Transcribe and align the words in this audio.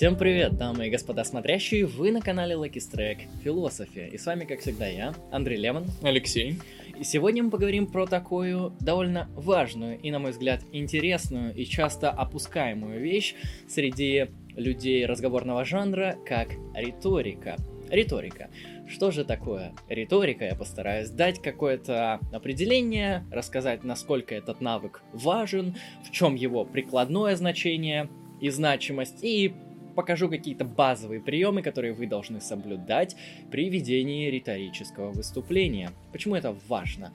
Всем 0.00 0.16
привет, 0.16 0.56
дамы 0.56 0.86
и 0.86 0.90
господа 0.90 1.24
смотрящие, 1.24 1.84
вы 1.84 2.10
на 2.10 2.22
канале 2.22 2.54
Lucky 2.54 2.78
Strike 2.78 3.28
Философия, 3.44 4.08
и 4.08 4.16
с 4.16 4.24
вами, 4.24 4.46
как 4.46 4.60
всегда, 4.60 4.86
я, 4.86 5.12
Андрей 5.30 5.58
Лемон. 5.58 5.88
Алексей. 6.00 6.58
И 6.98 7.04
сегодня 7.04 7.42
мы 7.42 7.50
поговорим 7.50 7.86
про 7.86 8.06
такую 8.06 8.72
довольно 8.80 9.28
важную 9.34 10.00
и, 10.00 10.10
на 10.10 10.18
мой 10.18 10.30
взгляд, 10.30 10.62
интересную 10.72 11.54
и 11.54 11.66
часто 11.66 12.08
опускаемую 12.08 12.98
вещь 12.98 13.34
среди 13.68 14.28
людей 14.56 15.04
разговорного 15.04 15.66
жанра, 15.66 16.16
как 16.24 16.48
риторика. 16.74 17.58
Риторика. 17.90 18.48
Что 18.88 19.10
же 19.10 19.26
такое 19.26 19.74
риторика? 19.90 20.46
Я 20.46 20.54
постараюсь 20.54 21.10
дать 21.10 21.42
какое-то 21.42 22.20
определение, 22.32 23.26
рассказать, 23.30 23.84
насколько 23.84 24.34
этот 24.34 24.62
навык 24.62 25.02
важен, 25.12 25.76
в 26.02 26.10
чем 26.10 26.36
его 26.36 26.64
прикладное 26.64 27.36
значение 27.36 28.08
и 28.40 28.48
значимость, 28.48 29.22
и 29.22 29.52
покажу 29.94 30.28
какие-то 30.28 30.64
базовые 30.64 31.20
приемы, 31.20 31.62
которые 31.62 31.92
вы 31.92 32.06
должны 32.06 32.40
соблюдать 32.40 33.16
при 33.50 33.68
ведении 33.68 34.30
риторического 34.30 35.10
выступления. 35.10 35.90
Почему 36.12 36.34
это 36.34 36.56
важно? 36.68 37.12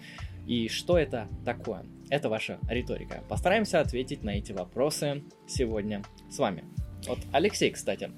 И 0.47 0.67
что 0.67 0.97
это 0.97 1.27
такое? 1.43 1.85
Это 2.09 2.29
ваша 2.29 2.59
риторика. 2.69 3.23
Постараемся 3.27 3.79
ответить 3.79 4.23
на 4.23 4.31
эти 4.31 4.51
вопросы 4.51 5.23
сегодня 5.47 6.03
с 6.29 6.37
вами. 6.37 6.63
Вот 7.07 7.19
Алексей, 7.31 7.71
кстати, 7.71 8.11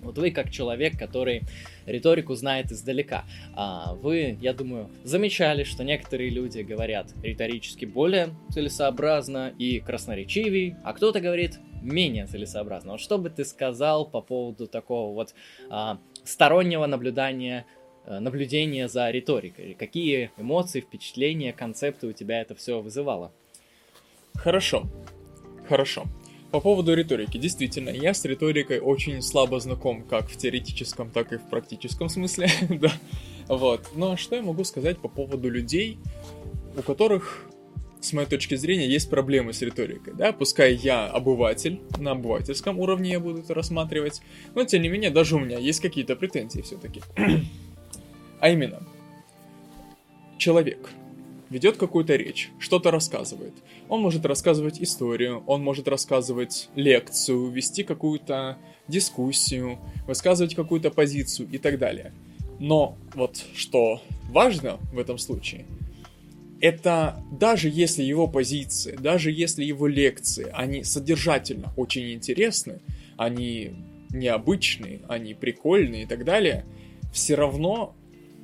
вот 0.00 0.16
вы 0.16 0.30
как 0.30 0.50
человек, 0.50 0.98
который 0.98 1.42
риторику 1.86 2.34
знает 2.34 2.70
издалека, 2.70 3.24
а 3.54 3.94
вы, 3.94 4.38
я 4.40 4.52
думаю, 4.52 4.90
замечали, 5.04 5.64
что 5.64 5.84
некоторые 5.84 6.30
люди 6.30 6.60
говорят 6.60 7.12
риторически 7.22 7.84
более 7.84 8.28
целесообразно 8.50 9.52
и 9.58 9.80
красноречивей, 9.80 10.76
а 10.84 10.92
кто-то 10.92 11.20
говорит 11.20 11.58
менее 11.82 12.26
целесообразно. 12.26 12.92
Вот 12.92 13.00
что 13.00 13.18
бы 13.18 13.30
ты 13.30 13.44
сказал 13.44 14.06
по 14.06 14.20
поводу 14.20 14.66
такого 14.66 15.14
вот 15.14 15.34
а, 15.70 15.98
стороннего 16.24 16.86
наблюдания 16.86 17.66
э, 18.04 18.18
наблюдения 18.18 18.88
за 18.88 19.10
риторикой? 19.10 19.74
Какие 19.74 20.30
эмоции, 20.36 20.80
впечатления, 20.80 21.52
концепты 21.52 22.06
у 22.06 22.12
тебя 22.12 22.40
это 22.40 22.54
все 22.54 22.80
вызывало? 22.80 23.32
Хорошо, 24.34 24.84
хорошо. 25.68 26.04
По 26.50 26.60
поводу 26.60 26.94
риторики. 26.94 27.36
Действительно, 27.36 27.90
я 27.90 28.14
с 28.14 28.24
риторикой 28.24 28.78
очень 28.78 29.20
слабо 29.20 29.60
знаком 29.60 30.02
как 30.02 30.30
в 30.30 30.36
теоретическом, 30.36 31.10
так 31.10 31.32
и 31.32 31.36
в 31.36 31.42
практическом 31.50 32.08
смысле. 32.08 32.48
да. 32.70 32.90
Вот. 33.48 33.90
Но 33.94 34.16
что 34.16 34.36
я 34.36 34.42
могу 34.42 34.64
сказать 34.64 34.98
по 34.98 35.08
поводу 35.08 35.50
людей, 35.50 35.98
у 36.76 36.82
которых, 36.82 37.44
с 38.00 38.12
моей 38.12 38.28
точки 38.28 38.54
зрения, 38.54 38.86
есть 38.86 39.10
проблемы 39.10 39.52
с 39.52 39.62
риторикой. 39.62 40.14
Да? 40.14 40.32
Пускай 40.32 40.74
я 40.74 41.06
обыватель, 41.06 41.80
на 41.98 42.12
обывательском 42.12 42.78
уровне 42.78 43.12
я 43.12 43.20
буду 43.20 43.40
это 43.40 43.54
рассматривать, 43.54 44.20
но 44.54 44.64
тем 44.64 44.82
не 44.82 44.88
менее, 44.88 45.10
даже 45.10 45.36
у 45.36 45.38
меня 45.38 45.58
есть 45.58 45.80
какие-то 45.80 46.16
претензии 46.16 46.60
все-таки. 46.60 47.02
а 48.40 48.48
именно, 48.50 48.82
человек 50.38 50.90
ведет 51.50 51.76
какую-то 51.76 52.14
речь, 52.16 52.50
что-то 52.58 52.90
рассказывает. 52.90 53.54
Он 53.88 54.00
может 54.00 54.26
рассказывать 54.26 54.80
историю, 54.80 55.42
он 55.46 55.62
может 55.62 55.88
рассказывать 55.88 56.68
лекцию, 56.74 57.50
вести 57.50 57.82
какую-то 57.82 58.58
дискуссию, 58.86 59.78
высказывать 60.06 60.54
какую-то 60.54 60.90
позицию 60.90 61.48
и 61.50 61.58
так 61.58 61.78
далее. 61.78 62.12
Но 62.58 62.96
вот 63.14 63.44
что 63.54 64.02
важно 64.30 64.78
в 64.92 64.98
этом 64.98 65.18
случае, 65.18 65.64
это 66.60 67.22
даже 67.32 67.68
если 67.68 68.02
его 68.02 68.26
позиции, 68.26 68.96
даже 68.96 69.30
если 69.30 69.64
его 69.64 69.86
лекции, 69.86 70.48
они 70.52 70.84
содержательно 70.84 71.72
очень 71.76 72.12
интересны, 72.12 72.80
они 73.16 73.72
необычные, 74.10 75.00
они 75.08 75.34
прикольные 75.34 76.04
и 76.04 76.06
так 76.06 76.24
далее, 76.24 76.64
все 77.12 77.34
равно 77.34 77.94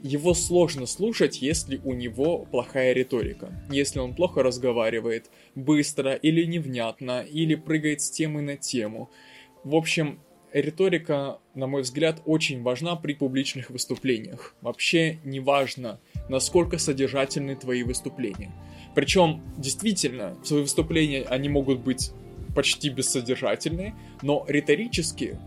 его 0.03 0.35
сложно 0.35 0.85
слушать, 0.85 1.41
если 1.41 1.81
у 1.83 1.95
него 1.95 2.45
плохая 2.45 2.93
риторика. 2.93 3.51
Если 3.71 4.01
он 4.01 4.15
плохо 4.15 4.43
разговаривает, 4.43 5.31
быстро 5.55 6.13
или 6.13 6.45
невнятно, 6.45 7.23
или 7.23 7.55
прыгает 7.55 8.03
с 8.03 8.11
темы 8.11 8.43
на 8.43 8.59
тему. 8.59 9.11
В 9.65 9.75
общем, 9.75 10.21
риторика, 10.61 11.39
на 11.55 11.67
мой 11.67 11.83
взгляд, 11.83 12.23
очень 12.25 12.63
важна 12.63 12.97
при 12.97 13.15
публичных 13.15 13.71
выступлениях. 13.71 14.55
Вообще 14.61 15.19
не 15.25 15.41
важно, 15.41 16.01
насколько 16.29 16.79
содержательны 16.79 17.57
твои 17.57 17.83
выступления. 17.83 18.53
Причем, 18.95 19.43
действительно, 19.59 20.37
свои 20.45 20.63
выступления, 20.63 21.23
они 21.23 21.49
могут 21.49 21.81
быть 21.81 22.13
почти 22.55 22.89
бессодержательные, 22.89 23.95
но 24.23 24.45
риторически 24.49 25.39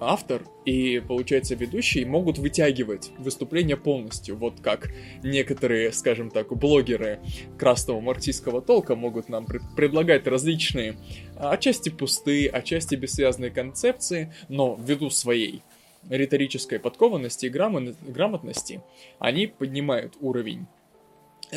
автор 0.00 0.44
и, 0.64 1.00
получается, 1.06 1.54
ведущий 1.54 2.04
могут 2.04 2.38
вытягивать 2.38 3.10
выступление 3.18 3.76
полностью, 3.76 4.36
вот 4.36 4.60
как 4.60 4.90
некоторые, 5.22 5.92
скажем 5.92 6.30
так, 6.30 6.48
блогеры 6.56 7.20
красного 7.58 8.00
марксистского 8.00 8.62
толка 8.62 8.96
могут 8.96 9.28
нам 9.28 9.46
пред 9.46 9.62
предлагать 9.76 10.26
различные, 10.26 10.96
а, 11.36 11.52
отчасти 11.52 11.90
пустые, 11.90 12.48
отчасти 12.48 12.94
бессвязные 12.94 13.50
концепции, 13.50 14.32
но 14.48 14.78
ввиду 14.80 15.10
своей 15.10 15.62
риторической 16.08 16.78
подкованности 16.78 17.46
и 17.46 17.48
грамотности, 17.50 18.80
они 19.18 19.46
поднимают 19.46 20.14
уровень 20.20 20.66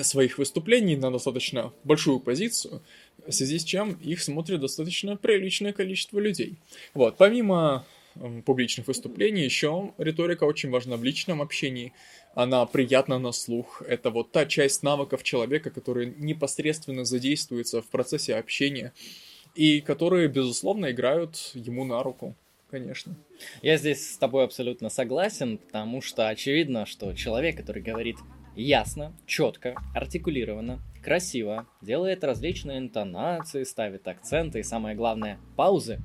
своих 0.01 0.37
выступлений 0.37 0.95
на 0.95 1.11
достаточно 1.11 1.71
большую 1.83 2.19
позицию, 2.19 2.81
в 3.25 3.31
связи 3.31 3.59
с 3.59 3.63
чем 3.63 3.93
их 4.01 4.21
смотрит 4.21 4.59
достаточно 4.59 5.15
приличное 5.15 5.71
количество 5.71 6.19
людей. 6.19 6.57
Вот, 6.93 7.17
помимо 7.17 7.85
публичных 8.45 8.87
выступлений. 8.87 9.43
Еще 9.43 9.93
риторика 9.97 10.43
очень 10.43 10.69
важна 10.69 10.97
в 10.97 11.03
личном 11.03 11.41
общении. 11.41 11.93
Она 12.35 12.65
приятна 12.65 13.19
на 13.19 13.31
слух. 13.31 13.81
Это 13.87 14.09
вот 14.09 14.31
та 14.31 14.45
часть 14.45 14.83
навыков 14.83 15.23
человека, 15.23 15.69
которые 15.69 16.13
непосредственно 16.17 17.05
задействуются 17.05 17.81
в 17.81 17.87
процессе 17.87 18.35
общения 18.35 18.93
и 19.55 19.81
которые, 19.81 20.27
безусловно, 20.27 20.91
играют 20.91 21.51
ему 21.53 21.85
на 21.85 22.01
руку 22.01 22.35
конечно. 22.73 23.15
Я 23.61 23.77
здесь 23.77 24.13
с 24.15 24.17
тобой 24.17 24.45
абсолютно 24.45 24.89
согласен, 24.89 25.59
потому 25.59 26.01
что 26.01 26.29
очевидно, 26.29 26.87
что 26.87 27.13
человек, 27.13 27.55
который 27.55 27.83
говорит 27.83 28.17
ясно, 28.55 29.13
четко, 29.27 29.75
артикулированно, 29.93 30.79
красиво, 31.03 31.67
делает 31.83 32.23
различные 32.23 32.79
интонации, 32.79 33.63
ставит 33.63 34.07
акценты 34.07 34.59
и, 34.59 34.63
самое 34.63 34.95
главное, 34.95 35.39
паузы, 35.55 35.99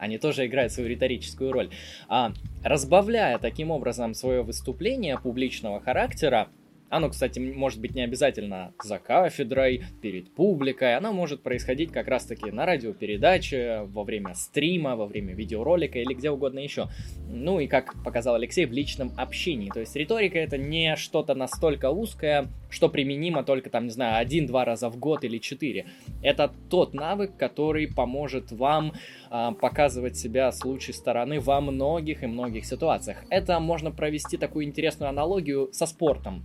они 0.00 0.18
тоже 0.18 0.46
играют 0.46 0.72
свою 0.72 0.88
риторическую 0.88 1.52
роль. 1.52 1.70
А, 2.08 2.32
разбавляя 2.64 3.38
таким 3.38 3.70
образом 3.70 4.14
свое 4.14 4.42
выступление 4.42 5.18
публичного 5.18 5.80
характера, 5.80 6.48
оно, 6.90 7.08
кстати, 7.08 7.38
может 7.38 7.80
быть 7.80 7.94
не 7.94 8.02
обязательно 8.02 8.74
за 8.82 8.98
кафедрой, 8.98 9.84
перед 10.02 10.34
публикой. 10.34 10.96
Оно 10.96 11.12
может 11.12 11.42
происходить 11.42 11.92
как 11.92 12.08
раз-таки 12.08 12.50
на 12.50 12.66
радиопередаче, 12.66 13.82
во 13.86 14.02
время 14.02 14.34
стрима, 14.34 14.96
во 14.96 15.06
время 15.06 15.32
видеоролика 15.34 15.98
или 16.00 16.14
где 16.14 16.30
угодно 16.30 16.58
еще. 16.58 16.88
Ну 17.28 17.60
и, 17.60 17.68
как 17.68 18.02
показал 18.02 18.34
Алексей, 18.34 18.66
в 18.66 18.72
личном 18.72 19.12
общении. 19.16 19.70
То 19.70 19.80
есть 19.80 19.94
риторика 19.94 20.38
это 20.38 20.58
не 20.58 20.96
что-то 20.96 21.34
настолько 21.34 21.90
узкое, 21.90 22.48
что 22.70 22.88
применимо 22.88 23.44
только 23.44 23.70
там, 23.70 23.84
не 23.84 23.90
знаю, 23.90 24.18
один-два 24.18 24.64
раза 24.64 24.90
в 24.90 24.98
год 24.98 25.24
или 25.24 25.38
четыре. 25.38 25.86
Это 26.22 26.52
тот 26.68 26.92
навык, 26.92 27.36
который 27.36 27.86
поможет 27.86 28.50
вам 28.50 28.94
э, 29.30 29.50
показывать 29.60 30.16
себя 30.16 30.50
с 30.50 30.64
лучшей 30.64 30.94
стороны 30.94 31.38
во 31.38 31.60
многих 31.60 32.24
и 32.24 32.26
многих 32.26 32.64
ситуациях. 32.64 33.24
Это 33.30 33.60
можно 33.60 33.92
провести 33.92 34.36
такую 34.36 34.64
интересную 34.64 35.08
аналогию 35.08 35.68
со 35.72 35.86
спортом. 35.86 36.44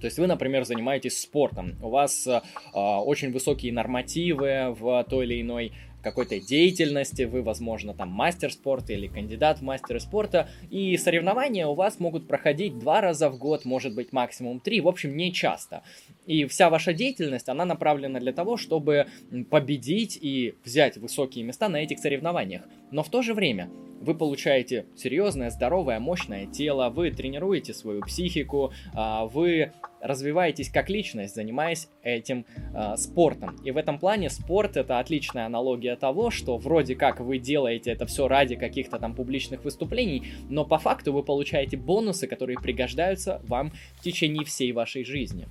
То 0.00 0.06
есть 0.06 0.18
вы, 0.18 0.26
например, 0.26 0.64
занимаетесь 0.64 1.20
спортом, 1.20 1.76
у 1.82 1.88
вас 1.88 2.26
э, 2.26 2.40
очень 2.74 3.32
высокие 3.32 3.72
нормативы 3.72 4.74
в 4.78 5.04
той 5.04 5.26
или 5.26 5.40
иной 5.40 5.72
какой-то 6.06 6.38
деятельности, 6.38 7.22
вы, 7.22 7.42
возможно, 7.42 7.92
там 7.92 8.10
мастер 8.10 8.52
спорта 8.52 8.92
или 8.92 9.08
кандидат 9.08 9.58
в 9.58 9.62
мастеры 9.62 9.98
спорта, 9.98 10.48
и 10.70 10.96
соревнования 10.96 11.66
у 11.66 11.74
вас 11.74 11.98
могут 11.98 12.28
проходить 12.28 12.78
два 12.78 13.00
раза 13.00 13.28
в 13.28 13.38
год, 13.38 13.64
может 13.64 13.92
быть, 13.92 14.12
максимум 14.12 14.60
три, 14.60 14.80
в 14.80 14.86
общем, 14.86 15.16
не 15.16 15.32
часто. 15.32 15.82
И 16.26 16.44
вся 16.46 16.70
ваша 16.70 16.92
деятельность, 16.92 17.48
она 17.48 17.64
направлена 17.64 18.20
для 18.20 18.32
того, 18.32 18.56
чтобы 18.56 19.06
победить 19.50 20.18
и 20.20 20.54
взять 20.64 20.96
высокие 20.96 21.44
места 21.44 21.68
на 21.68 21.76
этих 21.76 21.98
соревнованиях. 21.98 22.62
Но 22.90 23.02
в 23.02 23.10
то 23.10 23.22
же 23.22 23.34
время 23.34 23.70
вы 24.00 24.14
получаете 24.14 24.86
серьезное, 24.94 25.50
здоровое, 25.50 25.98
мощное 26.00 26.46
тело, 26.46 26.90
вы 26.90 27.10
тренируете 27.10 27.72
свою 27.72 28.02
психику, 28.02 28.72
а, 28.94 29.26
вы 29.26 29.72
развиваетесь 30.00 30.70
как 30.70 30.88
личность, 30.88 31.34
занимаясь 31.34 31.88
этим 32.02 32.46
э, 32.74 32.96
спортом. 32.96 33.56
И 33.64 33.70
в 33.70 33.76
этом 33.76 33.98
плане 33.98 34.30
спорт 34.30 34.76
это 34.76 35.00
отличная 35.00 35.46
аналогия 35.46 35.96
того, 35.96 36.30
что 36.30 36.58
вроде 36.58 36.94
как 36.94 37.18
вы 37.18 37.38
делаете 37.38 37.90
это 37.90 38.06
все 38.06 38.28
ради 38.28 38.54
каких-то 38.56 38.98
там 38.98 39.14
публичных 39.14 39.64
выступлений, 39.64 40.22
но 40.48 40.64
по 40.64 40.78
факту 40.78 41.12
вы 41.12 41.22
получаете 41.22 41.76
бонусы, 41.76 42.28
которые 42.28 42.58
пригождаются 42.58 43.42
вам 43.48 43.72
в 43.96 44.02
течение 44.02 44.44
всей 44.44 44.70
вашей 44.72 45.04
жизни. 45.04 45.48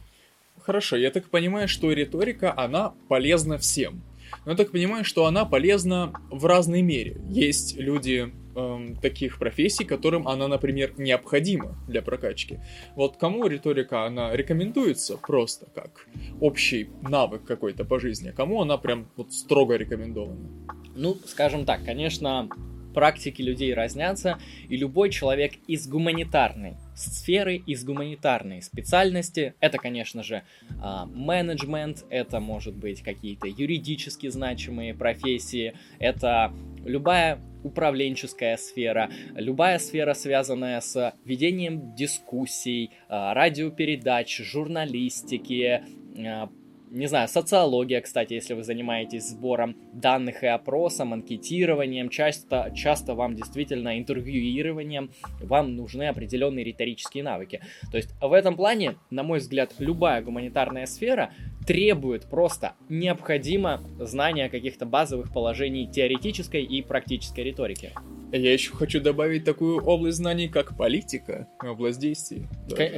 Хорошо, 0.66 0.96
я 0.98 1.12
так 1.12 1.30
понимаю, 1.30 1.68
что 1.68 1.92
риторика, 1.92 2.52
она 2.58 2.96
полезна 3.08 3.60
всем. 3.60 4.02
Но 4.46 4.52
я 4.52 4.58
так 4.58 4.72
понимаю, 4.72 5.06
что 5.06 5.28
она 5.28 5.46
полезна 5.46 6.12
в 6.32 6.44
разной 6.48 6.82
мере. 6.82 7.22
Есть 7.30 7.78
люди 7.78 8.34
эм, 8.56 8.96
таких 8.96 9.38
профессий, 9.38 9.86
которым 9.86 10.28
она, 10.28 10.48
например, 10.48 10.94
необходима 10.98 11.78
для 11.88 12.02
прокачки. 12.02 12.62
Вот 12.96 13.18
кому 13.18 13.46
риторика, 13.46 14.06
она 14.08 14.36
рекомендуется 14.36 15.18
просто 15.18 15.68
как 15.76 16.08
общий 16.42 16.90
навык 17.04 17.44
какой-то 17.46 17.86
по 17.86 18.00
жизни, 18.00 18.30
а 18.30 18.34
кому 18.34 18.60
она 18.60 18.80
прям 18.80 19.08
вот 19.18 19.34
строго 19.34 19.76
рекомендована? 19.76 20.50
Ну, 20.96 21.16
скажем 21.28 21.66
так, 21.66 21.86
конечно, 21.86 22.50
практики 22.96 23.44
людей 23.44 23.74
разнятся, 23.76 24.40
и 24.68 24.76
любой 24.76 25.12
человек 25.12 25.54
из 25.68 25.88
гуманитарной 25.88 26.78
сферы, 26.96 27.58
из 27.58 27.84
гуманитарной 27.84 28.62
специальности, 28.62 29.54
это, 29.60 29.78
конечно 29.78 30.24
же, 30.24 30.42
а, 30.82 31.06
менеджмент, 31.06 32.06
это 32.10 32.40
может 32.40 32.76
быть 32.76 33.04
какие-то 33.04 33.48
юридически 33.48 34.28
значимые 34.30 34.96
профессии, 34.96 35.76
это 36.00 36.52
любая 36.84 37.40
управленческая 37.64 38.58
сфера, 38.58 39.10
любая 39.36 39.80
сфера, 39.80 40.14
связанная 40.14 40.80
с 40.80 41.14
ведением 41.26 41.96
дискуссий, 41.96 42.92
а, 43.10 43.34
радиопередач, 43.34 44.38
журналистики, 44.38 45.84
а, 46.18 46.50
не 46.96 47.08
знаю, 47.08 47.28
социология, 47.28 48.00
кстати, 48.00 48.34
если 48.34 48.54
вы 48.54 48.64
занимаетесь 48.64 49.30
сбором 49.30 49.76
данных 49.94 50.44
и 50.44 50.48
опросом, 50.48 51.12
анкетированием, 51.12 52.10
часто, 52.10 52.72
часто 52.74 53.16
вам 53.16 53.36
действительно 53.36 54.00
интервьюированием, 54.00 55.12
вам 55.42 55.76
нужны 55.76 56.04
определенные 56.08 56.64
риторические 56.64 57.24
навыки. 57.24 57.62
То 57.92 57.98
есть 57.98 58.16
в 58.22 58.32
этом 58.32 58.56
плане, 58.56 58.96
на 59.10 59.24
мой 59.24 59.40
взгляд, 59.40 59.74
любая 59.80 60.22
гуманитарная 60.22 60.86
сфера 60.86 61.34
требует 61.68 62.30
просто 62.30 62.76
необходимо 62.88 63.82
знания 64.00 64.48
каких-то 64.50 64.86
базовых 64.86 65.34
положений 65.34 65.90
теоретической 65.92 66.64
и 66.64 66.82
практической 66.82 67.42
риторики. 67.42 67.92
Я 68.32 68.52
еще 68.52 68.74
хочу 68.74 69.00
добавить 69.00 69.44
такую 69.44 69.84
область 69.84 70.18
знаний, 70.18 70.48
как 70.48 70.76
политика, 70.76 71.48
область 71.62 72.00
действий. 72.00 72.48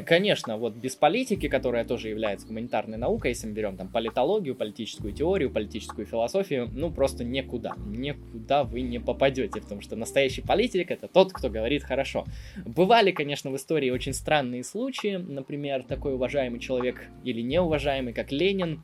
Конечно, 0.05 0.57
вот 0.57 0.75
без 0.75 0.95
политики, 0.95 1.47
которая 1.47 1.85
тоже 1.85 2.09
является 2.09 2.47
гуманитарной 2.47 2.97
наукой, 2.97 3.31
если 3.31 3.47
мы 3.47 3.53
берем 3.53 3.77
там 3.77 3.87
политологию, 3.89 4.55
политическую 4.55 5.13
теорию, 5.13 5.51
политическую 5.51 6.05
философию, 6.05 6.69
ну 6.71 6.91
просто 6.91 7.23
никуда, 7.23 7.75
никуда 7.85 8.63
вы 8.63 8.81
не 8.81 8.99
попадете, 8.99 9.61
потому 9.61 9.81
что 9.81 9.95
настоящий 9.95 10.41
политик 10.41 10.91
это 10.91 11.07
тот, 11.07 11.33
кто 11.33 11.49
говорит 11.49 11.83
хорошо. 11.83 12.25
Бывали, 12.65 13.11
конечно, 13.11 13.51
в 13.51 13.55
истории 13.55 13.89
очень 13.89 14.13
странные 14.13 14.63
случаи, 14.63 15.17
например, 15.17 15.83
такой 15.83 16.13
уважаемый 16.13 16.59
человек 16.59 17.03
или 17.23 17.41
неуважаемый, 17.41 18.13
как 18.13 18.31
Ленин, 18.31 18.83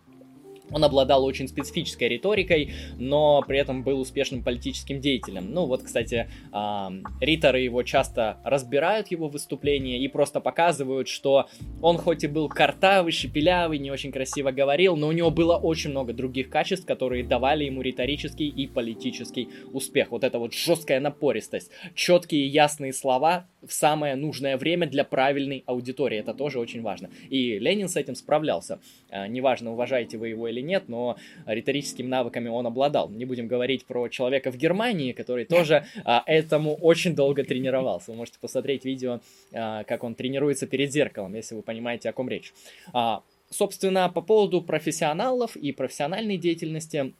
он 0.71 0.83
обладал 0.83 1.23
очень 1.25 1.47
специфической 1.47 2.07
риторикой, 2.07 2.73
но 2.97 3.43
при 3.47 3.59
этом 3.59 3.83
был 3.83 3.99
успешным 3.99 4.43
политическим 4.43 5.01
деятелем. 5.01 5.51
Ну 5.51 5.65
вот, 5.65 5.83
кстати, 5.83 6.29
э, 6.51 6.89
риторы 7.21 7.61
его 7.61 7.83
часто 7.83 8.37
разбирают 8.43 9.11
его 9.11 9.27
выступления 9.27 9.99
и 9.99 10.07
просто 10.07 10.39
показывают, 10.39 11.07
что 11.07 11.47
он 11.81 11.97
хоть 11.97 12.23
и 12.23 12.27
был 12.27 12.49
картавый, 12.49 13.11
шепелявый, 13.11 13.77
не 13.77 13.91
очень 13.91 14.11
красиво 14.11 14.51
говорил, 14.51 14.95
но 14.95 15.07
у 15.07 15.11
него 15.11 15.31
было 15.31 15.57
очень 15.57 15.91
много 15.91 16.13
других 16.13 16.49
качеств, 16.49 16.85
которые 16.85 17.23
давали 17.23 17.65
ему 17.65 17.81
риторический 17.81 18.47
и 18.47 18.67
политический 18.67 19.49
успех. 19.71 20.11
Вот 20.11 20.23
эта 20.23 20.39
вот 20.39 20.53
жесткая 20.53 20.99
напористость, 20.99 21.71
четкие 21.95 22.47
ясные 22.47 22.93
слова 22.93 23.47
в 23.61 23.71
самое 23.71 24.15
нужное 24.15 24.57
время 24.57 24.87
для 24.87 25.03
правильной 25.03 25.63
аудитории. 25.65 26.17
Это 26.17 26.33
тоже 26.33 26.59
очень 26.59 26.81
важно. 26.81 27.09
И 27.29 27.59
Ленин 27.59 27.87
с 27.87 27.95
этим 27.95 28.15
справлялся. 28.15 28.79
Э, 29.09 29.27
неважно, 29.27 29.71
уважаете 29.71 30.17
вы 30.17 30.29
его 30.29 30.47
или 30.47 30.52
нет, 30.61 30.85
но 30.87 31.17
риторическими 31.45 32.07
навыками 32.07 32.49
он 32.49 32.67
обладал. 32.67 33.09
Не 33.09 33.25
будем 33.25 33.47
говорить 33.47 33.85
про 33.85 34.07
человека 34.09 34.51
в 34.51 34.57
Германии, 34.57 35.11
который 35.11 35.45
тоже 35.45 35.85
а, 36.05 36.23
этому 36.25 36.75
очень 36.75 37.15
долго 37.15 37.43
тренировался. 37.43 38.11
Вы 38.11 38.17
можете 38.17 38.39
посмотреть 38.39 38.85
видео, 38.85 39.21
а, 39.53 39.83
как 39.83 40.03
он 40.03 40.15
тренируется 40.15 40.67
перед 40.67 40.91
зеркалом, 40.91 41.33
если 41.35 41.55
вы 41.55 41.61
понимаете, 41.61 42.09
о 42.09 42.13
ком 42.13 42.29
речь. 42.29 42.53
А, 42.93 43.23
собственно, 43.49 44.09
по 44.09 44.21
поводу 44.21 44.61
профессионалов 44.61 45.55
и 45.55 45.71
профессиональной 45.71 46.37
деятельности, 46.37 47.13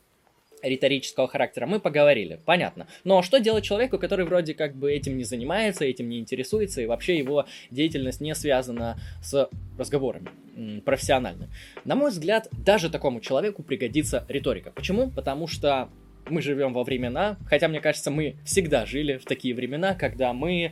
риторического 0.64 1.28
характера 1.28 1.66
мы 1.66 1.80
поговорили, 1.80 2.40
понятно. 2.46 2.88
Но 3.04 3.22
что 3.22 3.40
делать 3.40 3.64
человеку, 3.64 4.00
который 4.00 4.26
вроде 4.26 4.54
как 4.54 4.76
бы 4.76 4.92
этим 4.92 5.18
не 5.18 5.24
занимается, 5.24 5.86
этим 5.86 6.10
не 6.10 6.20
интересуется, 6.20 6.82
и 6.82 6.86
вообще 6.86 7.18
его 7.18 7.46
деятельность 7.70 8.22
не 8.22 8.34
связана 8.34 8.98
с 9.22 9.50
разговорами 9.78 10.30
профессионально? 10.86 11.50
На 11.86 11.96
мой 11.96 12.12
взгляд, 12.12 12.48
даже 12.52 12.90
такому 12.90 13.20
человеку 13.20 13.64
пригодится 13.64 14.26
риторика. 14.30 14.72
Почему? 14.72 15.12
Потому 15.12 15.48
что 15.48 15.90
мы 16.30 16.42
живем 16.42 16.74
во 16.74 16.84
времена, 16.84 17.38
хотя 17.48 17.68
мне 17.68 17.82
кажется, 17.82 18.10
мы 18.10 18.36
всегда 18.46 18.86
жили 18.86 19.18
в 19.18 19.26
такие 19.26 19.54
времена, 19.54 19.94
когда 19.94 20.34
мы 20.34 20.72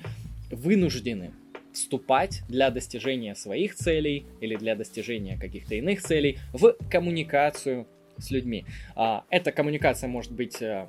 вынуждены 0.49 1.31
вступать 1.73 2.41
для 2.47 2.69
достижения 2.69 3.35
своих 3.35 3.75
целей 3.75 4.25
или 4.41 4.55
для 4.55 4.75
достижения 4.75 5.37
каких-то 5.37 5.75
иных 5.75 6.01
целей 6.01 6.37
в 6.53 6.75
коммуникацию 6.89 7.87
с 8.21 8.31
людьми. 8.31 8.65
А, 8.95 9.23
эта 9.29 9.51
коммуникация 9.51 10.07
может 10.07 10.31
быть 10.31 10.61
э, 10.61 10.87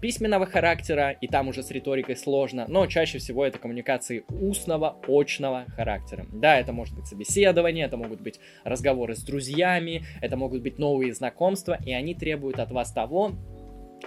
письменного 0.00 0.46
характера, 0.46 1.10
и 1.10 1.26
там 1.26 1.48
уже 1.48 1.62
с 1.62 1.70
риторикой 1.70 2.16
сложно, 2.16 2.66
но 2.68 2.86
чаще 2.86 3.18
всего 3.18 3.44
это 3.44 3.58
коммуникации 3.58 4.24
устного, 4.28 4.96
очного 5.06 5.66
характера. 5.76 6.26
Да, 6.32 6.58
это 6.58 6.72
может 6.72 6.94
быть 6.94 7.06
собеседование, 7.06 7.86
это 7.86 7.96
могут 7.96 8.20
быть 8.20 8.40
разговоры 8.64 9.14
с 9.14 9.22
друзьями, 9.22 10.04
это 10.20 10.36
могут 10.36 10.62
быть 10.62 10.78
новые 10.78 11.12
знакомства, 11.14 11.78
и 11.84 11.92
они 11.92 12.14
требуют 12.14 12.58
от 12.58 12.70
вас 12.70 12.92
того, 12.92 13.32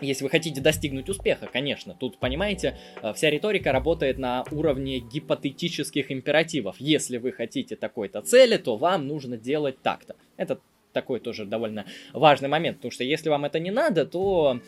если 0.01 0.23
вы 0.23 0.31
хотите 0.31 0.59
достигнуть 0.59 1.07
успеха, 1.07 1.47
конечно, 1.51 1.95
тут, 1.97 2.17
понимаете, 2.17 2.77
э, 3.01 3.13
вся 3.13 3.29
риторика 3.29 3.71
работает 3.71 4.17
на 4.17 4.43
уровне 4.51 4.99
гипотетических 4.99 6.11
императивов. 6.11 6.77
Если 6.79 7.17
вы 7.17 7.31
хотите 7.31 7.75
такой-то 7.75 8.21
цели, 8.21 8.57
то 8.57 8.75
вам 8.75 9.07
нужно 9.07 9.37
делать 9.37 9.81
так-то. 9.83 10.15
Это 10.35 10.59
такой 10.93 11.19
тоже 11.19 11.45
довольно 11.45 11.85
важный 12.13 12.47
момент, 12.47 12.77
потому 12.77 12.91
что 12.91 13.03
если 13.03 13.29
вам 13.29 13.45
это 13.45 13.59
не 13.59 13.71
надо, 13.71 14.05
то 14.05 14.59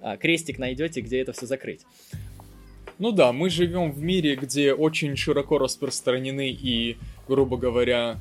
а, 0.00 0.16
крестик 0.16 0.58
найдете, 0.58 1.00
где 1.00 1.20
это 1.20 1.32
все 1.32 1.46
закрыть. 1.46 1.82
Ну 2.98 3.12
да, 3.12 3.32
мы 3.32 3.50
живем 3.50 3.92
в 3.92 4.02
мире, 4.02 4.36
где 4.36 4.72
очень 4.72 5.16
широко 5.16 5.58
распространены 5.58 6.50
и, 6.50 6.96
грубо 7.28 7.56
говоря, 7.56 8.20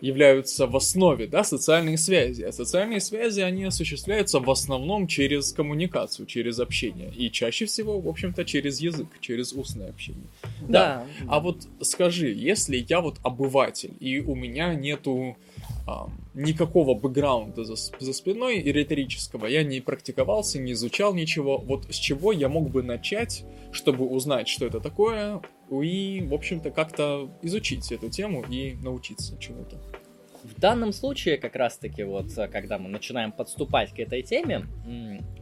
являются 0.00 0.66
в 0.66 0.76
основе, 0.76 1.26
да, 1.26 1.44
социальные 1.44 1.98
связи. 1.98 2.42
А 2.42 2.52
социальные 2.52 3.00
связи, 3.00 3.40
они 3.40 3.64
осуществляются 3.64 4.40
в 4.40 4.50
основном 4.50 5.06
через 5.06 5.52
коммуникацию, 5.52 6.26
через 6.26 6.58
общение. 6.58 7.12
И 7.14 7.30
чаще 7.30 7.66
всего, 7.66 8.00
в 8.00 8.08
общем-то, 8.08 8.44
через 8.44 8.80
язык, 8.80 9.08
через 9.20 9.52
устное 9.52 9.90
общение. 9.90 10.24
Да. 10.62 10.68
да. 10.68 11.06
А 11.28 11.40
вот 11.40 11.68
скажи, 11.82 12.32
если 12.32 12.84
я 12.88 13.00
вот 13.00 13.18
обыватель, 13.22 13.92
и 14.00 14.20
у 14.20 14.34
меня 14.34 14.74
нету 14.74 15.36
а, 15.86 16.08
никакого 16.34 16.94
бэкграунда 16.94 17.64
за, 17.64 17.74
за 17.76 18.12
спиной 18.12 18.58
и 18.58 18.72
риторического. 18.72 19.46
Я 19.46 19.64
не 19.64 19.80
практиковался, 19.80 20.58
не 20.58 20.72
изучал 20.72 21.14
ничего. 21.14 21.58
Вот 21.58 21.86
с 21.90 21.96
чего 21.96 22.32
я 22.32 22.48
мог 22.48 22.70
бы 22.70 22.82
начать, 22.82 23.44
чтобы 23.72 24.06
узнать, 24.06 24.48
что 24.48 24.66
это 24.66 24.80
такое, 24.80 25.42
и, 25.70 26.22
в 26.26 26.34
общем-то, 26.34 26.70
как-то 26.70 27.30
изучить 27.42 27.90
эту 27.92 28.10
тему 28.10 28.44
и 28.48 28.74
научиться 28.82 29.38
чему-то. 29.38 29.80
В 30.42 30.58
данном 30.58 30.92
случае, 30.92 31.36
как 31.36 31.54
раз-таки, 31.56 32.02
вот, 32.02 32.26
когда 32.50 32.78
мы 32.78 32.88
начинаем 32.88 33.30
подступать 33.32 33.92
к 33.92 33.98
этой 33.98 34.22
теме, 34.22 34.66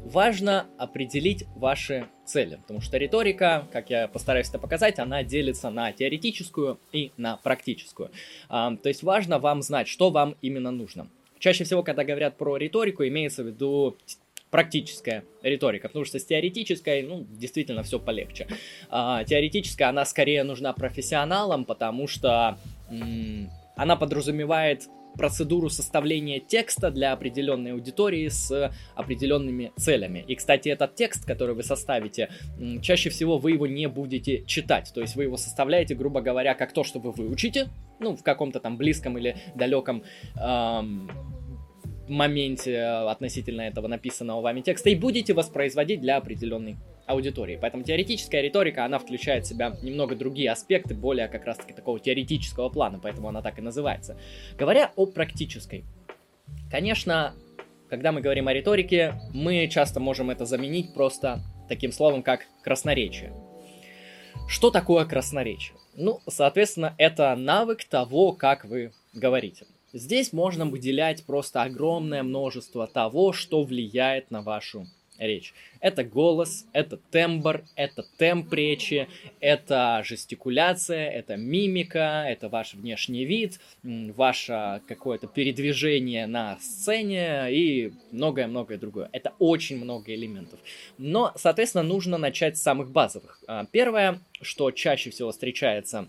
важно 0.04 0.66
определить 0.76 1.44
ваши 1.54 2.08
цели, 2.24 2.56
потому 2.56 2.80
что 2.80 2.98
риторика, 2.98 3.66
как 3.72 3.90
я 3.90 4.08
постараюсь 4.08 4.48
это 4.48 4.58
показать, 4.58 4.98
она 4.98 5.22
делится 5.22 5.70
на 5.70 5.92
теоретическую 5.92 6.80
и 6.92 7.12
на 7.16 7.36
практическую. 7.36 8.10
То 8.48 8.78
есть 8.84 9.02
важно 9.02 9.38
вам 9.38 9.62
знать, 9.62 9.88
что 9.88 10.10
вам 10.10 10.36
именно 10.42 10.70
нужно. 10.70 11.08
Чаще 11.38 11.64
всего, 11.64 11.82
когда 11.82 12.04
говорят 12.04 12.36
про 12.36 12.56
риторику, 12.56 13.04
имеется 13.06 13.44
в 13.44 13.46
виду 13.46 13.96
практическая 14.50 15.24
риторика, 15.42 15.88
потому 15.88 16.04
что 16.06 16.18
с 16.18 16.24
теоретической, 16.24 17.02
ну, 17.02 17.26
действительно 17.28 17.82
все 17.82 18.00
полегче. 18.00 18.48
А, 18.88 19.22
теоретическая, 19.24 19.90
она 19.90 20.04
скорее 20.06 20.42
нужна 20.42 20.72
профессионалам, 20.72 21.64
потому 21.64 22.08
что 22.08 22.58
она 23.78 23.96
подразумевает 23.96 24.88
процедуру 25.16 25.70
составления 25.70 26.38
текста 26.40 26.90
для 26.90 27.12
определенной 27.12 27.72
аудитории 27.72 28.28
с 28.28 28.72
определенными 28.94 29.72
целями. 29.76 30.24
И, 30.28 30.34
кстати, 30.34 30.68
этот 30.68 30.94
текст, 30.94 31.24
который 31.24 31.54
вы 31.54 31.62
составите, 31.62 32.28
чаще 32.82 33.10
всего 33.10 33.38
вы 33.38 33.52
его 33.52 33.66
не 33.66 33.88
будете 33.88 34.44
читать. 34.44 34.92
То 34.94 35.00
есть 35.00 35.16
вы 35.16 35.24
его 35.24 35.36
составляете, 35.36 35.94
грубо 35.94 36.20
говоря, 36.20 36.54
как 36.54 36.72
то, 36.72 36.84
что 36.84 36.98
вы 36.98 37.12
выучите, 37.12 37.68
ну, 38.00 38.16
в 38.16 38.22
каком-то 38.22 38.60
там 38.60 38.76
близком 38.76 39.18
или 39.18 39.36
далеком 39.54 40.04
эм, 40.40 41.10
моменте 42.08 42.80
относительно 42.80 43.62
этого 43.62 43.88
написанного 43.88 44.40
вами 44.40 44.60
текста 44.60 44.90
и 44.90 44.94
будете 44.94 45.34
воспроизводить 45.34 46.00
для 46.00 46.16
определенной 46.16 46.76
аудитории. 47.08 47.58
Поэтому 47.60 47.82
теоретическая 47.82 48.42
риторика, 48.42 48.84
она 48.84 48.98
включает 48.98 49.44
в 49.44 49.48
себя 49.48 49.76
немного 49.82 50.14
другие 50.14 50.50
аспекты, 50.50 50.94
более 50.94 51.28
как 51.28 51.44
раз-таки 51.44 51.72
такого 51.72 51.98
теоретического 51.98 52.68
плана, 52.68 53.00
поэтому 53.02 53.28
она 53.28 53.42
так 53.42 53.58
и 53.58 53.62
называется. 53.62 54.16
Говоря 54.56 54.92
о 54.94 55.06
практической, 55.06 55.84
конечно, 56.70 57.34
когда 57.88 58.12
мы 58.12 58.20
говорим 58.20 58.48
о 58.48 58.52
риторике, 58.52 59.14
мы 59.32 59.66
часто 59.68 59.98
можем 59.98 60.30
это 60.30 60.44
заменить 60.44 60.94
просто 60.94 61.40
таким 61.68 61.90
словом, 61.90 62.22
как 62.22 62.46
красноречие. 62.62 63.32
Что 64.46 64.70
такое 64.70 65.04
красноречие? 65.04 65.76
Ну, 65.94 66.20
соответственно, 66.28 66.94
это 66.98 67.34
навык 67.36 67.84
того, 67.84 68.32
как 68.32 68.64
вы 68.64 68.92
говорите. 69.14 69.66
Здесь 69.92 70.34
можно 70.34 70.66
выделять 70.66 71.24
просто 71.24 71.62
огромное 71.62 72.22
множество 72.22 72.86
того, 72.86 73.32
что 73.32 73.62
влияет 73.62 74.30
на 74.30 74.42
вашу 74.42 74.86
речь. 75.18 75.54
Это 75.80 76.04
голос, 76.04 76.66
это 76.72 76.96
тембр, 76.96 77.64
это 77.76 78.04
темп 78.16 78.52
речи, 78.52 79.08
это 79.40 80.02
жестикуляция, 80.04 81.08
это 81.10 81.36
мимика, 81.36 82.24
это 82.26 82.48
ваш 82.48 82.74
внешний 82.74 83.24
вид, 83.24 83.60
ваше 83.82 84.82
какое-то 84.88 85.26
передвижение 85.26 86.26
на 86.26 86.58
сцене 86.58 87.46
и 87.50 87.92
многое-многое 88.12 88.78
другое. 88.78 89.08
Это 89.12 89.34
очень 89.38 89.76
много 89.76 90.14
элементов. 90.14 90.58
Но, 90.98 91.32
соответственно, 91.36 91.84
нужно 91.84 92.18
начать 92.18 92.56
с 92.56 92.62
самых 92.62 92.90
базовых. 92.90 93.40
А, 93.46 93.66
первое, 93.66 94.20
что 94.40 94.70
чаще 94.70 95.10
всего 95.10 95.30
встречается 95.30 96.08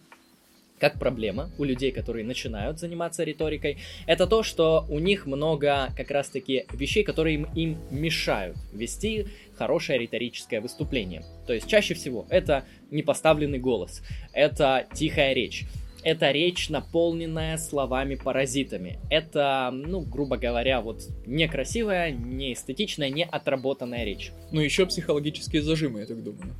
как 0.79 0.97
проблема 0.97 1.51
у 1.57 1.63
людей, 1.63 1.91
которые 1.91 2.25
начинают 2.25 2.79
заниматься 2.79 3.23
риторикой, 3.23 3.77
это 4.07 4.27
то, 4.27 4.43
что 4.43 4.85
у 4.89 4.99
них 4.99 5.25
много 5.25 5.89
как 5.95 6.09
раз-таки 6.11 6.65
вещей, 6.73 7.03
которые 7.03 7.35
им, 7.35 7.47
им 7.55 7.77
мешают 7.91 8.57
вести 8.73 9.27
хорошее 9.57 9.99
риторическое 9.99 10.61
выступление. 10.61 11.23
То 11.45 11.53
есть 11.53 11.67
чаще 11.67 11.93
всего 11.93 12.25
это 12.29 12.63
непоставленный 12.91 13.59
голос, 13.59 14.01
это 14.33 14.87
тихая 14.93 15.33
речь, 15.33 15.65
это 16.03 16.31
речь, 16.31 16.69
наполненная 16.69 17.57
словами-паразитами. 17.57 18.99
Это, 19.09 19.69
ну, 19.73 20.01
грубо 20.01 20.37
говоря, 20.37 20.81
вот 20.81 21.03
некрасивая, 21.25 22.11
неэстетичная, 22.11 23.09
неотработанная 23.09 24.05
речь. 24.05 24.31
Ну, 24.51 24.61
еще 24.61 24.85
психологические 24.85 25.61
зажимы, 25.61 26.01
я 26.01 26.05
так 26.05 26.23
думаю. 26.23 26.55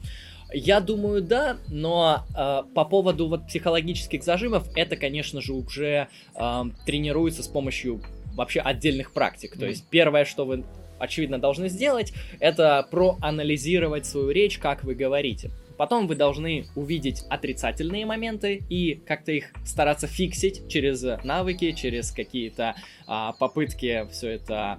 Я 0.51 0.79
думаю, 0.79 1.21
да, 1.21 1.57
но 1.67 2.25
э, 2.35 2.63
по 2.73 2.85
поводу 2.85 3.27
вот 3.27 3.47
психологических 3.47 4.23
зажимов, 4.23 4.67
это, 4.75 4.95
конечно 4.95 5.41
же, 5.41 5.53
уже 5.53 6.07
э, 6.35 6.63
тренируется 6.85 7.43
с 7.43 7.47
помощью 7.47 8.01
вообще 8.33 8.59
отдельных 8.61 9.11
практик. 9.11 9.57
То 9.57 9.67
есть 9.67 9.85
первое, 9.89 10.25
что 10.25 10.45
вы 10.45 10.63
очевидно 10.97 11.39
должны 11.39 11.69
сделать, 11.69 12.13
это 12.39 12.87
проанализировать 12.89 14.05
свою 14.05 14.31
речь, 14.31 14.57
как 14.57 14.83
вы 14.83 14.95
говорите. 14.95 15.51
Потом 15.79 16.07
вы 16.07 16.15
должны 16.15 16.65
увидеть 16.75 17.23
отрицательные 17.29 18.05
моменты 18.05 18.61
и 18.69 18.95
как-то 18.95 19.31
их 19.31 19.53
стараться 19.63 20.07
фиксить 20.07 20.67
через 20.67 21.01
навыки, 21.23 21.71
через 21.71 22.11
какие-то 22.11 22.75
а, 23.07 23.31
попытки 23.31 24.05
все 24.11 24.31
это 24.31 24.77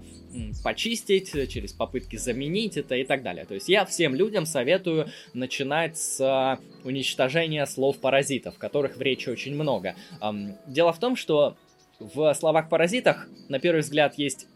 почистить, 0.62 1.32
через 1.48 1.72
попытки 1.72 2.16
заменить 2.16 2.76
это 2.76 2.96
и 2.96 3.04
так 3.04 3.22
далее. 3.22 3.46
То 3.46 3.54
есть 3.54 3.70
я 3.70 3.86
всем 3.86 4.14
людям 4.14 4.44
советую 4.44 5.08
начинать 5.32 5.96
с 5.96 6.58
уничтожения 6.84 7.64
слов-паразитов, 7.64 8.58
которых 8.58 8.98
в 8.98 9.00
речи 9.00 9.30
очень 9.30 9.54
много. 9.54 9.96
Дело 10.66 10.92
в 10.92 10.98
том, 10.98 11.16
что 11.16 11.56
в 11.98 12.34
словах-паразитах 12.34 13.26
на 13.48 13.58
первый 13.58 13.80
взгляд 13.80 14.18
есть 14.18 14.48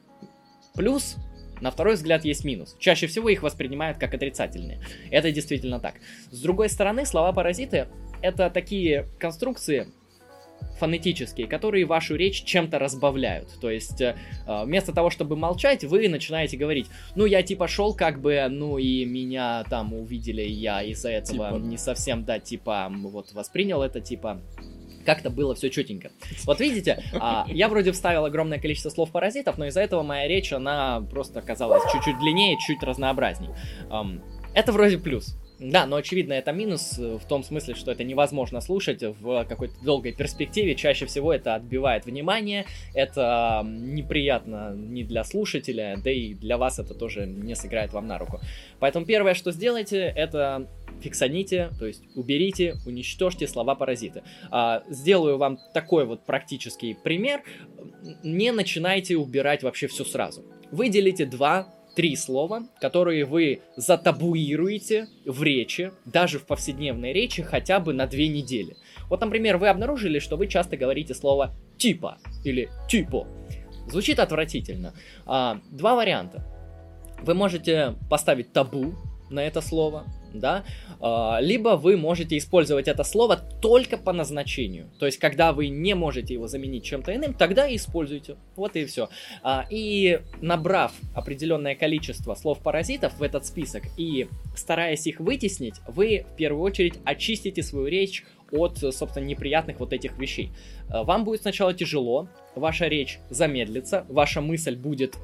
плюс, 0.74 1.16
на 1.61 1.70
второй 1.70 1.94
взгляд 1.94 2.25
есть 2.25 2.44
минус. 2.44 2.76
Чаще 2.78 3.06
всего 3.06 3.28
их 3.28 3.42
воспринимают 3.42 3.99
как 3.99 4.14
отрицательные. 4.14 4.80
Это 5.11 5.30
действительно 5.32 5.80
так. 5.80 5.94
С 6.30 6.40
другой 6.40 6.68
стороны, 6.68 7.06
слова-паразиты 7.06 7.88
это 8.23 8.49
такие 8.49 9.06
конструкции, 9.18 9.88
фонетические, 10.78 11.46
которые 11.46 11.84
вашу 11.84 12.16
речь 12.16 12.42
чем-то 12.42 12.78
разбавляют. 12.78 13.49
То 13.61 13.70
есть 13.70 14.00
э, 14.00 14.16
вместо 14.46 14.92
того, 14.92 15.11
чтобы 15.11 15.37
молчать, 15.37 15.84
вы 15.84 16.08
начинаете 16.08 16.56
говорить, 16.56 16.87
ну 17.14 17.26
я 17.26 17.42
типа 17.42 17.68
шел 17.68 17.94
как 17.94 18.20
бы, 18.20 18.46
ну 18.49 18.78
и 18.78 19.04
меня 19.04 19.64
там 19.68 19.94
увидели, 19.94 20.42
я 20.42 20.82
из-за 20.82 21.11
этого 21.11 21.52
типа. 21.52 21.58
не 21.62 21.76
совсем, 21.76 22.25
да, 22.25 22.38
типа 22.38 22.90
вот 22.90 23.32
воспринял 23.32 23.82
это 23.82 24.00
типа 24.00 24.40
как-то 25.04 25.30
было 25.30 25.54
все 25.54 25.70
четенько. 25.70 26.11
Вот 26.44 26.61
видите, 26.61 27.02
а, 27.14 27.46
я 27.49 27.68
вроде 27.68 27.92
вставил 27.92 28.25
огромное 28.25 28.58
количество 28.58 28.90
слов 28.90 29.11
паразитов, 29.11 29.58
но 29.58 29.66
из-за 29.66 29.80
этого 29.80 30.02
моя 30.02 30.26
речь, 30.28 30.52
она 30.52 31.00
просто 31.00 31.40
оказалась 31.40 31.82
чуть-чуть 31.92 32.18
длиннее, 32.18 32.56
чуть 32.66 32.82
разнообразней. 32.82 33.50
Это 34.54 34.73
вроде 34.73 34.99
плюс. 34.99 35.37
Да, 35.71 35.87
но 35.87 35.97
очевидно 35.97 36.35
это 36.35 36.52
минус 36.52 36.99
э, 36.99 37.16
в 37.16 37.26
том 37.26 37.42
смысле, 37.42 37.75
что 37.75 37.90
это 37.90 38.04
невозможно 38.04 38.61
слушать 38.61 39.02
в 39.02 39.47
какой-то 39.47 39.75
долгой 39.83 40.12
перспективе. 40.12 40.75
Чаще 40.75 41.06
всего 41.06 41.33
это 41.33 41.54
отбивает 41.54 42.04
внимание, 42.04 42.66
это 42.92 43.62
неприятно 43.64 44.75
не 44.75 45.04
для 45.04 45.25
слушателя, 45.25 45.97
да 46.04 46.11
и 46.11 46.35
для 46.35 46.59
вас 46.59 46.78
это 46.78 46.92
тоже 46.92 47.26
не 47.26 47.54
сыграет 47.54 47.94
вам 47.94 48.06
на 48.06 48.18
руку. 48.18 48.40
Поэтому 48.78 49.06
первое, 49.06 49.33
что 49.33 49.52
сделайте, 49.52 50.00
это 50.00 50.68
фиксаните, 51.00 51.71
то 51.78 51.87
есть 51.87 52.02
уберите, 52.14 52.76
уничтожьте 52.85 53.49
слова-паразиты. 53.49 54.23
А, 54.50 54.83
сделаю 54.90 55.38
вам 55.38 55.59
такой 55.73 56.04
вот 56.04 56.26
практический 56.26 56.94
пример. 56.94 57.42
Не 58.23 58.52
начинайте 58.52 59.16
убирать 59.16 59.62
вообще 59.62 59.87
все 59.87 60.04
сразу. 60.04 60.44
Выделите 60.71 61.25
два 61.25 61.73
три 61.94 62.16
слова, 62.16 62.64
которые 62.80 63.24
вы 63.24 63.62
затабуируете 63.76 65.08
в 65.24 65.42
речи, 65.42 65.92
даже 66.04 66.38
в 66.38 66.46
повседневной 66.46 67.12
речи, 67.12 67.42
хотя 67.42 67.80
бы 67.80 67.92
на 67.92 68.06
две 68.06 68.28
недели. 68.28 68.76
Вот, 69.08 69.20
например, 69.20 69.58
вы 69.58 69.68
обнаружили, 69.68 70.18
что 70.18 70.36
вы 70.36 70.46
часто 70.46 70.76
говорите 70.76 71.14
слово 71.14 71.54
типа 71.78 72.18
или 72.44 72.70
типо. 72.88 73.26
Звучит 73.88 74.18
отвратительно. 74.18 74.94
А, 75.26 75.60
два 75.70 75.94
варианта. 75.94 76.46
Вы 77.22 77.34
можете 77.34 77.94
поставить 78.10 78.52
табу 78.52 78.94
на 79.30 79.40
это 79.40 79.60
слово, 79.60 80.04
да, 80.35 80.64
а, 81.00 81.38
либо 81.41 81.71
вы 81.76 81.97
можете 81.97 82.37
использовать 82.37 82.88
это 82.88 83.05
слово 83.05 83.37
только 83.37 83.97
по 83.97 84.12
назначению. 84.12 84.91
То 84.99 85.07
есть, 85.07 85.19
когда 85.19 85.53
вы 85.53 85.69
не 85.69 85.95
можете 85.95 86.35
его 86.35 86.49
заменить 86.49 86.85
чем-то 86.85 87.14
иным, 87.14 87.35
тогда 87.35 87.75
используйте. 87.75 88.37
Вот 88.57 88.76
и 88.76 88.85
все. 88.85 89.09
А, 89.43 89.64
и 89.71 90.21
набрав 90.41 90.93
определенное 91.14 91.75
количество 91.75 92.35
слов-паразитов 92.35 93.19
в 93.19 93.23
этот 93.23 93.47
список 93.47 93.85
и 93.97 94.29
стараясь 94.57 95.07
их 95.07 95.21
вытеснить, 95.21 95.76
вы 95.87 96.26
в 96.33 96.37
первую 96.37 96.62
очередь 96.62 96.95
очистите 97.05 97.62
свою 97.62 97.87
речь 97.87 98.25
от, 98.50 98.79
собственно, 98.79 99.25
неприятных 99.25 99.81
вот 99.81 99.93
этих 99.93 100.19
вещей. 100.19 100.50
А, 100.91 101.05
вам 101.05 101.25
будет 101.25 101.43
сначала 101.43 101.73
тяжело, 101.73 102.29
ваша 102.55 102.87
речь 102.87 103.19
замедлится, 103.31 104.05
ваша 104.09 104.41
мысль 104.41 104.76
будет 104.76 105.17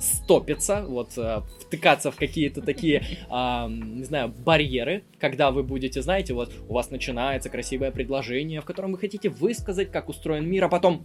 стопиться, 0.00 0.84
вот 0.86 1.16
э, 1.16 1.42
втыкаться 1.60 2.10
в 2.10 2.16
какие-то 2.16 2.62
такие, 2.62 3.04
э, 3.30 3.66
не 3.68 4.04
знаю, 4.04 4.28
барьеры, 4.44 5.04
когда 5.18 5.50
вы 5.50 5.62
будете, 5.62 6.02
знаете, 6.02 6.34
вот 6.34 6.52
у 6.68 6.74
вас 6.74 6.90
начинается 6.90 7.50
красивое 7.50 7.90
предложение, 7.90 8.60
в 8.60 8.64
котором 8.64 8.92
вы 8.92 8.98
хотите 8.98 9.28
высказать, 9.28 9.92
как 9.92 10.08
устроен 10.08 10.48
мир, 10.48 10.64
а 10.64 10.68
потом 10.68 11.04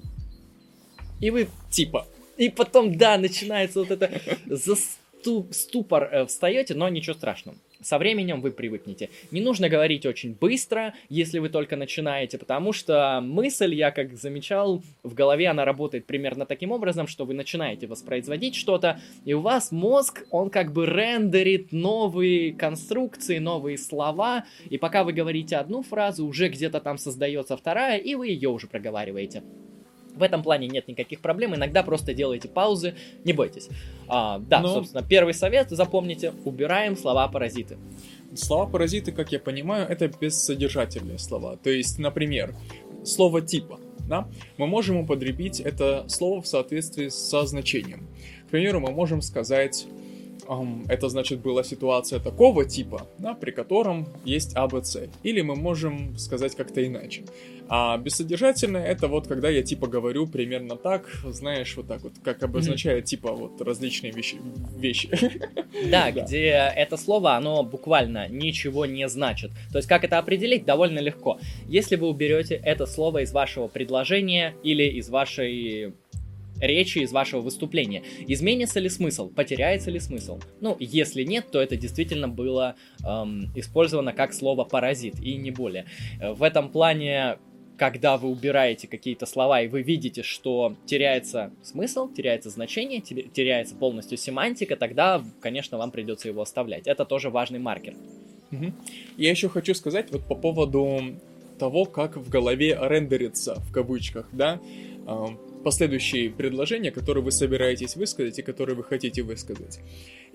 и 1.20 1.30
вы 1.30 1.48
типа, 1.70 2.08
и 2.38 2.50
потом, 2.50 2.98
да, 2.98 3.18
начинается 3.18 3.80
вот 3.80 3.92
это 3.92 4.10
ступор 5.52 6.04
э, 6.12 6.26
встаете, 6.26 6.74
но 6.74 6.90
ничего 6.90 7.16
страшного. 7.16 7.58
Со 7.86 8.00
временем 8.00 8.42
вы 8.42 8.52
привыкнете. 8.52 9.12
Не 9.30 9.42
нужно 9.42 9.70
говорить 9.70 10.08
очень 10.08 10.34
быстро, 10.34 10.96
если 11.08 11.38
вы 11.38 11.50
только 11.50 11.76
начинаете, 11.76 12.40
потому 12.40 12.74
что 12.74 13.20
мысль, 13.22 13.76
я 13.76 13.92
как 13.92 14.16
замечал, 14.16 14.82
в 15.04 15.14
голове 15.14 15.48
она 15.50 15.66
работает 15.66 16.08
примерно 16.08 16.48
таким 16.48 16.72
образом, 16.72 17.06
что 17.06 17.26
вы 17.26 17.36
начинаете 17.36 17.86
воспроизводить 17.86 18.56
что-то, 18.56 19.00
и 19.24 19.34
у 19.34 19.42
вас 19.42 19.72
мозг, 19.72 20.24
он 20.32 20.50
как 20.50 20.74
бы 20.74 20.88
рендерит 20.88 21.72
новые 21.72 22.56
конструкции, 22.56 23.38
новые 23.38 23.78
слова, 23.78 24.46
и 24.68 24.80
пока 24.80 25.04
вы 25.04 25.14
говорите 25.14 25.56
одну 25.58 25.84
фразу, 25.84 26.26
уже 26.26 26.50
где-то 26.50 26.80
там 26.82 26.98
создается 26.98 27.56
вторая, 27.56 28.00
и 28.00 28.16
вы 28.16 28.30
ее 28.30 28.50
уже 28.50 28.66
проговариваете. 28.66 29.44
В 30.16 30.24
этом 30.24 30.44
плане 30.44 30.68
нет 30.68 30.88
никаких 30.88 31.20
проблем, 31.20 31.56
иногда 31.56 31.84
просто 31.84 32.14
делайте 32.14 32.48
паузы, 32.48 32.96
не 33.24 33.34
бойтесь. 33.34 33.70
А, 34.08 34.40
да, 34.40 34.62
Но... 34.62 34.74
собственно, 34.74 35.04
первый 35.04 35.34
совет, 35.34 35.70
запомните, 35.70 36.34
убираем 36.46 36.96
слова-паразиты. 36.98 37.78
Слова-паразиты, 38.34 39.12
как 39.12 39.32
я 39.32 39.40
понимаю, 39.40 39.88
это 39.88 40.08
бессодержательные 40.08 41.20
слова. 41.20 41.58
То 41.58 41.70
есть, 41.70 42.00
например, 42.00 42.56
слово 43.04 43.42
типа, 43.42 43.80
да, 44.08 44.28
мы 44.58 44.68
можем 44.68 44.98
употребить 44.98 45.60
это 45.60 46.06
слово 46.08 46.42
в 46.42 46.48
соответствии 46.48 47.10
со 47.10 47.46
значением. 47.46 48.08
К 48.48 48.52
примеру, 48.52 48.80
мы 48.80 48.92
можем 48.92 49.22
сказать 49.22 49.88
это 50.88 51.10
значит 51.10 51.42
была 51.42 51.64
ситуация 51.64 52.20
такого 52.20 52.66
типа, 52.66 53.08
да, 53.18 53.34
при 53.34 53.52
котором 53.52 54.08
есть 54.24 54.56
АБЦ. 54.56 54.98
Или 55.24 55.42
мы 55.42 55.56
можем 55.56 56.18
сказать 56.18 56.56
как-то 56.56 56.86
иначе. 56.86 57.24
А 57.68 57.98
бессодержательное 57.98 58.86
это 58.86 59.08
вот 59.08 59.28
когда 59.28 59.50
я 59.50 59.64
типа 59.64 59.88
говорю 59.88 60.28
примерно 60.28 60.76
так, 60.76 61.10
знаешь, 61.26 61.76
вот 61.76 61.88
так 61.88 62.02
вот, 62.04 62.14
как 62.24 62.44
обозначает 62.44 63.06
mm-hmm. 63.06 63.08
типа 63.08 63.32
вот 63.32 63.62
различные 63.62 64.12
вещи. 64.12 64.38
вещи. 64.78 65.10
Да, 65.92 66.10
да, 66.10 66.24
где 66.24 66.72
это 66.76 66.96
слово, 66.96 67.36
оно 67.36 67.62
буквально 67.64 68.28
ничего 68.30 68.86
не 68.86 69.08
значит. 69.10 69.52
То 69.72 69.78
есть 69.78 69.90
как 69.90 70.04
это 70.04 70.18
определить, 70.18 70.64
довольно 70.66 71.00
легко. 71.00 71.38
Если 71.68 71.96
вы 71.96 72.08
уберете 72.08 72.56
это 72.56 72.86
слово 72.86 73.24
из 73.24 73.34
вашего 73.34 73.68
предложения 73.68 74.56
или 74.64 74.84
из 74.84 75.10
вашей 75.10 75.94
речи, 76.60 77.00
из 77.00 77.12
вашего 77.12 77.42
выступления. 77.42 78.04
Изменится 78.28 78.80
ли 78.80 78.90
смысл? 78.90 79.30
Потеряется 79.30 79.92
ли 79.92 80.00
смысл? 80.00 80.40
Ну, 80.62 80.76
если 80.80 81.24
нет, 81.24 81.52
то 81.52 81.62
это 81.62 81.76
действительно 81.76 82.28
было 82.28 82.76
эм, 83.04 83.52
использовано 83.56 84.14
как 84.14 84.34
слово 84.34 84.64
паразит 84.64 85.20
и 85.20 85.36
не 85.36 85.52
более. 85.52 85.86
Э, 86.20 86.34
в 86.34 86.44
этом 86.44 86.70
плане 86.70 87.38
когда 87.78 88.18
вы 88.18 88.30
убираете 88.30 88.88
какие-то 88.88 89.26
слова 89.26 89.62
и 89.62 89.68
вы 89.68 89.82
видите, 89.82 90.24
что 90.24 90.76
теряется 90.86 91.52
смысл, 91.62 92.10
теряется 92.10 92.50
значение, 92.50 93.02
теряется 93.02 93.76
полностью 93.76 94.18
семантика, 94.18 94.76
тогда, 94.76 95.22
конечно, 95.42 95.78
вам 95.78 95.92
придется 95.92 96.30
его 96.30 96.42
оставлять. 96.42 96.88
Это 96.88 97.06
тоже 97.06 97.30
важный 97.30 97.60
маркер. 97.60 97.94
Угу. 98.52 98.74
Я 99.18 99.30
еще 99.30 99.50
хочу 99.50 99.74
сказать 99.74 100.12
вот 100.12 100.24
по 100.24 100.36
поводу 100.36 101.16
того, 101.60 101.86
как 101.86 102.18
в 102.18 102.30
голове 102.30 102.78
рендерится, 102.80 103.56
в 103.56 103.72
кавычках, 103.72 104.30
да, 104.32 104.60
последующие 105.66 106.30
предложения, 106.30 106.92
которые 106.92 107.24
вы 107.24 107.32
собираетесь 107.32 107.96
высказать 107.96 108.38
и 108.38 108.44
которые 108.44 108.76
вы 108.76 108.84
хотите 108.84 109.24
высказать. 109.24 109.80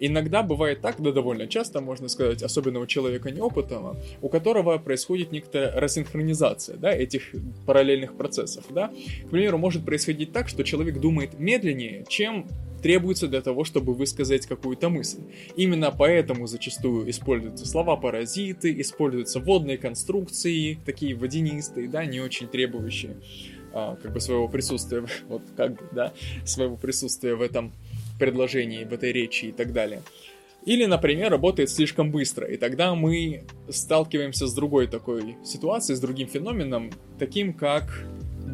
Иногда 0.01 0.43
бывает 0.43 0.81
так, 0.81 1.01
да 1.01 1.13
довольно 1.13 1.47
часто, 1.47 1.81
можно 1.81 2.09
сказать, 2.09 2.43
особенно 2.43 2.81
у 2.81 2.87
человека 2.87 3.31
неопытного, 3.31 3.97
у 4.23 4.29
которого 4.29 4.77
происходит 4.79 5.31
некоторая 5.31 5.79
рассинхронизация 5.81 6.77
да, 6.79 6.91
этих 6.91 7.33
параллельных 7.65 8.17
процессов. 8.17 8.65
Да? 8.71 8.91
К 9.27 9.31
примеру, 9.31 9.57
может 9.57 9.85
происходить 9.85 10.33
так, 10.33 10.49
что 10.49 10.65
человек 10.65 10.99
думает 10.99 11.39
медленнее, 11.39 12.05
чем 12.09 12.49
требуется 12.83 13.29
для 13.29 13.41
того, 13.41 13.63
чтобы 13.63 13.95
высказать 13.95 14.47
какую-то 14.47 14.89
мысль. 14.89 15.21
Именно 15.55 15.93
поэтому 15.97 16.49
зачастую 16.49 17.09
используются 17.09 17.69
слова-паразиты, 17.69 18.81
используются 18.81 19.39
водные 19.39 19.79
конструкции, 19.79 20.81
такие 20.85 21.15
водянистые, 21.15 21.89
да, 21.89 22.05
не 22.05 22.19
очень 22.19 22.49
требующие 22.49 23.17
а, 23.73 23.97
как 23.97 24.13
бы 24.13 24.21
своего 24.21 24.49
присутствия, 24.49 25.05
вот 25.29 25.43
как 25.57 25.73
бы, 25.75 25.83
да, 25.93 26.13
своего 26.45 26.77
присутствия 26.77 27.35
в 27.35 27.43
этом 27.43 27.73
предложении, 28.19 28.85
в 28.85 28.93
этой 28.93 29.13
речи 29.13 29.47
и 29.47 29.53
так 29.53 29.73
далее. 29.73 30.03
Или, 30.67 30.85
например, 30.85 31.31
работает 31.31 31.71
слишком 31.71 32.11
быстро, 32.11 32.47
и 32.47 32.59
тогда 32.59 32.95
мы 32.95 33.45
сталкиваемся 33.71 34.47
с 34.47 34.53
другой 34.53 34.89
такой 34.89 35.37
ситуацией, 35.43 35.97
с 35.97 36.01
другим 36.01 36.29
феноменом, 36.29 36.91
таким 37.19 37.55
как 37.55 38.05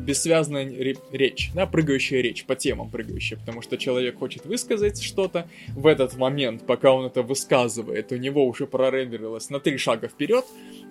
бессвязная 0.06 0.64
речь, 1.10 1.50
да, 1.52 1.66
прыгающая 1.66 2.20
речь, 2.20 2.44
по 2.44 2.54
темам 2.54 2.90
прыгающая, 2.90 3.38
потому 3.38 3.60
что 3.60 3.76
человек 3.76 4.18
хочет 4.18 4.46
высказать 4.46 5.02
что-то, 5.02 5.48
в 5.70 5.86
этот 5.86 6.16
момент, 6.16 6.64
пока 6.64 6.92
он 6.92 7.06
это 7.06 7.22
высказывает, 7.22 8.12
у 8.12 8.16
него 8.16 8.46
уже 8.46 8.66
прорендерилось 8.66 9.50
на 9.50 9.58
три 9.58 9.76
шага 9.76 10.06
вперед, 10.08 10.44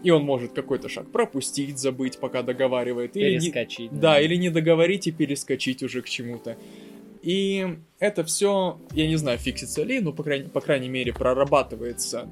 и 0.05 0.11
он 0.11 0.23
может 0.23 0.53
какой-то 0.53 0.87
шаг 0.87 1.11
пропустить, 1.11 1.79
забыть, 1.79 2.19
пока 2.19 2.43
договаривает. 2.43 3.13
Перескочить. 3.13 3.91
Или 3.91 3.95
не, 3.95 3.99
да, 3.99 4.21
или 4.21 4.35
не 4.35 4.51
договорить 4.51 5.07
и 5.07 5.11
перескочить 5.11 5.81
уже 5.81 6.03
к 6.03 6.07
чему-то. 6.07 6.57
И 7.23 7.79
это 7.97 8.23
все, 8.23 8.79
я 8.93 9.07
не 9.07 9.15
знаю, 9.15 9.39
фиксится 9.39 9.81
ли, 9.81 9.99
но, 9.99 10.13
по 10.13 10.21
крайней, 10.21 10.47
по 10.47 10.61
крайней 10.61 10.89
мере, 10.89 11.11
прорабатывается 11.11 12.29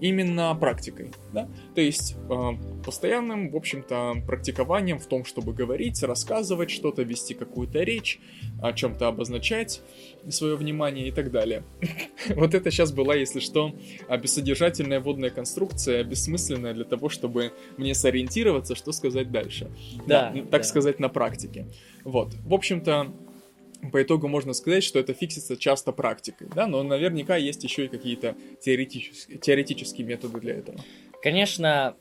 именно 0.00 0.54
практикой, 0.54 1.12
да, 1.32 1.48
то 1.74 1.80
есть 1.80 2.16
э, 2.30 2.50
постоянным, 2.84 3.50
в 3.50 3.56
общем-то, 3.56 4.22
практикованием 4.26 4.98
в 4.98 5.06
том, 5.06 5.24
чтобы 5.24 5.52
говорить, 5.52 6.02
рассказывать 6.02 6.70
что-то, 6.70 7.02
вести 7.02 7.34
какую-то 7.34 7.82
речь, 7.82 8.20
о 8.62 8.72
чем-то 8.72 9.08
обозначать 9.08 9.82
свое 10.28 10.56
внимание 10.56 11.08
и 11.08 11.10
так 11.10 11.30
далее. 11.30 11.64
Вот 12.34 12.54
это 12.54 12.70
сейчас 12.70 12.92
была, 12.92 13.14
если 13.14 13.40
что, 13.40 13.74
бессодержательная 14.20 15.00
водная 15.00 15.30
конструкция, 15.30 16.04
бессмысленная 16.04 16.74
для 16.74 16.84
того, 16.84 17.08
чтобы 17.08 17.52
мне 17.76 17.94
сориентироваться, 17.94 18.74
что 18.74 18.92
сказать 18.92 19.30
дальше. 19.30 19.70
Да, 20.06 20.34
так 20.50 20.64
сказать, 20.64 21.00
на 21.00 21.08
практике. 21.08 21.66
Вот, 22.04 22.34
в 22.44 22.54
общем-то, 22.54 23.12
по 23.92 24.02
итогу 24.02 24.28
можно 24.28 24.52
сказать, 24.52 24.84
что 24.84 24.98
это 24.98 25.14
фиксится 25.14 25.56
часто 25.56 25.92
практикой, 25.92 26.48
да, 26.54 26.66
но 26.66 26.82
наверняка 26.82 27.36
есть 27.36 27.62
еще 27.64 27.84
и 27.86 27.88
какие-то 27.88 28.36
теоретические, 28.60 29.38
теоретические 29.38 30.06
методы 30.06 30.40
для 30.40 30.54
этого. 30.54 30.78
Конечно, 31.22 31.94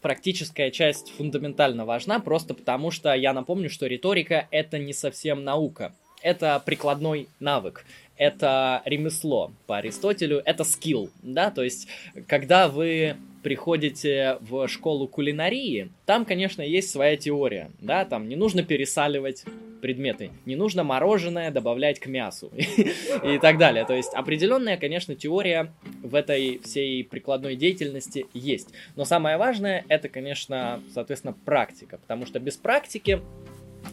практическая 0.00 0.70
часть 0.70 1.12
фундаментально 1.16 1.84
важна, 1.84 2.18
просто 2.18 2.54
потому 2.54 2.90
что 2.90 3.14
я 3.14 3.32
напомню, 3.32 3.70
что 3.70 3.86
риторика 3.86 4.48
это 4.50 4.78
не 4.78 4.92
совсем 4.92 5.44
наука. 5.44 5.94
Это 6.22 6.62
прикладной 6.64 7.28
навык, 7.40 7.84
это 8.22 8.82
ремесло 8.84 9.50
по 9.66 9.78
Аристотелю, 9.78 10.42
это 10.44 10.62
скилл, 10.62 11.10
да, 11.22 11.50
то 11.50 11.64
есть 11.64 11.88
когда 12.28 12.68
вы 12.68 13.16
приходите 13.42 14.38
в 14.40 14.68
школу 14.68 15.08
кулинарии, 15.08 15.90
там, 16.06 16.24
конечно, 16.24 16.62
есть 16.62 16.90
своя 16.90 17.16
теория, 17.16 17.72
да, 17.80 18.04
там 18.04 18.28
не 18.28 18.36
нужно 18.36 18.62
пересаливать 18.62 19.44
предметы, 19.80 20.30
не 20.46 20.54
нужно 20.54 20.84
мороженое 20.84 21.50
добавлять 21.50 21.98
к 21.98 22.06
мясу 22.06 22.52
и 23.24 23.38
так 23.38 23.58
далее. 23.58 23.84
То 23.84 23.94
есть 23.94 24.14
определенная, 24.14 24.76
конечно, 24.76 25.16
теория 25.16 25.72
в 26.02 26.14
этой 26.14 26.60
всей 26.60 27.02
прикладной 27.02 27.56
деятельности 27.56 28.26
есть. 28.32 28.68
Но 28.94 29.04
самое 29.04 29.36
важное 29.36 29.84
это, 29.88 30.08
конечно, 30.08 30.80
соответственно, 30.94 31.34
практика, 31.44 31.98
потому 31.98 32.26
что 32.26 32.38
без 32.38 32.56
практики 32.56 33.20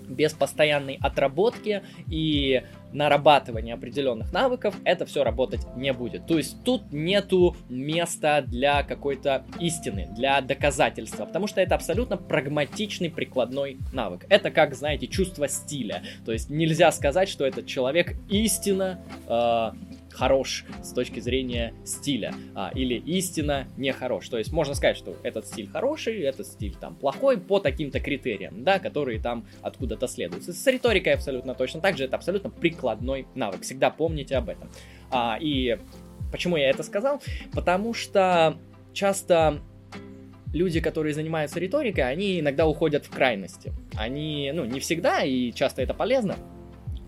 без 0.07 0.33
постоянной 0.33 0.97
отработки 1.01 1.83
и 2.07 2.63
нарабатывания 2.91 3.75
определенных 3.75 4.33
навыков 4.33 4.75
это 4.83 5.05
все 5.05 5.23
работать 5.23 5.61
не 5.75 5.93
будет. 5.93 6.25
То 6.25 6.37
есть 6.37 6.63
тут 6.63 6.91
нету 6.91 7.55
места 7.69 8.41
для 8.41 8.83
какой-то 8.83 9.43
истины, 9.59 10.07
для 10.15 10.41
доказательства, 10.41 11.25
потому 11.25 11.47
что 11.47 11.61
это 11.61 11.75
абсолютно 11.75 12.17
прагматичный 12.17 13.09
прикладной 13.09 13.77
навык. 13.93 14.25
Это 14.29 14.51
как, 14.51 14.75
знаете, 14.75 15.07
чувство 15.07 15.47
стиля. 15.47 16.03
То 16.25 16.31
есть 16.31 16.49
нельзя 16.49 16.91
сказать, 16.91 17.29
что 17.29 17.45
этот 17.45 17.67
человек 17.67 18.15
истинно 18.29 18.99
э, 19.27 19.71
хорош 20.11 20.65
с 20.83 20.91
точки 20.93 21.19
зрения 21.19 21.73
стиля, 21.83 22.33
а, 22.55 22.71
или 22.73 22.95
истинно 22.95 23.67
не 23.77 23.91
хорош. 23.91 24.29
То 24.29 24.37
есть 24.37 24.51
можно 24.51 24.73
сказать, 24.73 24.97
что 24.97 25.15
этот 25.23 25.47
стиль 25.47 25.67
хороший, 25.67 26.21
этот 26.21 26.47
стиль 26.47 26.75
там 26.75 26.95
плохой 26.95 27.37
по 27.37 27.59
таким-то 27.59 27.99
критериям, 27.99 28.63
да, 28.63 28.79
которые 28.79 29.19
там 29.19 29.45
откуда-то 29.61 30.07
следуют. 30.07 30.43
С 30.43 30.67
риторикой 30.67 31.13
абсолютно 31.13 31.55
точно 31.55 31.81
так 31.81 31.97
же, 31.97 32.05
это 32.05 32.15
абсолютно 32.15 32.49
прикладной 32.49 33.27
навык. 33.35 33.61
Всегда 33.61 33.89
помните 33.89 34.35
об 34.35 34.49
этом. 34.49 34.69
А, 35.11 35.37
и 35.39 35.77
почему 36.31 36.57
я 36.57 36.69
это 36.69 36.83
сказал? 36.83 37.21
Потому 37.53 37.93
что 37.93 38.57
часто 38.93 39.61
люди, 40.53 40.79
которые 40.79 41.13
занимаются 41.13 41.59
риторикой, 41.59 42.03
они 42.05 42.39
иногда 42.39 42.67
уходят 42.67 43.05
в 43.05 43.09
крайности. 43.09 43.71
Они, 43.95 44.51
ну, 44.53 44.65
не 44.65 44.79
всегда, 44.79 45.21
и 45.23 45.51
часто 45.51 45.81
это 45.81 45.93
полезно, 45.93 46.35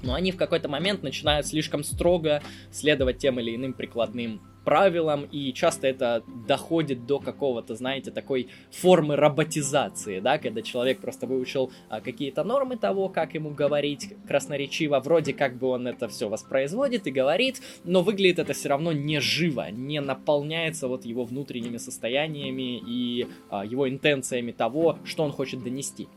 но 0.02 0.14
они 0.14 0.32
в 0.32 0.38
какой-то 0.38 0.70
момент 0.70 1.04
начинают 1.04 1.46
слишком 1.46 1.84
строго 1.84 2.42
следовать 2.72 3.18
тем 3.18 3.40
или 3.40 3.56
иным 3.56 3.74
прикладным 3.74 4.42
правилам, 4.64 5.28
и 5.32 5.54
часто 5.54 5.88
это 5.88 6.24
доходит 6.48 7.06
до 7.06 7.20
какого-то, 7.20 7.76
знаете, 7.76 8.12
такой 8.12 8.50
формы 8.72 9.16
роботизации, 9.16 10.20
да, 10.20 10.38
когда 10.38 10.62
человек 10.62 11.00
просто 11.00 11.28
выучил 11.28 11.72
а, 11.90 12.02
какие-то 12.02 12.44
нормы 12.44 12.78
того, 12.78 13.10
как 13.10 13.34
ему 13.34 13.52
говорить 13.52 14.14
красноречиво, 14.28 15.00
вроде 15.00 15.34
как 15.34 15.58
бы 15.58 15.68
он 15.68 15.88
это 15.88 16.08
все 16.08 16.30
воспроизводит 16.30 17.08
и 17.08 17.12
говорит, 17.12 17.62
но 17.84 18.02
выглядит 18.02 18.40
это 18.40 18.54
все 18.54 18.70
равно 18.70 18.92
не 18.92 19.20
живо, 19.20 19.72
не 19.72 20.00
наполняется 20.00 20.88
вот 20.88 21.06
его 21.06 21.24
внутренними 21.26 21.78
состояниями 21.78 22.78
и 22.78 23.28
а, 23.50 23.66
его 23.66 23.90
интенциями 23.90 24.52
того, 24.52 25.00
что 25.04 25.24
он 25.24 25.32
хочет 25.32 25.64
донести. 25.64 26.08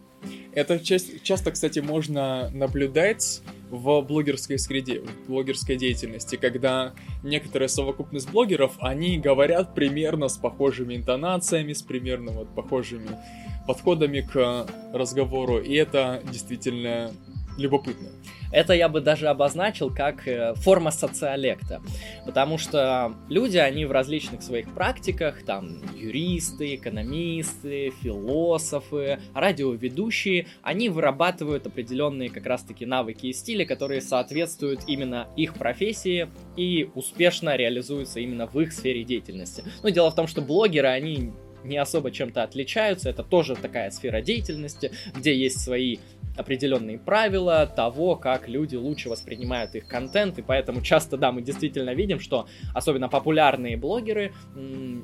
Это 0.53 0.79
часто, 0.79 1.51
кстати, 1.51 1.81
можно 1.81 2.51
наблюдать 2.51 3.43
в 3.71 4.01
блогерской 4.03 4.59
среде, 4.59 5.01
в 5.01 5.29
блогерской 5.29 5.77
деятельности, 5.77 6.37
когда 6.37 6.93
некоторая 7.23 7.69
совокупность 7.69 8.31
блогеров, 8.31 8.77
они 8.81 9.19
говорят 9.19 9.75
примерно 9.75 10.29
с 10.29 10.37
похожими 10.37 10.95
интонациями, 10.95 11.73
с 11.73 11.83
примерно 11.83 12.33
вот 12.33 12.55
похожими 12.55 13.09
подходами 13.67 14.21
к 14.21 14.67
разговору, 14.93 15.59
и 15.59 15.75
это 15.75 16.23
действительно 16.31 17.13
любопытно. 17.57 18.09
Это 18.53 18.73
я 18.73 18.89
бы 18.89 19.01
даже 19.01 19.29
обозначил 19.29 19.93
как 19.93 20.29
э, 20.29 20.55
форма 20.55 20.93
социолекта, 20.93 21.83
потому 22.25 22.57
что 22.57 23.15
люди, 23.29 23.57
они 23.57 23.85
в 23.85 23.91
различных 23.91 24.43
своих 24.43 24.73
практиках, 24.73 25.43
там 25.43 25.81
юристы, 25.97 26.77
экономисты, 26.77 27.93
философы, 28.01 29.19
радиоведущие, 29.35 30.47
они 30.63 30.89
вырабатывают 30.89 31.67
определенные 31.67 32.31
как 32.31 32.47
раз-таки 32.47 32.87
навыки 32.87 33.27
и 33.27 33.33
стили, 33.33 33.65
которые 33.65 34.01
соответствуют 34.01 34.83
именно 34.87 35.27
их 35.37 35.55
профессии 35.55 36.29
и 36.57 36.89
успешно 36.95 37.57
реализуются 37.57 38.21
именно 38.21 38.47
в 38.47 38.61
их 38.61 38.73
сфере 38.73 39.03
деятельности. 39.03 39.65
Но 39.83 39.89
дело 39.89 40.11
в 40.11 40.15
том, 40.15 40.29
что 40.29 40.43
блогеры, 40.43 40.89
они 40.89 41.33
не 41.65 41.79
особо 41.79 42.11
чем-то 42.11 42.43
отличаются, 42.43 43.11
это 43.11 43.23
тоже 43.23 43.57
такая 43.57 43.91
сфера 43.91 44.21
деятельности, 44.21 44.93
где 45.17 45.37
есть 45.37 45.61
свои 45.61 45.99
определенные 46.37 46.99
правила 46.99 47.67
того, 47.67 48.17
как 48.17 48.49
люди 48.49 48.77
лучше 48.77 49.09
воспринимают 49.09 49.75
их 49.75 49.87
контент, 49.87 50.39
и 50.39 50.43
поэтому 50.43 50.81
часто, 50.83 51.17
да, 51.17 51.33
мы 51.33 51.43
действительно 51.43 51.95
видим, 51.95 52.21
что 52.21 52.47
особенно 52.75 53.09
популярные 53.09 53.77
блогеры, 53.77 54.33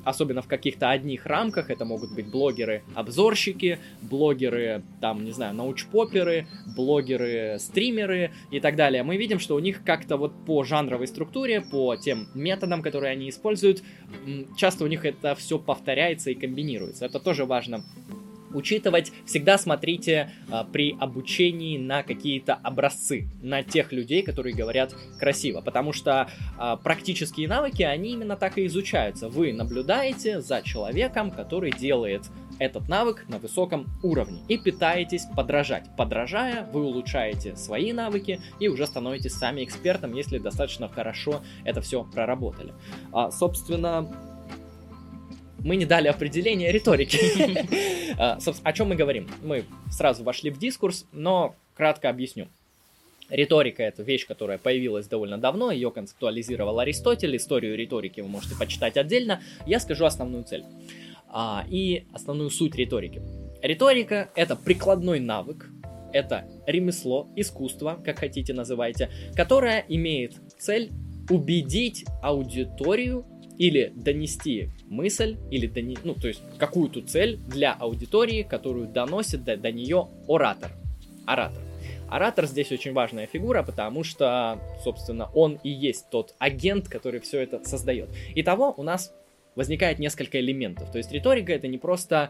особенно 0.03 0.41
в 0.41 0.47
каких-то 0.47 0.89
одних 0.89 1.25
рамках, 1.25 1.69
это 1.69 1.85
могут 1.85 2.13
быть 2.13 2.29
блогеры-обзорщики, 2.29 3.79
блогеры, 4.01 4.83
там, 4.99 5.23
не 5.23 5.31
знаю, 5.31 5.53
научпоперы, 5.55 6.47
блогеры-стримеры 6.75 8.31
и 8.51 8.59
так 8.59 8.75
далее, 8.75 9.03
мы 9.03 9.17
видим, 9.17 9.39
что 9.39 9.55
у 9.55 9.59
них 9.59 9.83
как-то 9.83 10.17
вот 10.17 10.33
по 10.45 10.63
жанровой 10.63 11.07
структуре, 11.07 11.61
по 11.61 11.95
тем 11.95 12.27
методам, 12.33 12.81
которые 12.81 13.11
они 13.11 13.29
используют, 13.29 13.83
часто 14.57 14.83
у 14.83 14.87
них 14.87 15.05
это 15.05 15.35
все 15.35 15.59
повторяется 15.59 16.31
и 16.31 16.35
комбинируется. 16.35 17.05
Это 17.05 17.19
тоже 17.19 17.45
важно 17.45 17.83
учитывать. 18.53 19.11
Всегда 19.25 19.57
смотрите 19.57 20.31
а, 20.49 20.63
при 20.63 20.95
обучении 20.99 21.77
на 21.77 22.03
какие-то 22.03 22.53
образцы, 22.55 23.27
на 23.41 23.63
тех 23.63 23.91
людей, 23.91 24.21
которые 24.21 24.55
говорят 24.55 24.95
красиво, 25.19 25.61
потому 25.61 25.93
что 25.93 26.29
а, 26.57 26.77
практические 26.77 27.47
навыки, 27.47 27.83
они 27.83 28.11
именно 28.11 28.35
так 28.35 28.57
и 28.57 28.65
изучаются. 28.65 29.29
Вы 29.29 29.53
наблюдаете 29.53 30.41
за 30.41 30.61
человеком, 30.61 31.31
который 31.31 31.71
делает 31.71 32.23
этот 32.59 32.87
навык 32.87 33.25
на 33.27 33.39
высоком 33.39 33.87
уровне 34.03 34.41
и 34.47 34.55
пытаетесь 34.55 35.25
подражать. 35.35 35.89
Подражая, 35.97 36.69
вы 36.71 36.83
улучшаете 36.83 37.55
свои 37.55 37.91
навыки 37.91 38.39
и 38.59 38.67
уже 38.67 38.85
становитесь 38.85 39.33
сами 39.33 39.63
экспертом, 39.63 40.13
если 40.13 40.37
достаточно 40.37 40.87
хорошо 40.87 41.41
это 41.63 41.81
все 41.81 42.03
проработали. 42.03 42.73
А, 43.11 43.31
собственно, 43.31 44.11
мы 45.63 45.75
не 45.75 45.85
дали 45.85 46.07
определение 46.07 46.71
риторики. 46.71 47.19
А, 48.17 48.37
о 48.63 48.73
чем 48.73 48.89
мы 48.89 48.95
говорим? 48.95 49.27
Мы 49.41 49.63
сразу 49.89 50.23
вошли 50.23 50.51
в 50.51 50.59
дискурс, 50.59 51.05
но 51.11 51.55
кратко 51.73 52.09
объясню. 52.09 52.49
Риторика— 53.29 53.81
это 53.83 54.03
вещь, 54.03 54.27
которая 54.27 54.57
появилась 54.57 55.07
довольно 55.07 55.37
давно, 55.37 55.71
ее 55.71 55.89
концептуализировал 55.89 56.79
Аристотель, 56.79 57.35
историю 57.37 57.77
риторики 57.77 58.19
вы 58.19 58.27
можете 58.27 58.55
почитать 58.55 58.97
отдельно. 58.97 59.41
Я 59.65 59.79
скажу 59.79 60.05
основную 60.05 60.43
цель 60.43 60.65
а, 61.29 61.65
и 61.69 62.03
основную 62.11 62.49
суть 62.49 62.75
риторики. 62.75 63.21
Риторика— 63.63 64.29
это 64.35 64.57
прикладной 64.57 65.21
навык, 65.21 65.69
это 66.11 66.45
ремесло, 66.67 67.29
искусство, 67.37 67.99
как 68.03 68.19
хотите 68.19 68.53
называйте, 68.53 69.09
которое 69.33 69.85
имеет 69.87 70.35
цель 70.59 70.91
убедить 71.29 72.05
аудиторию 72.21 73.25
или 73.57 73.93
донести 73.95 74.69
мысль, 74.91 75.37
или 75.49 75.65
дони... 75.67 75.97
ну, 76.03 76.13
то 76.13 76.27
есть 76.27 76.41
какую-то 76.59 77.01
цель 77.01 77.37
для 77.47 77.73
аудитории, 77.73 78.43
которую 78.43 78.87
доносит 78.87 79.43
до, 79.43 79.57
до 79.57 79.71
нее 79.71 80.07
оратор. 80.27 80.71
Оратор. 81.25 81.61
Оратор 82.09 82.45
здесь 82.45 82.71
очень 82.73 82.91
важная 82.91 83.25
фигура, 83.25 83.63
потому 83.63 84.03
что, 84.03 84.59
собственно, 84.83 85.29
он 85.33 85.59
и 85.63 85.69
есть 85.69 86.09
тот 86.09 86.35
агент, 86.39 86.89
который 86.89 87.21
все 87.21 87.39
это 87.39 87.63
создает. 87.63 88.09
Итого 88.35 88.73
у 88.75 88.83
нас 88.83 89.13
возникает 89.55 89.97
несколько 89.99 90.39
элементов. 90.39 90.91
То 90.91 90.97
есть 90.97 91.11
риторика 91.11 91.53
это 91.53 91.67
не 91.67 91.77
просто 91.77 92.29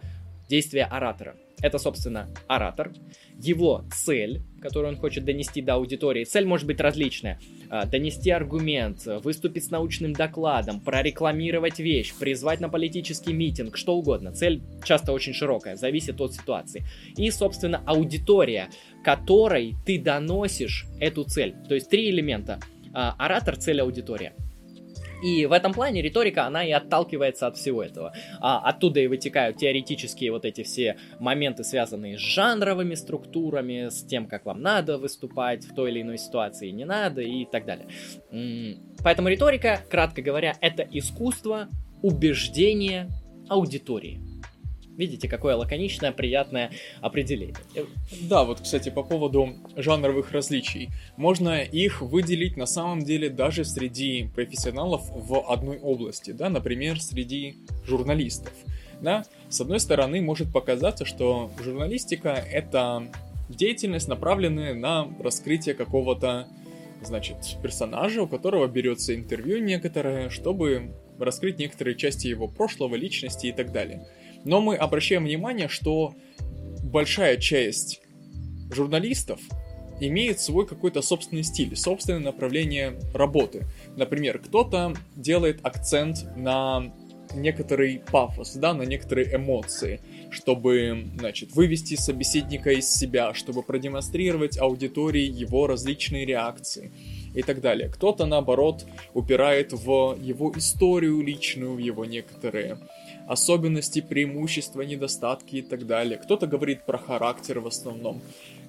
действие 0.52 0.84
оратора. 0.84 1.38
Это, 1.62 1.78
собственно, 1.78 2.28
оратор, 2.48 2.92
его 3.38 3.86
цель, 3.94 4.42
которую 4.62 4.94
он 4.94 5.00
хочет 5.00 5.24
донести 5.24 5.62
до 5.62 5.76
аудитории. 5.76 6.26
Цель 6.26 6.46
может 6.46 6.68
быть 6.68 6.82
различная. 6.82 7.40
А, 7.70 7.86
донести 7.86 8.32
аргумент, 8.32 9.06
выступить 9.24 9.64
с 9.64 9.72
научным 9.72 10.12
докладом, 10.12 10.82
прорекламировать 10.82 11.80
вещь, 11.80 12.14
призвать 12.20 12.60
на 12.60 12.68
политический 12.68 13.32
митинг, 13.32 13.78
что 13.78 13.96
угодно. 13.96 14.34
Цель 14.34 14.62
часто 14.84 15.14
очень 15.14 15.34
широкая, 15.34 15.78
зависит 15.78 16.20
от 16.20 16.34
ситуации. 16.34 16.84
И, 17.16 17.32
собственно, 17.32 17.82
аудитория, 17.86 18.70
которой 19.06 19.76
ты 19.86 20.00
доносишь 20.00 20.86
эту 21.00 21.24
цель. 21.24 21.56
То 21.70 21.76
есть 21.76 21.90
три 21.90 22.10
элемента. 22.10 22.60
А, 22.94 23.16
оратор, 23.18 23.56
цель, 23.56 23.80
аудитория. 23.80 24.34
И 25.22 25.46
в 25.46 25.52
этом 25.52 25.74
плане 25.74 26.02
риторика, 26.02 26.46
она 26.46 26.64
и 26.66 26.72
отталкивается 26.72 27.48
от 27.48 27.58
всего 27.58 27.84
этого. 27.84 28.14
А, 28.40 28.60
оттуда 28.60 29.00
и 29.00 29.08
вытекают 29.08 29.58
теоретические 29.58 30.32
вот 30.32 30.46
эти 30.46 30.64
все 30.64 30.98
моменты, 31.20 31.64
связанные 31.64 32.18
с 32.18 32.22
жанровыми 32.22 32.96
структурами, 32.96 33.90
с 33.90 34.04
тем, 34.04 34.28
как 34.28 34.46
вам 34.46 34.62
надо 34.62 34.98
выступать 34.98 35.66
в 35.66 35.76
той 35.76 35.92
или 35.92 36.02
иной 36.02 36.18
ситуации, 36.18 36.70
не 36.70 36.86
надо 36.86 37.22
и 37.22 37.46
так 37.46 37.66
далее. 37.66 37.88
Поэтому 39.04 39.30
риторика, 39.30 39.82
кратко 39.90 40.22
говоря, 40.22 40.56
это 40.62 40.88
искусство 40.92 41.68
убеждения 42.02 43.10
аудитории. 43.48 44.31
Видите, 44.98 45.28
какое 45.28 45.56
лаконичное, 45.56 46.12
приятное 46.12 46.72
определение. 47.02 47.56
Да, 48.22 48.44
вот, 48.44 48.62
кстати, 48.62 48.90
по 48.90 49.04
поводу 49.04 49.56
жанровых 49.76 50.32
различий. 50.32 50.90
Можно 51.18 51.62
их 51.62 52.02
выделить 52.02 52.58
на 52.58 52.66
самом 52.66 53.04
деле 53.04 53.30
даже 53.30 53.64
среди 53.64 54.30
профессионалов 54.36 55.02
в 55.10 55.52
одной 55.52 55.80
области, 55.80 56.32
да, 56.32 56.50
например, 56.50 57.02
среди 57.02 57.58
журналистов. 57.86 58.54
Да, 59.02 59.26
с 59.50 59.60
одной 59.60 59.80
стороны, 59.80 60.22
может 60.22 60.54
показаться, 60.54 61.06
что 61.06 61.52
журналистика— 61.64 62.30
это 62.52 63.08
деятельность, 63.50 64.08
направленная 64.08 64.74
на 64.76 65.08
раскрытие 65.20 65.74
какого-то, 65.74 66.48
значит, 67.02 67.38
персонажа, 67.64 68.22
у 68.22 68.28
которого 68.28 68.68
берется 68.68 69.16
интервью 69.16 69.60
некоторое, 69.60 70.30
чтобы 70.30 70.94
раскрыть 71.18 71.60
некоторые 71.60 71.96
части 71.96 72.28
его 72.28 72.48
прошлого, 72.48 72.96
личности 72.96 73.48
и 73.48 73.52
так 73.52 73.72
далее. 73.72 74.08
Но 74.46 74.62
мы 74.62 74.76
обращаем 74.76 75.26
внимание, 75.26 75.68
что 75.68 76.14
большая 76.84 77.38
часть 77.38 78.02
журналистов 78.72 79.40
имеет 80.00 80.40
свой 80.40 80.66
какой-то 80.66 81.02
собственный 81.02 81.44
стиль, 81.44 81.76
собственное 81.76 82.20
направление 82.20 83.00
работы. 83.14 83.66
Например, 83.96 84.40
кто-то 84.40 84.94
делает 85.16 85.60
акцент 85.64 86.26
на 86.36 86.92
некоторый 87.36 88.02
пафос, 88.12 88.56
да, 88.56 88.74
на 88.74 88.84
некоторые 88.84 89.36
эмоции, 89.36 90.02
чтобы, 90.32 91.08
значит, 91.18 91.54
вывести 91.54 91.96
собеседника 91.96 92.72
из 92.72 92.90
себя, 92.90 93.34
чтобы 93.34 93.64
продемонстрировать 93.64 94.58
аудитории 94.58 95.24
его 95.24 95.68
различные 95.68 96.26
реакции 96.26 96.92
и 97.34 97.42
так 97.42 97.62
далее. 97.62 97.90
Кто-то, 97.90 98.26
наоборот, 98.26 98.86
упирает 99.14 99.72
в 99.72 100.18
его 100.22 100.52
историю 100.56 101.22
личную, 101.22 101.74
в 101.74 101.78
его 101.78 102.06
некоторые 102.06 102.78
особенности, 103.28 104.02
преимущества, 104.02 104.82
недостатки 104.82 105.58
и 105.58 105.62
так 105.62 105.86
далее. 105.86 106.18
Кто-то 106.18 106.48
говорит 106.48 106.86
про 106.86 106.98
характер 106.98 107.60
в 107.60 107.68
основном. 107.68 108.22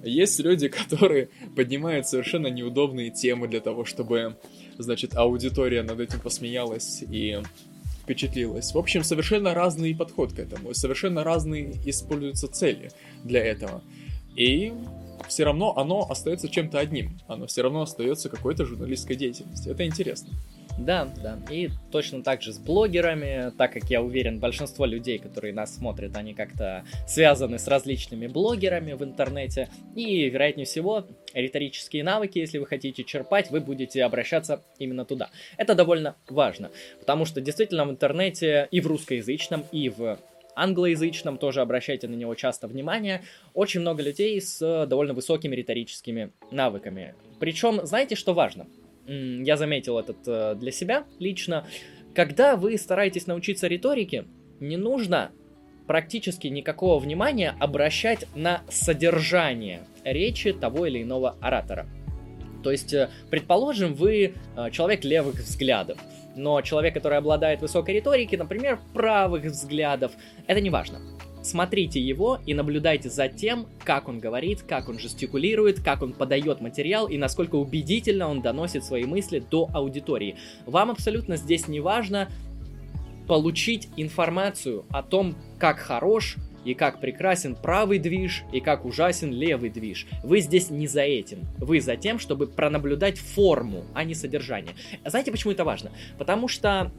Есть 0.03 0.39
люди, 0.39 0.67
которые 0.69 1.29
поднимают 1.55 2.07
совершенно 2.07 2.47
неудобные 2.47 3.09
темы 3.09 3.47
для 3.47 3.61
того, 3.61 3.85
чтобы, 3.85 4.37
значит, 4.77 5.15
аудитория 5.15 5.83
над 5.83 5.99
этим 5.99 6.19
посмеялась 6.19 7.03
и 7.09 7.41
впечатлилась. 8.03 8.73
В 8.73 8.77
общем, 8.77 9.03
совершенно 9.03 9.53
разный 9.53 9.95
подход 9.95 10.33
к 10.33 10.39
этому, 10.39 10.73
совершенно 10.73 11.23
разные 11.23 11.73
используются 11.85 12.47
цели 12.47 12.91
для 13.23 13.43
этого. 13.43 13.81
И 14.35 14.73
все 15.27 15.45
равно 15.45 15.77
оно 15.77 16.05
остается 16.09 16.49
чем-то 16.49 16.79
одним. 16.79 17.19
Оно 17.27 17.47
все 17.47 17.61
равно 17.61 17.81
остается 17.81 18.29
какой-то 18.29 18.65
журналистской 18.65 19.15
деятельностью. 19.15 19.71
Это 19.71 19.85
интересно. 19.85 20.29
Да, 20.77 21.07
да. 21.21 21.37
И 21.51 21.69
точно 21.91 22.23
так 22.23 22.41
же 22.41 22.51
с 22.51 22.57
блогерами, 22.57 23.51
так 23.57 23.73
как 23.73 23.89
я 23.89 24.01
уверен, 24.01 24.39
большинство 24.39 24.85
людей, 24.85 25.19
которые 25.19 25.53
нас 25.53 25.75
смотрят, 25.75 26.15
они 26.17 26.33
как-то 26.33 26.83
связаны 27.07 27.59
с 27.59 27.67
различными 27.67 28.27
блогерами 28.27 28.93
в 28.93 29.03
интернете. 29.03 29.69
И, 29.95 30.29
вероятнее 30.29 30.65
всего, 30.65 31.05
риторические 31.33 32.03
навыки, 32.03 32.39
если 32.39 32.57
вы 32.57 32.65
хотите 32.65 33.03
черпать, 33.03 33.51
вы 33.51 33.61
будете 33.61 34.03
обращаться 34.03 34.63
именно 34.79 35.05
туда. 35.05 35.29
Это 35.57 35.75
довольно 35.75 36.15
важно, 36.27 36.71
потому 36.99 37.25
что 37.25 37.39
действительно 37.39 37.85
в 37.85 37.91
интернете 37.91 38.67
и 38.71 38.81
в 38.81 38.87
русскоязычном, 38.87 39.65
и 39.71 39.89
в 39.89 40.19
англоязычном, 40.55 41.37
тоже 41.37 41.61
обращайте 41.61 42.07
на 42.07 42.15
него 42.15 42.35
часто 42.35 42.67
внимание, 42.67 43.23
очень 43.53 43.81
много 43.81 44.03
людей 44.03 44.39
с 44.39 44.85
довольно 44.85 45.13
высокими 45.13 45.55
риторическими 45.55 46.31
навыками. 46.51 47.15
Причем, 47.39 47.85
знаете, 47.85 48.15
что 48.15 48.33
важно? 48.33 48.67
Я 49.07 49.57
заметил 49.57 49.99
этот 49.99 50.17
э, 50.27 50.55
для 50.55 50.71
себя 50.71 51.05
лично, 51.19 51.65
когда 52.15 52.55
вы 52.55 52.77
стараетесь 52.77 53.27
научиться 53.27 53.67
риторике, 53.67 54.25
не 54.59 54.77
нужно 54.77 55.31
практически 55.87 56.47
никакого 56.47 56.99
внимания 56.99 57.55
обращать 57.59 58.25
на 58.35 58.61
содержание 58.69 59.81
речи 60.03 60.53
того 60.53 60.85
или 60.85 61.03
иного 61.03 61.37
оратора. 61.41 61.87
То 62.63 62.71
есть, 62.71 62.93
э, 62.93 63.09
предположим, 63.29 63.93
вы 63.93 64.35
э, 64.55 64.71
человек 64.71 65.03
левых 65.03 65.35
взглядов, 65.35 65.97
но 66.35 66.61
человек, 66.61 66.93
который 66.93 67.17
обладает 67.17 67.61
высокой 67.61 67.95
риторикой, 67.95 68.37
например, 68.37 68.79
правых 68.93 69.43
взглядов, 69.43 70.13
это 70.47 70.61
не 70.61 70.69
важно 70.69 70.99
смотрите 71.43 71.99
его 71.99 72.39
и 72.45 72.53
наблюдайте 72.53 73.09
за 73.09 73.27
тем, 73.27 73.67
как 73.83 74.07
он 74.07 74.19
говорит, 74.19 74.63
как 74.63 74.89
он 74.89 74.99
жестикулирует, 74.99 75.81
как 75.81 76.01
он 76.01 76.13
подает 76.13 76.61
материал 76.61 77.07
и 77.07 77.17
насколько 77.17 77.55
убедительно 77.55 78.29
он 78.29 78.41
доносит 78.41 78.83
свои 78.83 79.05
мысли 79.05 79.39
до 79.39 79.69
аудитории. 79.73 80.35
Вам 80.65 80.91
абсолютно 80.91 81.37
здесь 81.37 81.67
не 81.67 81.79
важно 81.79 82.29
получить 83.27 83.89
информацию 83.95 84.85
о 84.89 85.03
том, 85.03 85.35
как 85.59 85.79
хорош 85.79 86.37
и 86.65 86.73
как 86.73 86.99
прекрасен 86.99 87.55
правый 87.55 87.99
движ, 87.99 88.43
и 88.51 88.59
как 88.59 88.85
ужасен 88.85 89.31
левый 89.31 89.69
движ. 89.69 90.07
Вы 90.23 90.39
здесь 90.39 90.69
не 90.69 90.87
за 90.87 91.01
этим. 91.01 91.47
Вы 91.57 91.81
за 91.81 91.95
тем, 91.95 92.19
чтобы 92.19 92.47
пронаблюдать 92.47 93.17
форму, 93.17 93.85
а 93.93 94.03
не 94.03 94.15
содержание. 94.15 94.73
Знаете, 95.05 95.31
почему 95.31 95.53
это 95.53 95.63
важно? 95.63 95.91
Потому 96.17 96.47
что, 96.47 96.91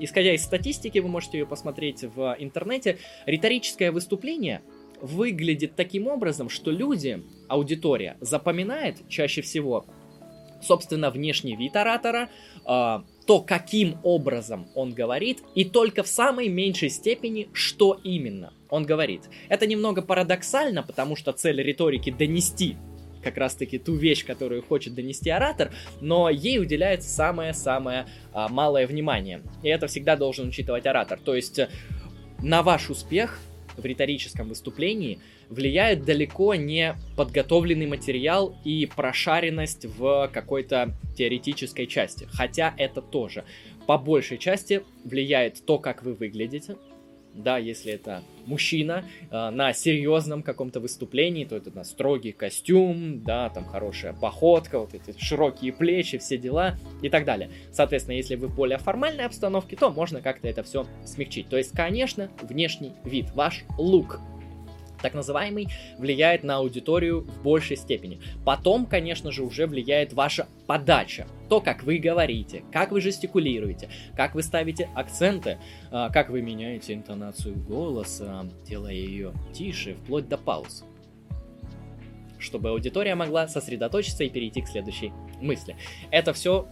исходя 0.00 0.34
из 0.34 0.42
статистики, 0.42 0.98
вы 0.98 1.08
можете 1.08 1.38
ее 1.38 1.46
посмотреть 1.46 2.02
в 2.02 2.36
интернете, 2.38 2.98
риторическое 3.26 3.92
выступление 3.92 4.62
выглядит 5.00 5.74
таким 5.74 6.06
образом, 6.06 6.48
что 6.48 6.70
люди, 6.70 7.22
аудитория, 7.48 8.16
запоминает 8.20 9.08
чаще 9.08 9.42
всего, 9.42 9.84
собственно, 10.62 11.10
внешний 11.10 11.56
вид 11.56 11.76
оратора, 11.76 12.30
а, 12.64 13.04
то, 13.26 13.40
каким 13.40 13.98
образом 14.04 14.68
он 14.74 14.92
говорит, 14.92 15.42
и 15.54 15.64
только 15.64 16.04
в 16.04 16.08
самой 16.08 16.48
меньшей 16.48 16.88
степени, 16.88 17.48
что 17.52 17.98
именно 18.04 18.52
он 18.72 18.86
говорит. 18.86 19.28
Это 19.50 19.66
немного 19.66 20.00
парадоксально, 20.00 20.82
потому 20.82 21.14
что 21.14 21.32
цель 21.32 21.62
риторики 21.62 22.10
донести 22.10 22.76
как 23.22 23.36
раз-таки 23.36 23.78
ту 23.78 23.94
вещь, 23.94 24.24
которую 24.24 24.62
хочет 24.62 24.94
донести 24.94 25.28
оратор, 25.28 25.70
но 26.00 26.30
ей 26.30 26.58
уделяется 26.58 27.08
самое-самое 27.08 28.06
а, 28.32 28.48
малое 28.48 28.86
внимание. 28.86 29.42
И 29.62 29.68
это 29.68 29.86
всегда 29.88 30.16
должен 30.16 30.48
учитывать 30.48 30.86
оратор. 30.86 31.20
То 31.22 31.34
есть 31.34 31.58
э, 31.58 31.68
на 32.40 32.62
ваш 32.62 32.88
успех 32.88 33.38
в 33.76 33.84
риторическом 33.84 34.48
выступлении 34.48 35.20
влияет 35.50 36.04
далеко 36.04 36.54
не 36.54 36.96
подготовленный 37.16 37.86
материал 37.86 38.56
и 38.64 38.86
прошаренность 38.86 39.84
в 39.84 40.30
какой-то 40.32 40.96
теоретической 41.16 41.86
части. 41.86 42.26
Хотя 42.32 42.74
это 42.78 43.02
тоже. 43.02 43.44
По 43.86 43.98
большей 43.98 44.38
части 44.38 44.82
влияет 45.04 45.64
то, 45.66 45.78
как 45.78 46.02
вы 46.02 46.14
выглядите, 46.14 46.76
да, 47.34 47.58
если 47.58 47.92
это 47.92 48.22
мужчина 48.46 49.04
э, 49.30 49.50
на 49.50 49.72
серьезном 49.72 50.42
каком-то 50.42 50.80
выступлении, 50.80 51.44
то 51.44 51.56
это 51.56 51.70
на 51.70 51.84
строгий 51.84 52.32
костюм, 52.32 53.22
да, 53.22 53.48
там 53.50 53.64
хорошая 53.64 54.12
походка, 54.12 54.78
вот 54.78 54.94
эти 54.94 55.16
широкие 55.18 55.72
плечи, 55.72 56.18
все 56.18 56.36
дела 56.36 56.76
и 57.02 57.08
так 57.08 57.24
далее. 57.24 57.50
Соответственно, 57.70 58.16
если 58.16 58.36
вы 58.36 58.48
в 58.48 58.54
более 58.54 58.78
формальной 58.78 59.24
обстановке, 59.24 59.76
то 59.76 59.90
можно 59.90 60.20
как-то 60.20 60.48
это 60.48 60.62
все 60.62 60.86
смягчить. 61.04 61.48
То 61.48 61.56
есть, 61.56 61.72
конечно, 61.72 62.30
внешний 62.42 62.92
вид, 63.04 63.30
ваш 63.34 63.64
лук, 63.78 64.20
так 65.02 65.14
называемый, 65.14 65.68
влияет 65.98 66.44
на 66.44 66.56
аудиторию 66.56 67.22
в 67.22 67.42
большей 67.42 67.76
степени. 67.76 68.20
Потом, 68.44 68.86
конечно 68.86 69.30
же, 69.30 69.42
уже 69.42 69.66
влияет 69.66 70.12
ваша 70.12 70.46
подача. 70.66 71.26
То, 71.48 71.60
как 71.60 71.82
вы 71.82 71.98
говорите, 71.98 72.64
как 72.72 72.92
вы 72.92 73.00
жестикулируете, 73.00 73.90
как 74.16 74.34
вы 74.34 74.42
ставите 74.42 74.88
акценты, 74.94 75.58
а, 75.90 76.08
как 76.10 76.30
вы 76.30 76.40
меняете 76.40 76.94
интонацию 76.94 77.56
голоса, 77.56 78.46
делая 78.66 78.94
ее 78.94 79.32
тише, 79.52 79.94
вплоть 79.94 80.28
до 80.28 80.38
пауз 80.38 80.84
чтобы 82.42 82.70
аудитория 82.70 83.14
могла 83.14 83.46
сосредоточиться 83.46 84.24
и 84.24 84.28
перейти 84.28 84.62
к 84.62 84.66
следующей 84.66 85.12
мысли. 85.40 85.76
Это 86.10 86.32
все 86.32 86.66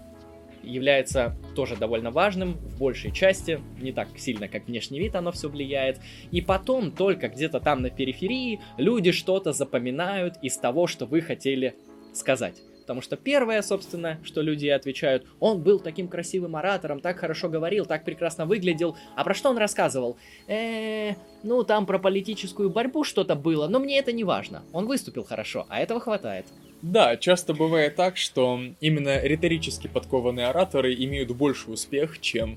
является 0.63 1.37
тоже 1.55 1.77
довольно 1.77 2.11
важным 2.11 2.55
в 2.55 2.79
большей 2.79 3.13
части, 3.13 3.61
не 3.81 3.93
так 3.93 4.09
сильно, 4.17 4.49
как 4.49 4.67
внешний 4.67 4.99
вид 4.99 5.15
оно 5.15 5.33
все 5.33 5.49
влияет. 5.49 5.99
И 6.31 6.41
потом 6.41 6.91
только 6.93 7.29
где-то 7.29 7.61
там 7.61 7.83
на 7.83 7.91
периферии 7.91 8.61
люди 8.77 9.13
что-то 9.13 9.53
запоминают 9.53 10.35
из 10.43 10.57
того, 10.57 10.87
что 10.87 11.07
вы 11.07 11.21
хотели 11.21 11.75
сказать. 12.13 12.63
Потому 12.91 13.03
что 13.03 13.17
первое, 13.17 13.63
собственно, 13.63 14.19
что 14.25 14.43
люди 14.43 14.67
отвечают, 14.67 15.25
он 15.39 15.63
был 15.63 15.79
таким 15.79 16.09
красивым 16.09 16.57
оратором, 16.57 16.99
так 17.01 17.19
хорошо 17.19 17.49
говорил, 17.49 17.87
так 17.87 18.05
прекрасно 18.05 18.47
выглядел. 18.47 18.97
А 19.15 19.23
про 19.23 19.33
что 19.33 19.51
он 19.51 19.59
рассказывал? 19.59 20.17
Э, 20.49 21.15
ну 21.45 21.63
там 21.63 21.87
про 21.87 22.01
политическую 22.01 22.69
борьбу 22.69 23.05
что-то 23.05 23.37
было, 23.37 23.69
но 23.69 23.79
мне 23.79 24.01
это 24.01 24.11
не 24.11 24.25
важно. 24.25 24.65
Он 24.73 24.87
выступил 24.87 25.23
хорошо, 25.23 25.67
а 25.69 25.79
этого 25.79 26.01
хватает. 26.01 26.47
Да, 26.83 27.17
часто 27.17 27.53
бывает 27.53 27.97
так, 27.97 28.17
что 28.17 28.59
именно 28.81 29.21
риторически 29.23 29.87
подкованные 29.87 30.47
ораторы 30.47 30.95
имеют 30.95 31.31
больше 31.31 31.71
успех, 31.71 32.21
чем 32.21 32.57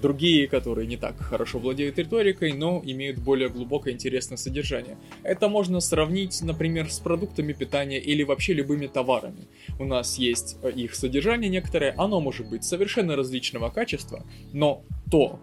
другие, 0.00 0.48
которые 0.48 0.86
не 0.86 0.96
так 0.96 1.18
хорошо 1.18 1.58
владеют 1.58 1.98
риторикой, 1.98 2.52
но 2.52 2.80
имеют 2.84 3.18
более 3.18 3.48
глубокое 3.48 3.92
интересное 3.92 4.36
содержание. 4.36 4.96
Это 5.22 5.48
можно 5.48 5.80
сравнить, 5.80 6.40
например, 6.42 6.90
с 6.90 6.98
продуктами 7.00 7.52
питания 7.52 7.98
или 7.98 8.22
вообще 8.22 8.54
любыми 8.54 8.86
товарами. 8.86 9.46
У 9.78 9.84
нас 9.84 10.18
есть 10.18 10.58
э, 10.62 10.70
их 10.70 10.94
содержание 10.94 11.50
некоторое, 11.50 11.94
оно 11.98 12.20
может 12.20 12.48
быть 12.48 12.64
совершенно 12.64 13.16
различного 13.16 13.70
качества, 13.70 14.24
но 14.52 14.82
то, 15.10 15.38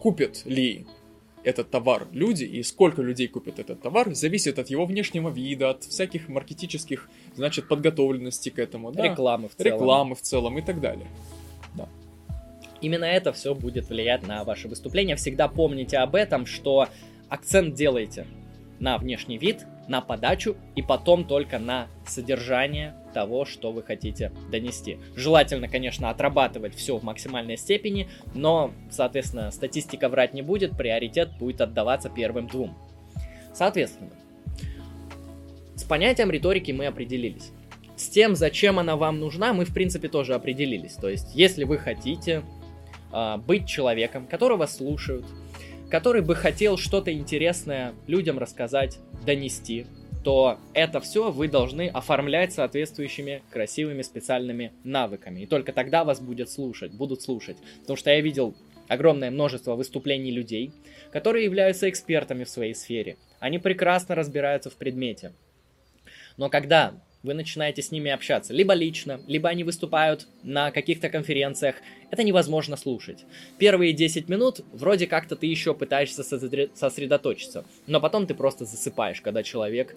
купят 0.00 0.44
ли 0.46 0.86
этот 1.48 1.70
товар 1.70 2.06
люди 2.12 2.44
и 2.44 2.62
сколько 2.62 3.00
людей 3.00 3.26
купят 3.26 3.58
этот 3.58 3.80
товар, 3.80 4.14
зависит 4.14 4.58
от 4.58 4.68
его 4.68 4.84
внешнего 4.84 5.30
вида, 5.30 5.70
от 5.70 5.82
всяких 5.82 6.28
маркетических, 6.28 7.08
значит, 7.34 7.68
подготовленности 7.68 8.50
к 8.50 8.58
этому. 8.58 8.92
Да? 8.92 9.02
Рекламы 9.02 9.48
в 9.48 9.54
целом. 9.54 9.72
Рекламы 9.72 10.14
в 10.14 10.20
целом 10.20 10.58
и 10.58 10.62
так 10.62 10.80
далее. 10.80 11.06
Да. 11.74 11.88
Именно 12.82 13.06
это 13.06 13.32
все 13.32 13.54
будет 13.54 13.88
влиять 13.88 14.26
на 14.26 14.44
ваше 14.44 14.68
выступление. 14.68 15.16
Всегда 15.16 15.48
помните 15.48 15.96
об 15.96 16.14
этом, 16.14 16.44
что 16.44 16.88
акцент 17.30 17.74
делайте 17.74 18.26
на 18.78 18.98
внешний 18.98 19.38
вид, 19.38 19.66
на 19.88 20.00
подачу 20.00 20.56
и 20.76 20.82
потом 20.82 21.24
только 21.24 21.58
на 21.58 21.88
содержание 22.06 22.94
того, 23.14 23.44
что 23.44 23.72
вы 23.72 23.82
хотите 23.82 24.32
донести. 24.50 24.98
Желательно, 25.16 25.68
конечно, 25.68 26.10
отрабатывать 26.10 26.74
все 26.74 26.96
в 26.98 27.02
максимальной 27.02 27.56
степени, 27.56 28.08
но, 28.34 28.72
соответственно, 28.90 29.50
статистика 29.50 30.08
врать 30.08 30.34
не 30.34 30.42
будет, 30.42 30.76
приоритет 30.76 31.36
будет 31.38 31.60
отдаваться 31.60 32.10
первым 32.10 32.46
двум. 32.46 32.76
Соответственно, 33.52 34.10
с 35.74 35.84
понятием 35.84 36.30
риторики 36.30 36.70
мы 36.70 36.86
определились. 36.86 37.50
С 37.96 38.08
тем, 38.08 38.36
зачем 38.36 38.78
она 38.78 38.96
вам 38.96 39.18
нужна, 39.18 39.52
мы, 39.52 39.64
в 39.64 39.74
принципе, 39.74 40.08
тоже 40.08 40.34
определились. 40.34 40.94
То 40.94 41.08
есть, 41.08 41.34
если 41.34 41.64
вы 41.64 41.78
хотите 41.78 42.44
э, 43.12 43.36
быть 43.38 43.66
человеком, 43.66 44.26
которого 44.26 44.66
слушают, 44.66 45.24
который 45.90 46.22
бы 46.22 46.34
хотел 46.34 46.76
что-то 46.76 47.12
интересное 47.12 47.94
людям 48.06 48.38
рассказать, 48.38 48.98
донести, 49.24 49.86
то 50.24 50.58
это 50.74 51.00
все 51.00 51.30
вы 51.30 51.48
должны 51.48 51.88
оформлять 51.88 52.52
соответствующими 52.52 53.42
красивыми 53.50 54.02
специальными 54.02 54.72
навыками. 54.84 55.40
И 55.40 55.46
только 55.46 55.72
тогда 55.72 56.04
вас 56.04 56.20
будет 56.20 56.50
слушать, 56.50 56.92
будут 56.92 57.22
слушать. 57.22 57.56
Потому 57.80 57.96
что 57.96 58.10
я 58.10 58.20
видел 58.20 58.54
огромное 58.88 59.30
множество 59.30 59.74
выступлений 59.74 60.30
людей, 60.30 60.72
которые 61.12 61.44
являются 61.44 61.88
экспертами 61.88 62.44
в 62.44 62.50
своей 62.50 62.74
сфере. 62.74 63.16
Они 63.38 63.58
прекрасно 63.58 64.14
разбираются 64.14 64.70
в 64.70 64.76
предмете. 64.76 65.32
Но 66.36 66.50
когда 66.50 66.94
вы 67.22 67.34
начинаете 67.34 67.82
с 67.82 67.90
ними 67.90 68.10
общаться, 68.10 68.54
либо 68.54 68.74
лично, 68.74 69.20
либо 69.26 69.48
они 69.48 69.64
выступают 69.64 70.28
на 70.42 70.70
каких-то 70.70 71.08
конференциях, 71.08 71.76
это 72.10 72.22
невозможно 72.22 72.76
слушать. 72.76 73.24
Первые 73.58 73.92
10 73.92 74.28
минут 74.28 74.60
вроде 74.72 75.06
как-то 75.06 75.36
ты 75.36 75.46
еще 75.46 75.74
пытаешься 75.74 76.22
сосредоточиться, 76.22 77.64
но 77.86 78.00
потом 78.00 78.26
ты 78.26 78.34
просто 78.34 78.64
засыпаешь, 78.64 79.20
когда 79.20 79.42
человек 79.42 79.96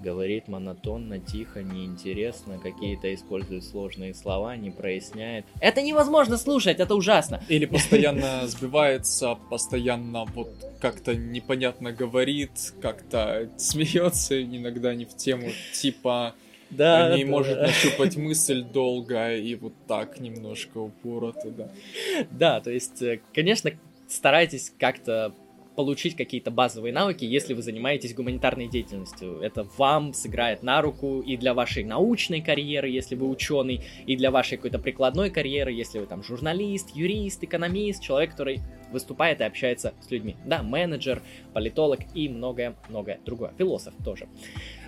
говорит 0.00 0.48
монотонно, 0.48 1.18
тихо, 1.18 1.62
неинтересно, 1.62 2.58
какие-то 2.58 3.12
использует 3.14 3.64
сложные 3.64 4.14
слова, 4.14 4.56
не 4.56 4.70
проясняет. 4.70 5.44
Это 5.60 5.82
невозможно 5.82 6.36
слушать, 6.36 6.78
это 6.78 6.94
ужасно. 6.94 7.42
Или 7.48 7.66
постоянно 7.66 8.46
сбивается, 8.46 9.36
постоянно 9.50 10.24
вот 10.26 10.50
как-то 10.80 11.16
непонятно 11.16 11.92
говорит, 11.92 12.52
как-то 12.80 13.50
смеется 13.56 14.40
иногда 14.40 14.94
не 14.94 15.04
в 15.04 15.16
тему, 15.16 15.48
типа 15.72 16.34
да, 16.70 17.16
не 17.16 17.24
да. 17.24 17.30
может 17.30 17.60
нащупать 17.60 18.16
мысль 18.16 18.62
долго 18.62 19.34
и 19.34 19.54
вот 19.54 19.72
так 19.86 20.20
немножко 20.20 20.78
упорото, 20.78 21.50
да. 21.50 21.70
Да, 22.30 22.60
то 22.60 22.70
есть, 22.70 23.02
э, 23.02 23.20
конечно, 23.32 23.70
старайтесь 24.08 24.72
как-то 24.78 25.34
получить 25.78 26.16
какие-то 26.16 26.50
базовые 26.50 26.92
навыки, 26.92 27.24
если 27.24 27.54
вы 27.54 27.62
занимаетесь 27.62 28.12
гуманитарной 28.12 28.66
деятельностью. 28.66 29.38
Это 29.40 29.64
вам 29.76 30.12
сыграет 30.12 30.64
на 30.64 30.82
руку 30.82 31.20
и 31.20 31.36
для 31.36 31.54
вашей 31.54 31.84
научной 31.84 32.40
карьеры, 32.40 32.88
если 32.88 33.14
вы 33.14 33.28
ученый, 33.28 33.84
и 34.04 34.16
для 34.16 34.32
вашей 34.32 34.56
какой-то 34.56 34.80
прикладной 34.80 35.30
карьеры, 35.30 35.70
если 35.70 36.00
вы 36.00 36.06
там 36.06 36.24
журналист, 36.24 36.96
юрист, 36.96 37.44
экономист, 37.44 38.02
человек, 38.02 38.32
который 38.32 38.60
выступает 38.90 39.40
и 39.40 39.44
общается 39.44 39.94
с 40.00 40.10
людьми. 40.10 40.34
Да, 40.44 40.64
менеджер, 40.64 41.22
политолог 41.52 42.00
и 42.12 42.28
многое-многое 42.28 43.20
другое. 43.24 43.52
Философ 43.56 43.94
тоже. 44.04 44.26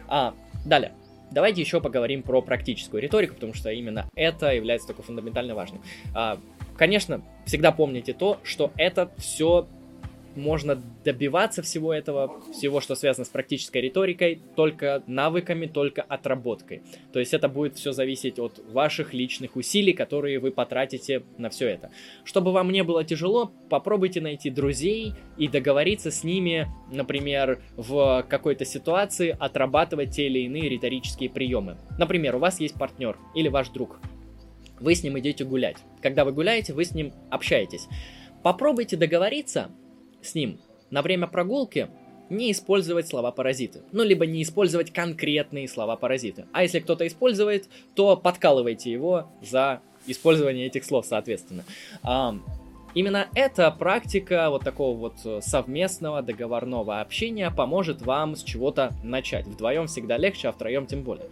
А, 0.08 0.34
далее. 0.66 0.92
Давайте 1.30 1.60
еще 1.60 1.80
поговорим 1.80 2.22
про 2.22 2.42
практическую 2.42 3.02
риторику, 3.02 3.34
потому 3.34 3.54
что 3.54 3.70
именно 3.70 4.08
это 4.14 4.52
является 4.52 4.88
такой 4.88 5.04
фундаментально 5.04 5.54
важным. 5.54 5.82
А, 6.14 6.38
конечно, 6.76 7.22
всегда 7.46 7.72
помните 7.72 8.12
то, 8.12 8.38
что 8.42 8.72
это 8.76 9.12
все 9.16 9.68
можно 10.36 10.80
добиваться 11.04 11.62
всего 11.62 11.92
этого, 11.92 12.40
всего, 12.52 12.80
что 12.80 12.94
связано 12.94 13.24
с 13.24 13.28
практической 13.28 13.78
риторикой, 13.78 14.40
только 14.56 15.02
навыками, 15.06 15.66
только 15.66 16.02
отработкой. 16.02 16.82
То 17.12 17.18
есть 17.18 17.34
это 17.34 17.48
будет 17.48 17.76
все 17.76 17.92
зависеть 17.92 18.38
от 18.38 18.60
ваших 18.72 19.12
личных 19.14 19.56
усилий, 19.56 19.92
которые 19.92 20.38
вы 20.38 20.50
потратите 20.50 21.22
на 21.38 21.50
все 21.50 21.68
это. 21.68 21.90
Чтобы 22.24 22.52
вам 22.52 22.70
не 22.70 22.84
было 22.84 23.04
тяжело, 23.04 23.52
попробуйте 23.68 24.20
найти 24.20 24.50
друзей 24.50 25.14
и 25.36 25.48
договориться 25.48 26.10
с 26.10 26.24
ними, 26.24 26.68
например, 26.90 27.62
в 27.76 28.24
какой-то 28.28 28.64
ситуации 28.64 29.36
отрабатывать 29.38 30.10
те 30.10 30.26
или 30.26 30.40
иные 30.40 30.68
риторические 30.68 31.30
приемы. 31.30 31.76
Например, 31.98 32.36
у 32.36 32.38
вас 32.38 32.60
есть 32.60 32.74
партнер 32.74 33.16
или 33.34 33.48
ваш 33.48 33.68
друг. 33.70 34.00
Вы 34.78 34.94
с 34.94 35.02
ним 35.02 35.18
идете 35.18 35.44
гулять. 35.44 35.76
Когда 36.00 36.24
вы 36.24 36.32
гуляете, 36.32 36.72
вы 36.72 36.84
с 36.84 36.92
ним 36.94 37.12
общаетесь. 37.30 37.86
Попробуйте 38.42 38.96
договориться 38.96 39.70
с 40.22 40.35
ним 40.35 40.59
на 40.90 41.02
время 41.02 41.26
прогулки 41.26 41.88
не 42.28 42.52
использовать 42.52 43.09
слова-паразиты. 43.09 43.83
Ну, 43.92 44.04
либо 44.04 44.24
не 44.24 44.42
использовать 44.42 44.92
конкретные 44.92 45.68
слова-паразиты. 45.68 46.46
А 46.52 46.62
если 46.62 46.78
кто-то 46.78 47.06
использует, 47.06 47.68
то 47.94 48.16
подкалывайте 48.16 48.90
его 48.90 49.28
за 49.42 49.80
использование 50.06 50.66
этих 50.66 50.85
слов, 50.85 51.06
соответственно. 51.06 51.64
А, 52.02 52.37
именно 52.94 53.28
эта 53.35 53.70
практика 53.72 54.48
вот 54.48 54.62
такого 54.62 54.96
вот 54.96 55.44
совместного 55.44 56.22
договорного 56.22 57.00
общения 57.00 57.50
поможет 57.50 58.00
вам 58.02 58.37
с 58.37 58.44
чего-то 58.44 58.92
начать. 59.02 59.46
Вдвоем 59.46 59.88
всегда 59.88 60.16
легче, 60.16 60.48
а 60.48 60.52
втроем 60.52 60.87
тем 60.87 61.02
более. 61.02 61.26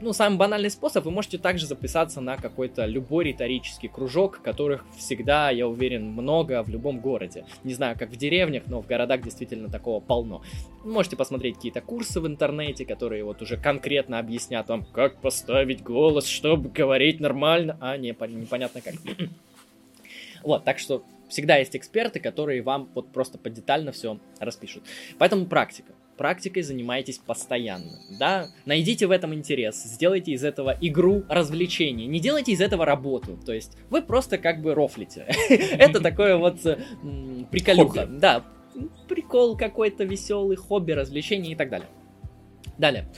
Ну, 0.00 0.12
самый 0.12 0.36
банальный 0.36 0.70
способ, 0.70 1.04
вы 1.04 1.10
можете 1.10 1.38
также 1.38 1.66
записаться 1.66 2.20
на 2.20 2.36
какой-то 2.36 2.86
любой 2.86 3.24
риторический 3.24 3.88
кружок, 3.88 4.40
которых 4.42 4.84
всегда, 4.96 5.50
я 5.50 5.66
уверен, 5.66 6.06
много 6.12 6.62
в 6.62 6.68
любом 6.68 7.00
городе. 7.00 7.44
Не 7.64 7.74
знаю, 7.74 7.98
как 7.98 8.10
в 8.10 8.16
деревнях, 8.16 8.62
но 8.66 8.80
в 8.80 8.86
городах 8.86 9.22
действительно 9.22 9.68
такого 9.68 9.98
полно. 9.98 10.42
Можете 10.84 11.16
посмотреть 11.16 11.56
какие-то 11.56 11.80
курсы 11.80 12.20
в 12.20 12.28
интернете, 12.28 12.84
которые 12.84 13.24
вот 13.24 13.42
уже 13.42 13.56
конкретно 13.56 14.20
объяснят 14.20 14.68
вам, 14.68 14.84
как 14.84 15.20
поставить 15.20 15.82
голос, 15.82 16.26
чтобы 16.26 16.68
говорить 16.68 17.18
нормально, 17.18 17.76
а 17.80 17.96
не 17.96 18.10
непонятно 18.10 18.80
как. 18.80 18.94
вот, 20.44 20.62
так 20.62 20.78
что 20.78 21.02
всегда 21.28 21.56
есть 21.56 21.74
эксперты, 21.74 22.20
которые 22.20 22.62
вам 22.62 22.88
вот 22.94 23.10
просто 23.12 23.36
подетально 23.36 23.90
все 23.90 24.20
распишут. 24.38 24.84
Поэтому 25.18 25.46
практика 25.46 25.92
практикой 26.18 26.62
занимайтесь 26.62 27.18
постоянно, 27.18 27.98
да, 28.18 28.48
найдите 28.66 29.06
в 29.06 29.10
этом 29.10 29.32
интерес, 29.32 29.82
сделайте 29.84 30.32
из 30.32 30.44
этого 30.44 30.76
игру, 30.80 31.24
развлечение, 31.28 32.06
не 32.06 32.20
делайте 32.20 32.52
из 32.52 32.60
этого 32.60 32.84
работу, 32.84 33.38
то 33.46 33.54
есть 33.54 33.78
вы 33.88 34.02
просто 34.02 34.36
как 34.36 34.60
бы 34.60 34.74
рофлите, 34.74 35.24
это 35.48 36.00
такое 36.00 36.36
вот 36.36 36.60
приколюха, 37.50 38.06
да, 38.06 38.44
прикол 39.08 39.56
какой-то 39.56 40.04
веселый, 40.04 40.56
хобби, 40.56 40.92
развлечение 40.92 41.52
и 41.52 41.56
так 41.56 41.70
далее. 41.70 41.88
Далее. 42.76 43.08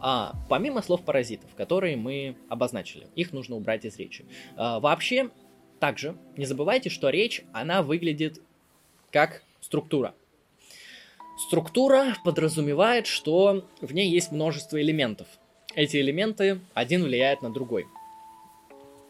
А, 0.00 0.34
помимо 0.48 0.82
слов 0.82 1.04
паразитов, 1.04 1.54
которые 1.54 1.96
мы 1.96 2.36
обозначили, 2.48 3.06
их 3.14 3.32
нужно 3.32 3.56
убрать 3.56 3.84
из 3.84 3.96
речи. 3.96 4.26
А, 4.56 4.78
вообще, 4.78 5.30
также 5.80 6.16
не 6.36 6.44
забывайте, 6.44 6.90
что 6.90 7.08
речь, 7.08 7.42
она 7.52 7.82
выглядит 7.82 8.42
как 9.10 9.42
структура. 9.60 10.14
Структура 11.36 12.14
подразумевает, 12.24 13.06
что 13.06 13.64
в 13.80 13.92
ней 13.92 14.08
есть 14.08 14.32
множество 14.32 14.80
элементов. 14.80 15.26
Эти 15.74 15.98
элементы 15.98 16.60
один 16.72 17.04
влияет 17.04 17.42
на 17.42 17.52
другой. 17.52 17.86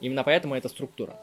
Именно 0.00 0.24
поэтому 0.24 0.56
это 0.56 0.68
структура. 0.68 1.16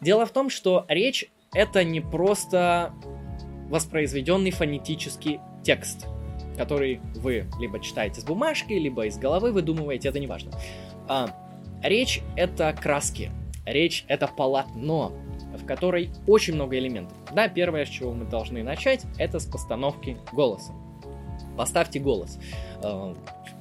Дело 0.00 0.24
в 0.24 0.30
том, 0.30 0.48
что 0.48 0.86
речь 0.88 1.30
это 1.52 1.84
не 1.84 2.00
просто 2.00 2.94
воспроизведенный 3.68 4.50
фонетический 4.50 5.40
текст, 5.62 6.06
который 6.56 7.00
вы 7.16 7.46
либо 7.60 7.78
читаете 7.80 8.20
с 8.22 8.24
бумажки, 8.24 8.72
либо 8.72 9.06
из 9.06 9.18
головы 9.18 9.52
выдумываете, 9.52 10.08
это 10.08 10.18
не 10.18 10.26
важно. 10.26 10.52
А, 11.08 11.28
речь 11.82 12.22
это 12.36 12.72
краски, 12.72 13.30
речь 13.66 14.04
это 14.08 14.28
полотно, 14.28 15.12
в 15.56 15.64
которой 15.64 16.10
очень 16.26 16.54
много 16.54 16.78
элементов. 16.78 17.16
Да, 17.32 17.48
первое, 17.48 17.84
с 17.84 17.88
чего 17.88 18.12
мы 18.12 18.24
должны 18.24 18.62
начать, 18.62 19.04
это 19.18 19.38
с 19.38 19.46
постановки 19.46 20.16
голоса. 20.32 20.72
Поставьте 21.56 21.98
голос. 21.98 22.38
Э, 22.82 23.14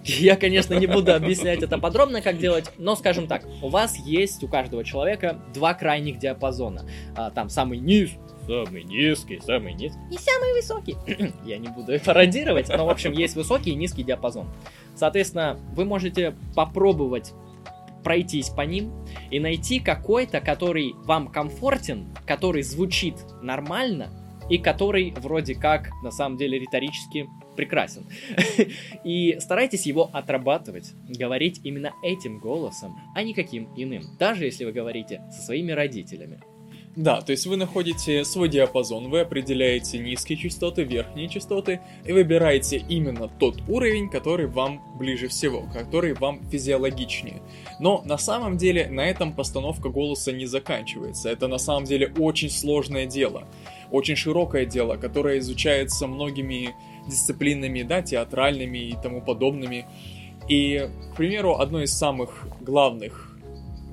я, 0.04 0.36
конечно, 0.36 0.73
не 0.73 0.88
буду 0.88 1.13
объяснять 1.13 1.63
это 1.63 1.78
подробно, 1.78 2.21
как 2.21 2.38
делать, 2.38 2.71
но 2.78 2.95
скажем 2.95 3.28
так, 3.28 3.43
у 3.62 3.69
вас 3.69 3.97
есть 3.97 4.43
у 4.43 4.47
каждого 4.47 4.84
человека 4.84 5.39
два 5.54 5.73
крайних 5.73 6.19
диапазона. 6.19 6.86
А, 7.15 7.32
там 7.32 7.50
самый 7.50 7.80
низ, 7.80 8.12
самый 8.45 8.84
низкий, 8.84 9.41
самый 9.43 9.73
низкий 9.73 10.00
и 10.12 10.17
самый 10.17 10.54
высокий. 10.54 10.95
Я 11.45 11.58
не 11.58 11.67
буду 11.67 12.00
пародировать, 12.00 12.69
но, 12.69 12.86
в 12.86 12.89
общем, 12.89 13.12
есть 13.12 13.36
высокий 13.36 13.71
и 13.71 13.76
низкий 13.76 14.04
диапазон. 14.04 14.47
Соответственно, 14.95 15.60
вы 15.76 15.86
можете 15.86 16.36
попробовать 16.56 17.34
пройтись 18.08 18.50
по 18.50 18.62
ним 18.62 19.06
и 19.32 19.38
найти 19.38 19.82
какой-то, 19.82 20.39
который 20.39 20.93
вам 21.04 21.28
комфортен, 21.28 22.08
который 22.26 22.62
звучит 22.62 23.15
нормально 23.41 24.10
и 24.50 24.60
который 24.60 25.13
вроде 25.17 25.56
как 25.56 25.89
на 26.04 26.12
самом 26.12 26.38
деле 26.38 26.58
риторически 26.58 27.28
прекрасен. 27.58 28.06
И 29.04 29.38
старайтесь 29.41 29.86
его 29.86 30.10
отрабатывать, 30.13 30.93
говорить 31.10 31.60
именно 31.65 31.91
этим 32.02 32.39
голосом, 32.39 32.96
а 33.13 33.24
не 33.24 33.34
каким 33.34 33.74
иным, 33.76 34.04
даже 34.17 34.46
если 34.46 34.63
вы 34.63 34.72
говорите 34.72 35.22
со 35.30 35.41
своими 35.41 35.74
родителями. 35.74 36.39
Да, 36.98 37.22
то 37.22 37.32
есть 37.32 37.46
вы 37.46 37.58
находите 37.58 38.26
свой 38.26 38.50
диапазон, 38.50 39.12
вы 39.12 39.20
определяете 39.20 40.00
низкие 40.00 40.36
частоты, 40.36 40.82
верхние 40.82 41.30
частоты, 41.30 41.80
и 42.04 42.12
выбираете 42.12 42.84
именно 42.90 43.28
тот 43.28 43.62
уровень, 43.68 44.10
который 44.10 44.48
вам 44.48 44.82
ближе 44.98 45.28
всего, 45.28 45.68
который 45.72 46.16
вам 46.16 46.42
физиологичнее. 46.50 47.40
Но 47.80 48.02
на 48.04 48.18
самом 48.18 48.58
деле 48.58 48.88
на 48.88 49.06
этом 49.06 49.32
постановка 49.34 49.90
голоса 49.90 50.32
не 50.32 50.48
заканчивается. 50.48 51.30
Это 51.30 51.48
на 51.48 51.60
самом 51.60 51.84
деле 51.84 52.12
очень 52.18 52.50
сложное 52.50 53.06
дело, 53.06 53.44
очень 53.92 54.16
широкое 54.16 54.66
дело, 54.66 54.96
которое 54.96 55.38
изучается 55.38 56.08
многими 56.08 56.74
дисциплинами, 57.08 57.84
да, 57.84 58.02
театральными 58.02 58.80
и 58.80 58.96
тому 59.04 59.22
подобными. 59.22 59.86
И, 60.50 60.90
к 61.14 61.18
примеру, 61.18 61.60
одно 61.60 61.84
из 61.84 61.94
самых 61.94 62.48
главных 62.60 63.38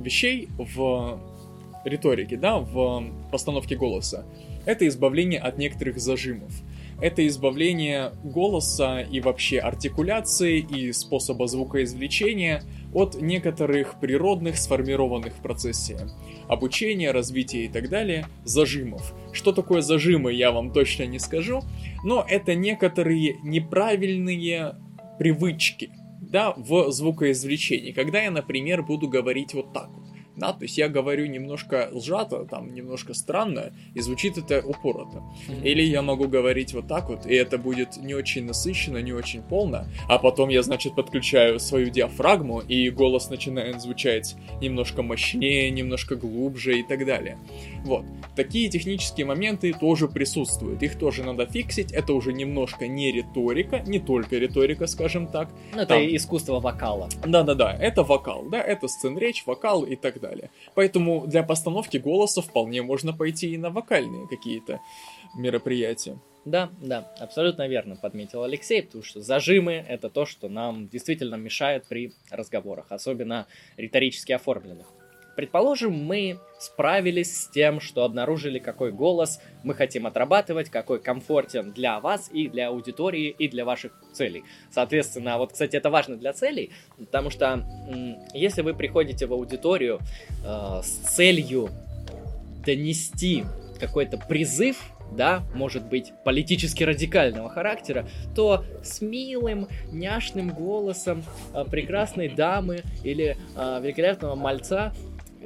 вещей 0.01 0.49
в 0.57 1.21
риторики, 1.85 2.35
да, 2.35 2.59
в 2.59 3.05
постановке 3.31 3.77
голоса, 3.77 4.25
это 4.66 4.87
избавление 4.87 5.40
от 5.40 5.59
некоторых 5.59 5.99
зажимов. 5.99 6.53
Это 7.01 7.27
избавление 7.27 8.12
голоса 8.23 9.01
и 9.01 9.20
вообще 9.20 9.59
артикуляции 9.59 10.61
и 10.61 10.92
способа 10.92 11.49
звукоизвлечения 11.49 12.62
от 12.94 13.20
некоторых 13.20 13.99
природных, 14.01 14.57
сформированных 14.57 15.35
в 15.35 15.42
процессе 15.42 15.99
обучения, 16.49 17.11
развития 17.11 17.64
и 17.64 17.68
так 17.68 17.88
далее, 17.88 18.27
зажимов. 18.44 19.12
Что 19.33 19.53
такое 19.53 19.83
зажимы, 19.83 20.33
я 20.33 20.53
вам 20.53 20.73
точно 20.73 21.05
не 21.05 21.18
скажу, 21.18 21.62
но 22.05 22.25
это 22.27 22.55
некоторые 22.55 23.38
неправильные 23.42 24.77
привычки, 25.18 25.90
да, 26.20 26.55
в 26.57 26.92
звукоизвлечении. 26.92 27.90
Когда 27.90 28.23
я, 28.23 28.31
например, 28.31 28.83
буду 28.85 29.09
говорить 29.09 29.53
вот 29.53 29.73
так 29.73 29.88
вот 29.90 30.04
да, 30.37 30.53
то 30.53 30.64
есть 30.64 30.79
я 30.79 30.88
говорю 30.88 31.27
немножко 31.27 31.90
сжато, 31.92 32.44
там, 32.44 32.75
немножко 32.75 33.14
странно, 33.14 33.73
и 33.94 34.01
звучит 34.01 34.37
это 34.37 34.66
упорото. 34.66 35.23
Mm-hmm. 35.49 35.62
Или 35.62 35.83
я 35.83 36.03
могу 36.03 36.27
говорить 36.27 36.75
вот 36.75 36.88
так 36.88 37.09
вот, 37.09 37.27
и 37.27 37.35
это 37.35 37.57
будет 37.57 37.97
не 37.97 38.14
очень 38.14 38.44
насыщенно, 38.44 38.99
не 38.99 39.12
очень 39.12 39.42
полно, 39.42 39.85
а 40.09 40.18
потом 40.18 40.49
я, 40.49 40.62
значит, 40.62 40.97
подключаю 40.97 41.61
свою 41.61 41.90
диафрагму, 41.90 42.61
и 42.61 42.90
голос 42.90 43.31
начинает 43.31 43.81
звучать 43.81 44.35
немножко 44.61 45.03
мощнее, 45.03 45.70
немножко 45.70 46.16
глубже 46.16 46.81
и 46.81 46.83
так 46.83 47.07
далее. 47.07 47.38
Вот. 47.85 48.05
Такие 48.35 48.68
технические 48.68 49.27
моменты 49.27 49.73
тоже 49.73 50.09
присутствуют, 50.09 50.83
их 50.83 50.99
тоже 50.99 51.23
надо 51.23 51.47
фиксить, 51.47 51.92
это 51.92 52.12
уже 52.12 52.33
немножко 52.33 52.88
не 52.88 53.12
риторика, 53.12 53.81
не 53.87 54.01
только 54.01 54.37
риторика, 54.37 54.87
скажем 54.87 55.29
так. 55.29 55.51
Ну, 55.73 55.83
это 55.83 55.94
Там... 55.94 56.03
искусство 56.03 56.59
вокала. 56.59 57.09
Да-да-да, 57.25 57.73
это 57.73 58.03
вокал, 58.03 58.47
да, 58.51 58.61
это 58.61 58.88
сцен 58.88 59.16
речь, 59.16 59.44
вокал 59.47 59.85
и 59.85 59.94
так 59.94 60.20
далее 60.20 60.23
далее. 60.24 60.50
Поэтому 60.74 61.26
для 61.26 61.42
постановки 61.42 61.98
голоса 61.98 62.42
вполне 62.42 62.82
можно 62.82 63.12
пойти 63.12 63.54
и 63.54 63.58
на 63.58 63.70
вокальные 63.70 64.26
какие-то 64.28 64.80
мероприятия. 65.37 66.18
Да, 66.44 66.70
да, 66.80 67.10
абсолютно 67.20 67.66
верно 67.68 67.96
подметил 67.96 68.42
Алексей, 68.42 68.82
потому 68.82 69.02
что 69.02 69.20
зажимы 69.22 69.72
это 69.72 70.10
то, 70.10 70.26
что 70.26 70.48
нам 70.48 70.88
действительно 70.88 71.37
мешает 71.37 71.87
при 71.88 72.12
разговорах, 72.30 72.87
особенно 72.90 73.46
риторически 73.76 74.32
оформленных. 74.32 74.87
Предположим, 75.37 75.92
мы 75.92 76.38
справились 76.59 77.42
с 77.42 77.49
тем, 77.49 77.81
что 77.81 78.05
обнаружили, 78.05 78.59
какой 78.59 78.92
голос 78.92 79.40
мы 79.62 79.75
хотим 79.75 80.07
отрабатывать, 80.07 80.70
какой 80.70 81.01
комфортен 81.01 81.73
для 81.73 82.01
вас 82.01 82.31
и 82.33 82.48
для 82.48 82.69
аудитории 82.69 83.35
и 83.37 83.48
для 83.48 83.65
ваших 83.65 83.92
целей. 84.13 84.44
Соответственно, 84.71 85.38
вот, 85.38 85.52
кстати, 85.52 85.77
это 85.77 85.90
важно 85.90 86.17
для 86.17 86.33
целей, 86.33 86.71
потому 86.98 87.31
что 87.31 87.65
если 88.33 88.63
вы 88.63 88.75
приходите 88.75 89.27
в 89.27 89.33
аудиторию 89.33 90.00
э, 90.44 90.81
с 90.83 91.15
целью 91.15 91.69
донести 92.65 93.44
какой-то 93.79 94.17
призыв, 94.17 94.90
да, 95.13 95.42
может 95.54 95.85
быть, 95.85 96.13
политически 96.25 96.83
радикального 96.83 97.48
характера, 97.48 98.08
то 98.35 98.65
с 98.83 99.00
милым, 99.00 99.69
няшным 99.92 100.50
голосом 100.50 101.25
э, 101.52 101.65
прекрасной 101.71 102.29
дамы 102.29 102.83
или 103.02 103.37
э, 103.56 103.81
великолепного 103.83 104.35
мальца 104.35 104.92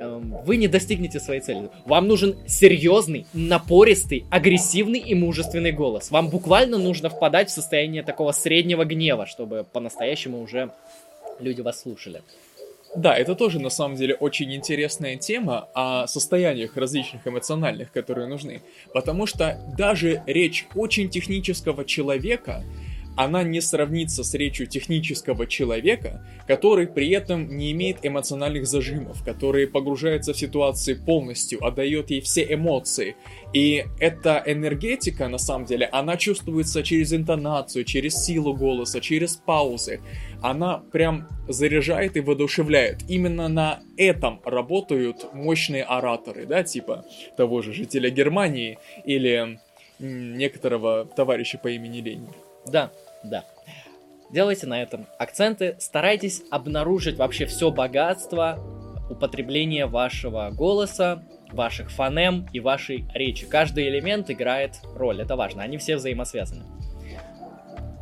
вы 0.01 0.57
не 0.57 0.69
достигнете 0.69 1.21
своей 1.21 1.41
цели. 1.41 1.71
Вам 1.85 2.09
нужен 2.09 2.37
серьезный, 2.47 3.27
напористый, 3.33 4.25
агрессивный 4.31 4.99
и 4.99 5.15
мужественный 5.15 5.73
голос. 5.73 6.11
Вам 6.11 6.29
буквально 6.29 6.79
нужно 6.79 7.09
впадать 7.09 7.49
в 7.49 7.53
состояние 7.53 8.03
такого 8.03 8.33
среднего 8.33 8.85
гнева, 8.85 9.27
чтобы 9.27 9.67
по-настоящему 9.73 10.41
уже 10.41 10.71
люди 11.41 11.61
вас 11.61 11.83
слушали. 11.83 12.23
Да, 12.97 13.15
это 13.15 13.35
тоже 13.35 13.61
на 13.61 13.69
самом 13.69 13.97
деле 13.97 14.15
очень 14.15 14.55
интересная 14.55 15.17
тема 15.17 15.69
о 15.75 16.07
состояниях 16.07 16.77
различных 16.77 17.27
эмоциональных, 17.27 17.93
которые 17.93 18.27
нужны. 18.27 18.63
Потому 18.95 19.27
что 19.27 19.61
даже 19.77 20.23
речь 20.27 20.67
очень 20.75 21.11
технического 21.11 21.85
человека 21.85 22.65
она 23.19 23.43
не 23.43 23.61
сравнится 23.61 24.23
с 24.23 24.33
речью 24.35 24.69
технического 24.69 25.49
человека, 25.49 26.25
который 26.47 26.87
при 26.87 27.11
этом 27.11 27.57
не 27.57 27.73
имеет 27.73 28.07
эмоциональных 28.07 28.69
зажимов, 28.69 29.25
который 29.25 29.67
погружается 29.67 30.33
в 30.33 30.39
ситуации 30.39 30.95
полностью, 30.95 31.65
отдает 31.67 32.11
ей 32.11 32.21
все 32.21 32.47
эмоции. 32.49 33.17
И 33.53 33.85
эта 33.99 34.41
энергетика, 34.47 35.27
на 35.27 35.39
самом 35.39 35.67
деле, 35.67 35.87
она 35.87 36.17
чувствуется 36.17 36.85
через 36.85 37.13
интонацию, 37.13 37.85
через 37.85 38.25
силу 38.25 38.55
голоса, 38.55 39.01
через 39.01 39.35
паузы. 39.35 40.01
Она 40.41 40.79
прям 40.93 41.27
заряжает 41.49 42.17
и 42.17 42.21
воодушевляет. 42.21 42.99
Именно 43.09 43.49
на 43.49 43.81
этом 43.97 44.41
работают 44.45 45.35
мощные 45.35 45.83
ораторы, 45.83 46.47
да, 46.47 46.63
типа 46.63 47.05
того 47.37 47.63
же 47.63 47.73
жителя 47.73 48.11
Германии 48.11 48.79
или 49.05 49.59
некоторого 49.99 51.05
товарища 51.05 51.59
по 51.59 51.67
имени 51.67 52.01
Ленин. 52.01 52.29
Да, 52.67 52.93
да. 53.23 53.45
Делайте 54.31 54.67
на 54.67 54.83
этом 54.83 55.07
акценты, 55.19 55.77
старайтесь 55.79 56.43
обнаружить 56.51 57.17
вообще 57.17 57.47
все 57.47 57.71
богатство 57.71 58.59
употребления 59.09 59.87
вашего 59.87 60.51
голоса, 60.51 61.23
ваших 61.51 61.91
фонем 61.91 62.47
и 62.53 62.61
вашей 62.61 63.07
речи. 63.15 63.47
Каждый 63.47 63.89
элемент 63.89 64.31
играет 64.31 64.81
роль, 64.95 65.23
это 65.23 65.35
важно, 65.35 65.63
они 65.63 65.79
все 65.79 65.97
взаимосвязаны. 65.97 66.65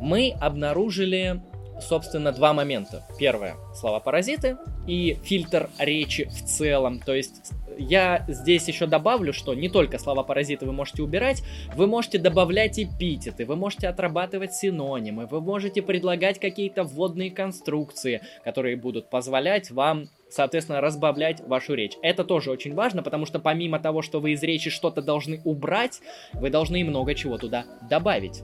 Мы 0.01 0.35
обнаружили, 0.39 1.41
собственно, 1.81 2.31
два 2.31 2.53
момента. 2.53 3.03
Первое– 3.19 3.55
слова-паразиты 3.75 4.57
и 4.87 5.17
фильтр 5.23 5.69
речи 5.77 6.25
в 6.25 6.43
целом, 6.45 6.99
то 6.99 7.13
есть 7.13 7.51
я 7.77 8.25
здесь 8.27 8.67
еще 8.67 8.87
добавлю, 8.87 9.33
что 9.33 9.53
не 9.53 9.69
только 9.69 9.99
слова-паразиты 9.99 10.65
вы 10.65 10.73
можете 10.73 11.03
убирать, 11.03 11.43
вы 11.75 11.87
можете 11.87 12.17
добавлять 12.17 12.79
эпитеты, 12.79 13.45
вы 13.45 13.55
можете 13.55 13.87
отрабатывать 13.87 14.53
синонимы, 14.53 15.27
вы 15.27 15.41
можете 15.41 15.81
предлагать 15.81 16.39
какие-то 16.39 16.83
вводные 16.83 17.31
конструкции, 17.31 18.21
которые 18.43 18.75
будут 18.77 19.09
позволять 19.09 19.71
вам 19.71 20.09
соответственно, 20.29 20.81
разбавлять 20.81 21.41
вашу 21.47 21.73
речь. 21.73 21.93
Это 22.01 22.23
тоже 22.23 22.51
очень 22.51 22.73
важно, 22.73 23.03
потому 23.03 23.25
что 23.25 23.39
помимо 23.39 23.79
того, 23.79 24.01
что 24.01 24.19
вы 24.19 24.31
из 24.31 24.43
речи 24.43 24.69
что-то 24.69 25.01
должны 25.01 25.41
убрать, 25.43 26.01
вы 26.33 26.49
должны 26.49 26.83
много 26.83 27.15
чего 27.15 27.37
туда 27.37 27.65
добавить. 27.89 28.43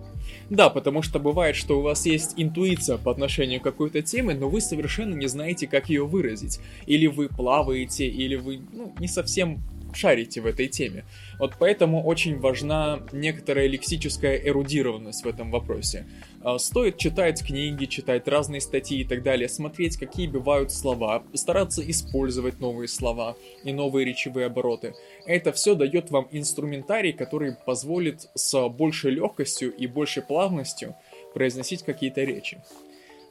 Да, 0.49 0.69
потому 0.69 1.01
что 1.01 1.19
бывает, 1.19 1.55
что 1.55 1.79
у 1.79 1.81
вас 1.81 2.05
есть 2.05 2.33
интуиция 2.37 2.97
по 2.97 3.11
отношению 3.11 3.59
к 3.59 3.63
какой-то 3.63 4.01
теме, 4.01 4.33
но 4.33 4.49
вы 4.49 4.61
совершенно 4.61 5.13
не 5.13 5.27
знаете, 5.27 5.67
как 5.67 5.89
ее 5.89 6.05
выразить. 6.05 6.59
Или 6.85 7.07
вы 7.07 7.27
плаваете, 7.29 8.07
или 8.07 8.35
вы 8.35 8.61
ну, 8.71 8.93
не 8.99 9.07
совсем 9.07 9.61
шарите 9.95 10.41
в 10.41 10.45
этой 10.45 10.67
теме. 10.67 11.05
Вот 11.39 11.55
поэтому 11.59 12.03
очень 12.03 12.39
важна 12.39 13.01
некоторая 13.11 13.67
лексическая 13.67 14.37
эрудированность 14.37 15.23
в 15.23 15.27
этом 15.27 15.51
вопросе. 15.51 16.07
А, 16.41 16.57
стоит 16.57 16.97
читать 16.97 17.45
книги, 17.45 17.85
читать 17.85 18.27
разные 18.27 18.61
статьи 18.61 19.01
и 19.01 19.03
так 19.05 19.23
далее, 19.23 19.47
смотреть, 19.47 19.97
какие 19.97 20.27
бывают 20.27 20.71
слова, 20.71 21.23
стараться 21.33 21.81
использовать 21.89 22.59
новые 22.59 22.87
слова 22.87 23.35
и 23.63 23.71
новые 23.71 24.05
речевые 24.05 24.47
обороты. 24.47 24.93
Это 25.25 25.51
все 25.51 25.75
дает 25.75 26.11
вам 26.11 26.27
инструментарий, 26.31 27.13
который 27.13 27.55
позволит 27.65 28.29
с 28.35 28.69
большей 28.69 29.11
легкостью 29.11 29.73
и 29.73 29.87
большей 29.87 30.23
плавностью 30.23 30.95
произносить 31.33 31.83
какие-то 31.83 32.23
речи. 32.23 32.61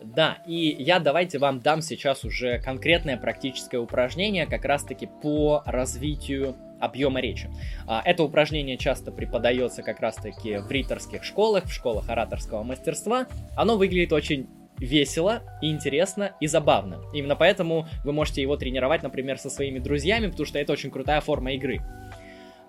Да, 0.04 0.38
и 0.46 0.76
я 0.78 0.98
давайте 0.98 1.38
вам 1.38 1.60
дам 1.60 1.82
сейчас 1.82 2.24
уже 2.24 2.58
конкретное 2.58 3.16
практическое 3.16 3.78
упражнение 3.78 4.46
как 4.46 4.64
раз-таки 4.64 5.08
по 5.22 5.62
развитию 5.64 6.56
объема 6.80 7.20
речи. 7.20 7.48
А, 7.86 8.02
это 8.04 8.24
упражнение 8.24 8.76
часто 8.76 9.12
преподается 9.12 9.82
как 9.82 10.00
раз-таки 10.00 10.58
в 10.58 10.70
риторских 10.70 11.22
школах, 11.24 11.64
в 11.64 11.72
школах 11.72 12.08
ораторского 12.08 12.64
мастерства. 12.64 13.26
Оно 13.56 13.76
выглядит 13.76 14.12
очень 14.12 14.48
весело, 14.78 15.42
интересно 15.60 16.32
и 16.40 16.48
забавно. 16.48 17.00
Именно 17.14 17.36
поэтому 17.36 17.86
вы 18.04 18.12
можете 18.12 18.42
его 18.42 18.56
тренировать, 18.56 19.02
например, 19.02 19.38
со 19.38 19.48
своими 19.48 19.78
друзьями, 19.78 20.26
потому 20.26 20.46
что 20.46 20.58
это 20.58 20.72
очень 20.72 20.90
крутая 20.90 21.20
форма 21.20 21.52
игры. 21.52 21.80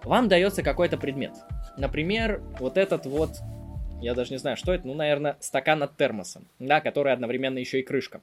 Вам 0.03 0.27
дается 0.27 0.61
какой-то 0.61 0.97
предмет. 0.97 1.31
Например, 1.77 2.41
вот 2.59 2.77
этот 2.77 3.05
вот 3.07 3.39
я 4.03 4.13
даже 4.13 4.31
не 4.31 4.37
знаю, 4.37 4.57
что 4.57 4.73
это, 4.73 4.85
ну, 4.87 4.93
наверное, 4.93 5.37
стакан 5.39 5.81
от 5.83 5.95
термоса, 5.97 6.41
да, 6.59 6.81
который 6.81 7.13
одновременно 7.13 7.57
еще 7.57 7.79
и 7.79 7.83
крышка. 7.83 8.21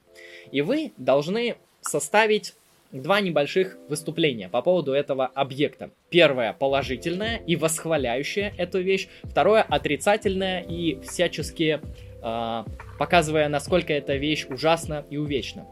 И 0.51 0.61
вы 0.61 0.93
должны 0.97 1.55
составить 1.81 2.55
два 2.91 3.21
небольших 3.21 3.77
выступления 3.87 4.49
по 4.49 4.61
поводу 4.61 4.93
этого 4.93 5.25
объекта. 5.25 5.91
Первое 6.09 6.53
положительное 6.53 7.37
и 7.37 7.55
восхваляющее 7.55 8.53
эту 8.57 8.81
вещь, 8.81 9.07
второе 9.23 9.61
отрицательное 9.61 10.61
и 10.61 10.99
всячески 11.01 11.79
э, 12.21 12.63
показывая, 12.99 13.47
насколько 13.47 13.93
эта 13.93 14.15
вещь 14.15 14.45
ужасна 14.49 15.05
и 15.09 15.17
увечна. 15.17 15.65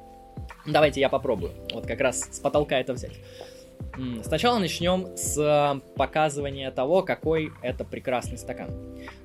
Давайте 0.65 1.01
я 1.01 1.09
попробую. 1.09 1.51
Вот 1.73 1.85
как 1.85 1.99
раз 1.99 2.21
с 2.31 2.39
потолка 2.39 2.79
это 2.79 2.93
взять. 2.93 3.13
Сначала 4.23 4.59
начнем 4.59 5.15
с 5.15 5.37
э, 5.37 5.79
показывания 5.95 6.71
того, 6.71 7.03
какой 7.03 7.51
это 7.61 7.83
прекрасный 7.83 8.37
стакан. 8.37 8.69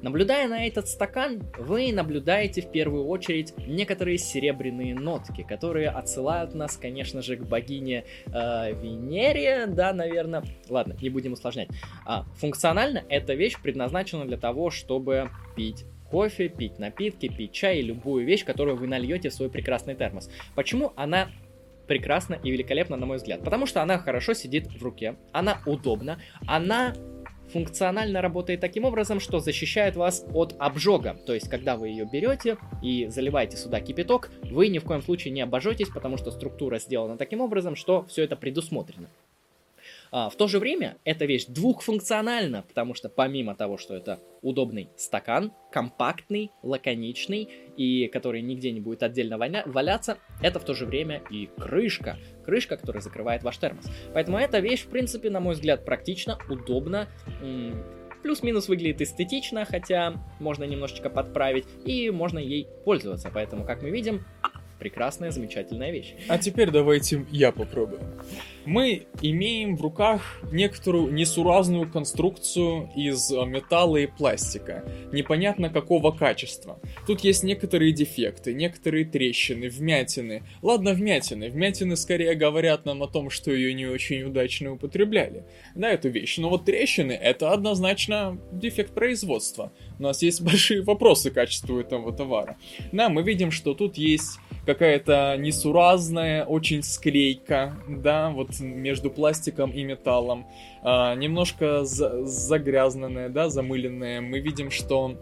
Наблюдая 0.03 0.49
на 0.49 0.67
этот 0.67 0.89
стакан, 0.89 1.43
вы 1.59 1.93
наблюдаете 1.93 2.63
в 2.63 2.71
первую 2.71 3.07
очередь 3.07 3.55
некоторые 3.67 4.19
серебряные 4.19 4.95
нотки, 4.95 5.43
которые 5.43 5.91
отсылают 5.91 6.55
нас, 6.55 6.77
конечно 6.77 7.23
же, 7.23 7.37
к 7.37 7.43
богине 7.43 8.05
э, 8.27 8.73
Венере, 8.75 9.67
да, 9.67 9.93
наверное. 9.93 10.43
Ладно, 10.69 10.97
не 11.01 11.11
будем 11.11 11.33
усложнять. 11.33 11.69
А, 12.05 12.25
функционально 12.37 13.05
эта 13.09 13.35
вещь 13.35 13.59
предназначена 13.61 14.25
для 14.25 14.37
того, 14.37 14.71
чтобы 14.71 15.31
пить 15.57 15.85
кофе, 16.11 16.49
пить 16.49 16.79
напитки, 16.79 17.29
пить 17.29 17.53
чай 17.53 17.79
и 17.79 17.83
любую 17.83 18.25
вещь, 18.25 18.45
которую 18.45 18.77
вы 18.77 18.87
нальете 18.87 19.31
в 19.31 19.35
свой 19.35 19.51
прекрасный 19.51 19.95
термос. 19.95 20.31
Почему 20.55 20.93
она 20.97 21.29
прекрасно 21.87 22.39
и 22.43 22.51
великолепно, 22.51 22.97
на 22.97 23.07
мой 23.07 23.17
взгляд. 23.17 23.43
Потому 23.43 23.67
что 23.67 23.83
она 23.83 23.99
хорошо 23.99 24.35
сидит 24.35 24.67
в 24.69 24.83
руке, 24.83 25.17
она 25.33 25.59
удобна, 25.67 26.19
она 26.47 26.95
функционально 27.53 28.21
работает 28.21 28.61
таким 28.61 28.85
образом, 28.85 29.21
что 29.21 29.39
защищает 29.39 29.97
вас 29.97 30.25
от 30.33 30.55
обжога. 30.59 31.17
То 31.27 31.35
есть, 31.35 31.49
когда 31.49 31.77
вы 31.77 31.89
ее 31.89 32.09
берете 32.11 32.57
и 32.83 33.07
заливаете 33.09 33.57
сюда 33.57 33.81
кипяток, 33.81 34.31
вы 34.43 34.69
ни 34.69 34.79
в 34.79 34.85
коем 34.85 35.03
случае 35.03 35.33
не 35.33 35.43
обожжетесь, 35.43 35.89
потому 35.89 36.17
что 36.17 36.31
структура 36.31 36.79
сделана 36.79 37.17
таким 37.17 37.41
образом, 37.41 37.77
что 37.77 38.05
все 38.05 38.25
это 38.25 38.37
предусмотрено. 38.37 39.09
А, 40.17 40.31
в 40.31 40.37
то 40.37 40.47
же 40.47 40.61
время 40.61 40.97
эта 41.05 41.25
вещь 41.25 41.47
двухфункциональна, 41.49 42.63
потому 42.63 42.95
что 42.95 43.09
помимо 43.09 43.57
того, 43.57 43.79
что 43.79 43.97
это 43.97 44.21
удобный 44.43 44.89
стакан, 44.97 45.53
компактный, 45.73 46.53
лаконичный 46.63 47.49
и 47.77 48.07
который 48.07 48.41
нигде 48.41 48.71
не 48.71 48.79
будет 48.79 49.03
отдельно 49.03 49.39
валяться, 49.39 50.19
это 50.41 50.61
в 50.61 50.65
то 50.65 50.73
же 50.73 50.87
время 50.87 51.21
и 51.31 51.51
крышка, 51.59 52.17
крышка, 52.45 52.77
которая 52.77 53.03
закрывает 53.03 53.43
ваш 53.43 53.59
термос. 53.59 53.87
Поэтому 54.13 54.39
эта 54.39 54.61
вещь, 54.61 54.85
в 54.85 54.89
принципе, 54.89 55.31
на 55.31 55.41
мой 55.41 55.55
взгляд, 55.55 55.85
практично, 55.85 56.39
удобна, 56.49 57.09
плюс-минус 58.23 58.69
выглядит 58.69 59.01
эстетично, 59.01 59.65
хотя 59.65 60.15
можно 60.39 60.63
немножечко 60.63 61.11
подправить, 61.11 61.67
и 61.85 62.11
можно 62.11 62.39
ей 62.39 62.69
пользоваться. 62.85 63.33
Поэтому, 63.35 63.65
как 63.65 63.83
мы 63.83 63.91
видим, 63.91 64.25
прекрасная, 64.79 65.33
замечательная 65.33 65.91
вещь. 65.91 66.15
А 66.29 66.39
теперь 66.39 66.71
давайте 66.71 67.27
я 67.33 67.51
попробую. 67.51 68.01
Мы 68.67 69.07
имеем 69.21 69.77
в 69.77 69.83
руках 69.83 70.41
некоторую 70.51 71.13
несуразную 71.13 71.91
конструкцию 71.91 72.91
из 72.97 73.31
э, 73.31 73.45
металла 73.45 73.99
и 73.99 74.07
пластика, 74.07 74.85
непонятно 75.13 75.69
какого 75.69 76.13
качества. 76.13 76.79
Тут 77.07 77.21
есть 77.21 77.45
некоторые 77.45 77.93
дефекты, 77.93 78.55
некоторые 78.55 79.05
трещины, 79.05 79.69
вмятины. 79.69 80.45
Ладно, 80.63 80.93
вмятины. 80.93 81.51
Вмятины 81.51 81.97
скорее 81.97 82.35
говорят 82.35 82.87
нам 82.87 83.03
о 83.03 83.09
том, 83.09 83.29
что 83.29 83.51
ее 83.53 83.75
не 83.75 83.87
очень 83.87 84.23
удачно 84.23 84.73
употребляли. 84.73 85.45
Да, 85.75 85.91
эту 85.91 86.09
вещь. 86.09 86.39
Но 86.39 86.49
вот 86.49 86.65
трещины 86.65 87.13
это 87.13 87.53
однозначно 87.53 88.39
дефект 88.51 88.95
производства. 88.95 89.73
У 89.99 90.03
нас 90.03 90.23
есть 90.23 90.41
большие 90.43 90.83
вопросы 90.83 91.31
к 91.31 91.35
качеству 91.35 91.79
этого 91.79 92.13
товара. 92.13 92.57
Да, 92.93 93.09
мы 93.11 93.23
видим, 93.23 93.51
что 93.51 93.75
тут 93.75 93.99
есть 93.99 94.39
какая-то 94.67 95.37
несуразная 95.39 96.45
очень 96.45 96.83
склейка, 96.83 97.77
да, 97.89 98.31
вот 98.31 98.54
между 98.61 99.11
пластиком 99.11 99.71
и 99.71 99.83
металлом, 99.85 100.47
а, 100.83 101.15
немножко 101.15 101.85
за 101.85 102.25
загрязненное, 102.25 103.29
да, 103.29 103.49
замыленное. 103.49 104.21
Мы 104.21 104.41
видим, 104.41 104.71
что 104.71 105.17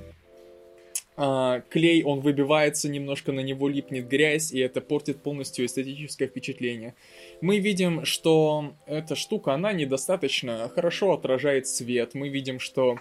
а, 1.15 1.61
клей, 1.69 2.03
он 2.03 2.21
выбивается 2.21 2.89
немножко, 2.89 3.33
на 3.33 3.41
него 3.41 3.69
липнет 3.69 4.09
грязь, 4.09 4.51
и 4.53 4.59
это 4.61 4.81
портит 4.81 5.23
полностью 5.23 5.67
эстетическое 5.67 6.27
впечатление. 6.27 6.95
Мы 7.43 7.59
видим, 7.59 8.07
что 8.07 8.73
эта 8.87 9.15
штука, 9.15 9.53
она 9.53 9.73
недостаточно 9.73 10.71
хорошо 10.75 11.13
отражает 11.13 11.67
свет. 11.67 12.15
Мы 12.15 12.31
видим, 12.31 12.59
что 12.59 12.97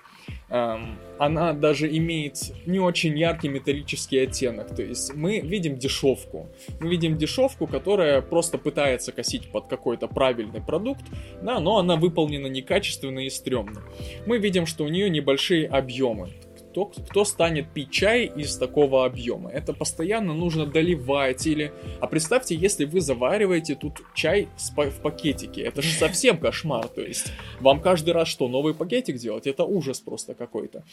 эм, 0.49 0.99
она 1.19 1.53
даже 1.53 1.87
имеет 1.95 2.51
не 2.65 2.79
очень 2.79 3.17
яркий 3.17 3.47
металлический 3.47 4.19
оттенок. 4.19 4.75
То 4.75 4.81
есть 4.81 5.13
мы 5.13 5.39
видим 5.39 5.77
дешевку. 5.77 6.49
Мы 6.81 6.89
видим 6.89 7.17
дешевку, 7.17 7.65
которая 7.65 8.21
просто 8.21 8.57
пытается 8.57 9.13
косить 9.13 9.51
под 9.51 9.67
какой-то 9.67 10.07
правильный 10.07 10.61
продукт, 10.61 11.05
да, 11.41 11.59
но 11.61 11.77
она 11.77 11.95
выполнена 11.95 12.47
некачественно 12.47 13.19
и 13.19 13.29
стрёмно. 13.29 13.83
Мы 14.25 14.37
видим, 14.37 14.65
что 14.65 14.83
у 14.83 14.89
нее 14.89 15.09
небольшие 15.09 15.67
объемы 15.67 16.29
кто, 16.71 16.85
кто 16.85 17.25
станет 17.25 17.67
пить 17.73 17.91
чай 17.91 18.31
из 18.33 18.57
такого 18.57 19.05
объема. 19.05 19.51
Это 19.51 19.73
постоянно 19.73 20.33
нужно 20.33 20.65
доливать 20.65 21.45
или... 21.45 21.73
А 21.99 22.07
представьте, 22.07 22.55
если 22.55 22.85
вы 22.85 23.01
завариваете 23.01 23.75
тут 23.75 24.01
чай 24.15 24.47
в 24.57 25.01
пакетике. 25.01 25.61
Это 25.63 25.81
же 25.81 25.91
совсем 25.91 26.37
кошмар. 26.37 26.87
То 26.87 27.01
есть 27.01 27.33
вам 27.59 27.81
каждый 27.81 28.11
раз 28.11 28.29
что, 28.29 28.47
новый 28.47 28.73
пакетик 28.73 29.17
делать? 29.17 29.47
Это 29.47 29.65
ужас 29.65 29.99
просто 29.99 30.33
какой-то. 30.33 30.83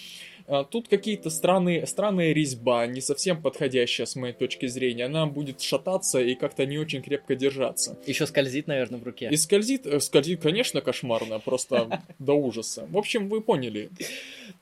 А, 0.47 0.65
тут 0.65 0.89
какие-то 0.89 1.31
странные, 1.31 1.87
странная 1.87 2.33
резьба, 2.33 2.87
не 2.87 3.01
совсем 3.01 3.41
подходящая 3.41 4.07
с 4.07 4.17
моей 4.17 4.35
точки 4.35 4.67
зрения. 4.67 5.05
Она 5.05 5.27
будет 5.27 5.61
шататься 5.61 6.21
и 6.21 6.35
как-то 6.35 6.67
не 6.67 6.79
очень 6.79 7.03
крепко 7.03 7.37
держаться. 7.37 7.97
Еще 8.07 8.27
скользит, 8.27 8.67
наверное, 8.67 8.99
в 8.99 9.05
руке. 9.05 9.29
И 9.31 9.37
скользит, 9.37 9.87
э, 9.87 10.01
скользит, 10.01 10.43
конечно, 10.43 10.81
кошмарно, 10.81 11.39
просто 11.39 12.03
до 12.19 12.33
ужаса. 12.33 12.89
В 12.91 12.97
общем, 12.97 13.29
вы 13.29 13.41
поняли. 13.41 13.91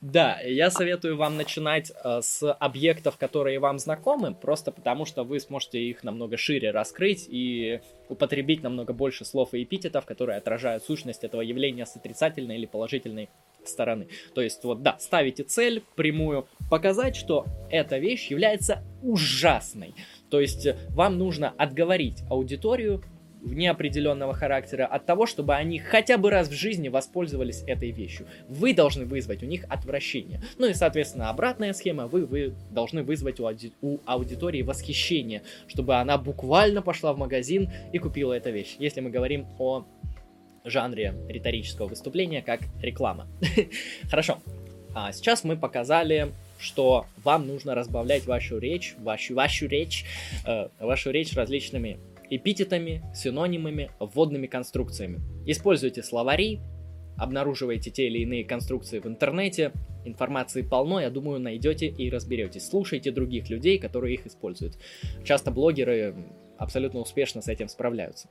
Да, 0.01 0.39
я 0.41 0.69
советую 0.69 1.17
вам 1.17 1.37
начинать 1.37 1.91
э, 2.03 2.21
с 2.21 2.51
объектов, 2.53 3.17
которые 3.17 3.59
вам 3.59 3.79
знакомы, 3.79 4.35
просто 4.35 4.71
потому 4.71 5.05
что 5.05 5.23
вы 5.23 5.39
сможете 5.39 5.79
их 5.79 6.03
намного 6.03 6.37
шире 6.37 6.69
раскрыть 6.69 7.25
и 7.27 7.81
употребить 8.07 8.61
намного 8.61 8.93
больше 8.93 9.25
слов 9.25 9.53
и 9.53 9.63
эпитетов, 9.63 10.05
которые 10.05 10.37
отражают 10.37 10.83
сущность 10.83 11.23
этого 11.23 11.41
явления 11.41 11.85
с 11.87 11.95
отрицательной 11.95 12.57
или 12.57 12.67
положительной 12.67 13.29
стороны. 13.65 14.07
То 14.35 14.41
есть 14.41 14.63
вот 14.63 14.83
да, 14.83 14.97
ставите 14.99 15.43
цель 15.43 15.83
прямую, 15.95 16.47
показать, 16.69 17.15
что 17.15 17.45
эта 17.71 17.97
вещь 17.97 18.27
является 18.27 18.83
ужасной. 19.01 19.95
То 20.29 20.39
есть 20.39 20.67
вам 20.89 21.17
нужно 21.17 21.53
отговорить 21.57 22.21
аудиторию 22.29 23.03
неопределенного 23.53 24.33
характера 24.33 24.85
от 24.85 25.05
того, 25.05 25.25
чтобы 25.25 25.55
они 25.55 25.79
хотя 25.79 26.17
бы 26.17 26.29
раз 26.29 26.47
в 26.47 26.53
жизни 26.53 26.89
воспользовались 26.89 27.63
этой 27.67 27.91
вещью. 27.91 28.27
Вы 28.47 28.73
должны 28.73 29.05
вызвать 29.05 29.43
у 29.43 29.45
них 29.45 29.65
отвращение. 29.69 30.41
Ну 30.57 30.67
и, 30.67 30.73
соответственно, 30.73 31.29
обратная 31.29 31.73
схема, 31.73 32.07
вы, 32.07 32.25
вы 32.25 32.53
должны 32.71 33.03
вызвать 33.03 33.39
у, 33.39 33.47
ауди- 33.47 33.73
у 33.81 33.99
аудитории 34.05 34.61
восхищение, 34.61 35.43
чтобы 35.67 35.95
она 35.95 36.17
буквально 36.17 36.81
пошла 36.81 37.13
в 37.13 37.17
магазин 37.17 37.69
и 37.93 37.97
купила 37.97 38.33
эту 38.33 38.51
вещь. 38.51 38.75
Если 38.79 39.01
мы 39.01 39.09
говорим 39.09 39.45
о 39.59 39.85
жанре 40.63 41.13
риторического 41.27 41.87
выступления, 41.87 42.41
как 42.41 42.61
реклама. 42.81 43.27
Хорошо. 44.09 44.39
А 44.93 45.11
сейчас 45.11 45.43
мы 45.43 45.55
показали, 45.55 46.31
что 46.59 47.05
вам 47.23 47.47
нужно 47.47 47.75
разбавлять 47.75 48.25
вашу 48.25 48.57
речь, 48.57 48.95
вашу, 48.99 49.35
вашу 49.35 49.67
речь, 49.67 50.05
э, 50.45 50.69
вашу 50.79 51.11
речь 51.11 51.33
различными 51.35 51.99
эпитетами, 52.29 53.03
синонимами, 53.13 53.91
вводными 53.99 54.47
конструкциями. 54.47 55.19
Используйте 55.45 56.03
словари, 56.03 56.59
обнаруживайте 57.17 57.91
те 57.91 58.07
или 58.07 58.19
иные 58.19 58.45
конструкции 58.45 58.99
в 58.99 59.07
интернете, 59.07 59.71
информации 60.05 60.61
полно, 60.61 60.99
я 60.99 61.09
думаю, 61.09 61.39
найдете 61.39 61.87
и 61.87 62.09
разберетесь. 62.09 62.67
Слушайте 62.67 63.11
других 63.11 63.49
людей, 63.49 63.79
которые 63.79 64.15
их 64.15 64.27
используют. 64.27 64.77
Часто 65.23 65.51
блогеры 65.51 66.15
абсолютно 66.57 66.99
успешно 66.99 67.41
с 67.41 67.47
этим 67.47 67.67
справляются. 67.67 68.29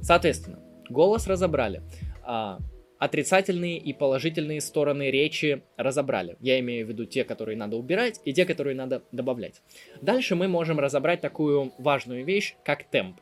Соответственно, 0.00 0.58
Голос 0.90 1.28
разобрали. 1.28 1.82
А, 2.24 2.58
отрицательные 2.98 3.78
и 3.78 3.92
положительные 3.92 4.60
стороны 4.60 5.10
речи 5.10 5.62
разобрали. 5.76 6.36
Я 6.40 6.58
имею 6.58 6.84
в 6.84 6.88
виду 6.88 7.06
те, 7.06 7.22
которые 7.22 7.56
надо 7.56 7.76
убирать, 7.76 8.20
и 8.24 8.34
те, 8.34 8.44
которые 8.44 8.74
надо 8.74 9.02
добавлять. 9.12 9.62
Дальше 10.02 10.34
мы 10.34 10.48
можем 10.48 10.80
разобрать 10.80 11.20
такую 11.20 11.72
важную 11.78 12.24
вещь, 12.24 12.56
как 12.64 12.84
темп. 12.90 13.20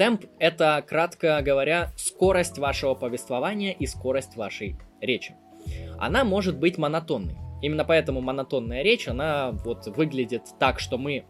Темп— 0.00 0.24
это, 0.38 0.82
кратко 0.88 1.42
говоря, 1.42 1.92
скорость 1.94 2.56
вашего 2.56 2.94
повествования 2.94 3.72
и 3.72 3.84
скорость 3.84 4.34
вашей 4.34 4.78
речи. 5.02 5.36
Она 5.98 6.24
может 6.24 6.58
быть 6.58 6.78
монотонной. 6.78 7.36
Именно 7.60 7.84
поэтому 7.84 8.22
монотонная 8.22 8.82
речь, 8.82 9.08
она 9.08 9.50
вот 9.50 9.88
выглядит 9.88 10.44
так, 10.58 10.80
что 10.80 10.96
мы 10.96 11.26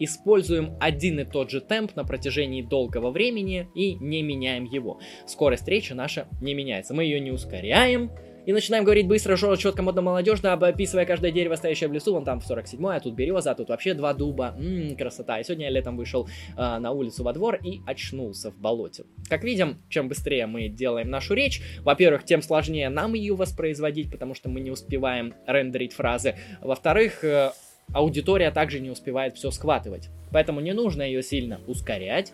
используем 0.00 0.76
один 0.80 1.20
и 1.20 1.24
тот 1.24 1.52
же 1.52 1.60
темп 1.60 1.94
на 1.94 2.02
протяжении 2.02 2.62
долгого 2.62 3.12
времени 3.12 3.68
и 3.76 3.94
не 3.94 4.22
меняем 4.22 4.64
его. 4.64 4.98
Скорость 5.24 5.68
речи 5.68 5.92
наша 5.92 6.26
не 6.40 6.52
меняется. 6.52 6.94
Мы 6.94 7.04
ее 7.04 7.20
не 7.20 7.30
ускоряем, 7.30 8.10
и 8.46 8.52
начинаем 8.52 8.84
говорить 8.84 9.06
быстро, 9.06 9.36
четко, 9.56 9.82
модно, 9.82 10.02
молодежно, 10.02 10.52
описывая 10.52 11.06
каждое 11.06 11.30
дерево, 11.30 11.54
стоящее 11.56 11.88
в 11.88 11.92
лесу. 11.92 12.12
Вон 12.12 12.24
там 12.24 12.40
в 12.40 12.46
47 12.46 12.86
а 12.86 13.00
тут 13.00 13.14
береза, 13.14 13.52
а 13.52 13.54
тут 13.54 13.70
вообще 13.70 13.94
два 13.94 14.12
дуба. 14.12 14.54
Ммм, 14.58 14.96
красота. 14.96 15.40
И 15.40 15.44
сегодня 15.44 15.66
я 15.66 15.70
летом 15.70 15.96
вышел 15.96 16.28
э, 16.56 16.78
на 16.78 16.90
улицу 16.92 17.24
во 17.24 17.32
двор 17.32 17.58
и 17.62 17.80
очнулся 17.86 18.50
в 18.50 18.58
болоте. 18.58 19.04
Как 19.28 19.44
видим, 19.44 19.78
чем 19.88 20.08
быстрее 20.08 20.46
мы 20.46 20.68
делаем 20.68 21.08
нашу 21.08 21.34
речь, 21.34 21.62
во-первых, 21.80 22.24
тем 22.24 22.42
сложнее 22.42 22.88
нам 22.90 23.14
ее 23.14 23.34
воспроизводить, 23.34 24.10
потому 24.10 24.34
что 24.34 24.48
мы 24.48 24.60
не 24.60 24.70
успеваем 24.70 25.34
рендерить 25.46 25.94
фразы. 25.94 26.36
Во-вторых, 26.60 27.24
э, 27.24 27.52
аудитория 27.92 28.50
также 28.50 28.80
не 28.80 28.90
успевает 28.90 29.36
все 29.36 29.50
схватывать. 29.50 30.10
Поэтому 30.32 30.60
не 30.60 30.72
нужно 30.72 31.02
ее 31.02 31.22
сильно 31.22 31.60
ускорять, 31.66 32.32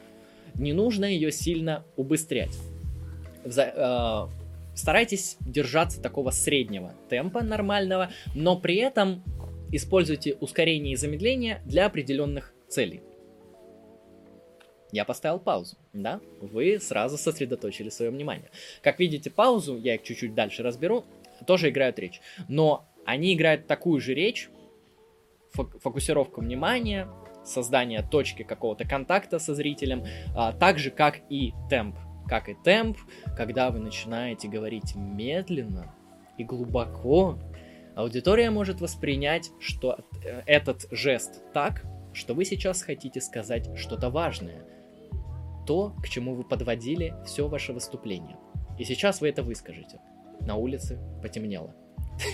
не 0.54 0.72
нужно 0.72 1.04
ее 1.04 1.30
сильно 1.30 1.84
убыстрять. 1.96 2.56
Вза- 3.44 4.28
э, 4.28 4.39
старайтесь 4.74 5.36
держаться 5.40 6.00
такого 6.00 6.30
среднего 6.30 6.94
темпа 7.08 7.42
нормального, 7.42 8.10
но 8.34 8.58
при 8.58 8.76
этом 8.76 9.22
используйте 9.72 10.34
ускорение 10.34 10.94
и 10.94 10.96
замедление 10.96 11.62
для 11.64 11.86
определенных 11.86 12.52
целей. 12.68 13.02
Я 14.92 15.04
поставил 15.04 15.38
паузу, 15.38 15.76
да? 15.92 16.20
Вы 16.40 16.80
сразу 16.80 17.16
сосредоточили 17.16 17.90
свое 17.90 18.10
внимание. 18.10 18.50
Как 18.82 18.98
видите, 18.98 19.30
паузу, 19.30 19.78
я 19.78 19.94
их 19.94 20.02
чуть-чуть 20.02 20.34
дальше 20.34 20.62
разберу, 20.62 21.04
тоже 21.46 21.70
играют 21.70 21.98
речь. 21.98 22.20
Но 22.48 22.88
они 23.04 23.34
играют 23.34 23.66
такую 23.66 24.00
же 24.00 24.14
речь, 24.14 24.50
фокусировка 25.52 26.40
внимания, 26.40 27.08
создание 27.44 28.02
точки 28.02 28.42
какого-то 28.42 28.84
контакта 28.84 29.38
со 29.38 29.54
зрителем, 29.54 30.04
а, 30.34 30.52
так 30.52 30.78
же 30.78 30.90
как 30.90 31.20
и 31.28 31.52
темп. 31.68 31.96
Как 32.30 32.48
и 32.48 32.54
темп, 32.54 32.96
когда 33.36 33.72
вы 33.72 33.80
начинаете 33.80 34.46
говорить 34.46 34.94
медленно 34.94 35.92
и 36.38 36.44
глубоко, 36.44 37.36
аудитория 37.96 38.50
может 38.50 38.80
воспринять 38.80 39.50
что 39.58 39.98
э, 40.24 40.42
этот 40.46 40.86
жест 40.92 41.42
так, 41.52 41.82
что 42.12 42.34
вы 42.34 42.44
сейчас 42.44 42.82
хотите 42.82 43.20
сказать 43.20 43.76
что-то 43.76 44.10
важное. 44.10 44.62
То, 45.66 45.92
к 46.04 46.08
чему 46.08 46.36
вы 46.36 46.44
подводили 46.44 47.16
все 47.26 47.48
ваше 47.48 47.72
выступление. 47.72 48.36
И 48.78 48.84
сейчас 48.84 49.20
вы 49.20 49.28
это 49.28 49.42
выскажете. 49.42 49.98
На 50.40 50.54
улице 50.54 51.00
потемнело. 51.24 51.74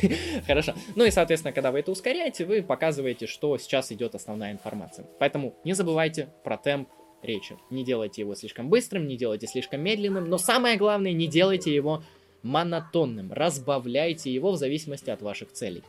Хорошо. 0.47 0.75
Ну 0.95 1.05
и, 1.05 1.11
соответственно, 1.11 1.55
когда 1.55 1.73
вы 1.73 1.79
это 1.79 1.91
ускоряете, 1.91 2.45
вы 2.45 2.63
показываете, 2.63 3.27
что 3.27 3.57
сейчас 3.57 3.91
идет 3.93 4.15
основная 4.15 4.53
информация. 4.53 5.07
Поэтому 5.19 5.55
не 5.65 5.73
забывайте 5.73 6.29
про 6.45 6.59
темп 6.59 6.91
речи. 7.23 7.57
Не 7.71 7.85
делайте 7.85 8.23
его 8.23 8.35
слишком 8.35 8.69
быстрым, 8.69 9.07
не 9.07 9.17
делайте 9.17 9.47
слишком 9.47 9.81
медленным, 9.81 10.29
но 10.29 10.39
самое 10.39 10.77
главное, 10.77 11.13
не 11.13 11.27
делайте 11.27 11.75
его 11.75 12.03
монотонным. 12.43 13.33
Разбавляйте 13.33 14.33
его 14.33 14.53
в 14.53 14.57
зависимости 14.57 15.11
от 15.11 15.23
ваших 15.23 15.53
целей. 15.53 15.83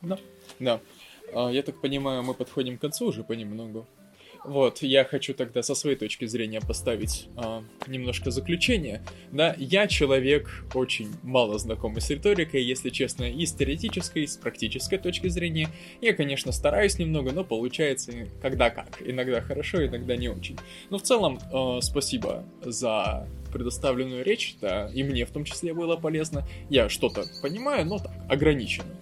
Да. 0.00 0.18
Да. 0.58 0.80
А, 1.32 1.50
я 1.50 1.62
так 1.62 1.80
понимаю, 1.80 2.22
мы 2.22 2.34
подходим 2.34 2.78
к 2.78 2.80
концу 2.80 3.06
уже 3.06 3.22
понемногу. 3.22 3.86
Вот, 4.44 4.82
я 4.82 5.04
хочу 5.04 5.34
тогда 5.34 5.62
со 5.62 5.74
своей 5.74 5.96
точки 5.96 6.26
зрения 6.26 6.60
поставить 6.60 7.28
а, 7.36 7.62
немножко 7.86 8.30
заключение. 8.30 9.02
Да, 9.32 9.54
я 9.58 9.86
человек 9.86 10.64
очень 10.74 11.08
мало 11.22 11.58
знакомый 11.58 12.02
с 12.02 12.10
риторикой, 12.10 12.62
если 12.62 12.90
честно, 12.90 13.24
и 13.24 13.46
с 13.46 13.52
теоретической, 13.54 14.24
и 14.24 14.26
с 14.26 14.36
практической 14.36 14.98
точки 14.98 15.28
зрения. 15.28 15.68
Я, 16.00 16.12
конечно, 16.12 16.52
стараюсь 16.52 16.98
немного, 16.98 17.32
но 17.32 17.42
получается 17.44 18.12
когда 18.42 18.70
как. 18.70 19.00
Иногда 19.00 19.40
хорошо, 19.40 19.84
иногда 19.84 20.16
не 20.16 20.28
очень. 20.28 20.58
Но 20.90 20.98
в 20.98 21.02
целом, 21.02 21.38
э, 21.52 21.80
спасибо 21.80 22.44
за 22.62 23.26
предоставленную 23.52 24.24
речь, 24.24 24.56
да, 24.60 24.90
и 24.92 25.02
мне 25.02 25.24
в 25.24 25.30
том 25.30 25.44
числе 25.44 25.72
было 25.72 25.96
полезно. 25.96 26.46
Я 26.68 26.88
что-то 26.88 27.24
понимаю, 27.40 27.86
но 27.86 27.98
так, 27.98 28.12
ограниченно. 28.28 28.96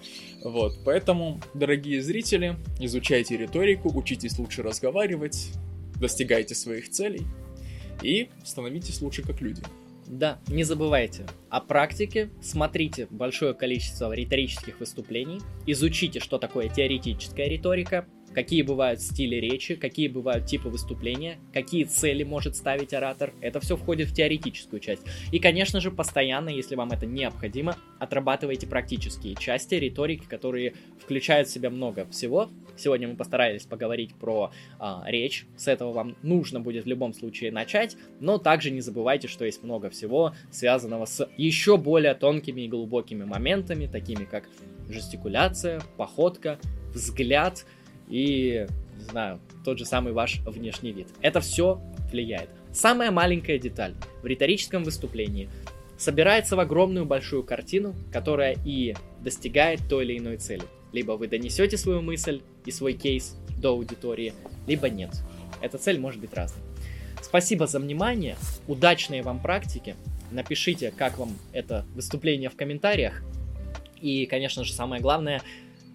Вот, 0.44 0.78
поэтому, 0.84 1.40
дорогие 1.54 2.02
зрители, 2.02 2.56
изучайте 2.80 3.36
риторику, 3.36 3.96
учитесь 3.96 4.38
лучше 4.38 4.62
разговаривать, 4.62 5.52
достигайте 6.00 6.54
своих 6.54 6.90
целей. 6.90 7.26
и 8.02 8.30
становитесь 8.44 9.00
лучше 9.00 9.22
как 9.22 9.40
люди. 9.40 9.62
Да, 10.06 10.40
не 10.48 10.64
забывайте 10.64 11.26
о 11.48 11.60
практике, 11.60 12.30
смотрите 12.42 13.06
большое 13.10 13.54
количество 13.54 14.12
риторических 14.12 14.80
выступлений, 14.80 15.40
изучите, 15.66 16.20
что 16.20 16.38
такое 16.38 16.68
теоретическая 16.68 17.48
риторика, 17.48 18.06
какие 18.34 18.62
бывают 18.62 19.00
стили 19.00 19.36
речи, 19.36 19.74
какие 19.74 20.08
бывают 20.08 20.46
типы 20.46 20.68
выступления, 20.68 21.38
какие 21.52 21.84
цели 21.84 22.22
может 22.22 22.56
ставить 22.56 22.94
оратор. 22.94 23.32
Это 23.40 23.60
все 23.60 23.76
входит 23.76 24.08
в 24.08 24.14
теоретическую 24.14 24.80
часть. 24.80 25.02
И, 25.30 25.38
конечно 25.38 25.80
же, 25.80 25.90
постоянно, 25.90 26.48
если 26.48 26.74
вам 26.74 26.90
это 26.90 27.06
необходимо, 27.06 27.76
отрабатывайте 27.98 28.66
практические 28.66 29.34
части 29.34 29.74
риторики, 29.74 30.24
которые 30.24 30.74
включают 31.00 31.48
в 31.48 31.52
себя 31.52 31.70
много 31.70 32.06
всего. 32.06 32.48
Сегодня 32.76 33.08
мы 33.08 33.16
постарались 33.16 33.64
поговорить 33.64 34.14
про 34.14 34.50
а, 34.78 35.04
речь. 35.06 35.46
С 35.56 35.68
этого 35.68 35.92
вам 35.92 36.16
нужно 36.22 36.60
будет 36.60 36.84
в 36.84 36.88
любом 36.88 37.12
случае 37.12 37.52
начать, 37.52 37.96
но 38.20 38.38
также 38.38 38.70
не 38.70 38.80
забывайте, 38.80 39.28
что 39.28 39.44
есть 39.44 39.62
много 39.62 39.90
всего, 39.90 40.34
связанного 40.50 41.04
с 41.04 41.28
еще 41.36 41.76
более 41.76 42.14
тонкими 42.14 42.62
и 42.62 42.68
глубокими 42.68 43.24
моментами, 43.24 43.86
такими 43.86 44.24
как 44.24 44.48
жестикуляция, 44.88 45.82
походка, 45.96 46.58
взгляд, 46.94 47.64
и, 48.12 48.66
не 48.98 49.04
знаю, 49.04 49.40
тот 49.64 49.78
же 49.78 49.86
самый 49.86 50.12
ваш 50.12 50.40
внешний 50.44 50.92
вид. 50.92 51.08
Это 51.22 51.40
все 51.40 51.80
влияет. 52.10 52.50
Самая 52.70 53.10
маленькая 53.10 53.58
деталь 53.58 53.94
в 54.22 54.26
риторическом 54.26 54.84
выступлении 54.84 55.48
собирается 55.96 56.54
в 56.54 56.60
огромную 56.60 57.06
большую 57.06 57.42
картину, 57.42 57.94
которая 58.12 58.56
и 58.66 58.94
достигает 59.20 59.80
той 59.88 60.04
или 60.04 60.18
иной 60.18 60.36
цели. 60.36 60.64
Либо 60.92 61.12
вы 61.12 61.26
донесете 61.26 61.78
свою 61.78 62.02
мысль 62.02 62.42
и 62.66 62.70
свой 62.70 62.92
кейс 62.92 63.34
до 63.56 63.70
аудитории, 63.70 64.34
либо 64.66 64.90
нет. 64.90 65.10
Эта 65.62 65.78
цель 65.78 65.98
может 65.98 66.20
быть 66.20 66.34
разной. 66.34 66.62
Спасибо 67.22 67.66
за 67.66 67.78
внимание, 67.78 68.36
удачной 68.68 69.22
вам 69.22 69.40
практики. 69.40 69.96
Напишите, 70.30 70.92
как 70.94 71.16
вам 71.16 71.30
это 71.52 71.86
выступление 71.94 72.50
в 72.50 72.56
комментариях. 72.56 73.22
И, 74.02 74.26
конечно 74.26 74.64
же, 74.64 74.74
самое 74.74 75.00
главное, 75.00 75.40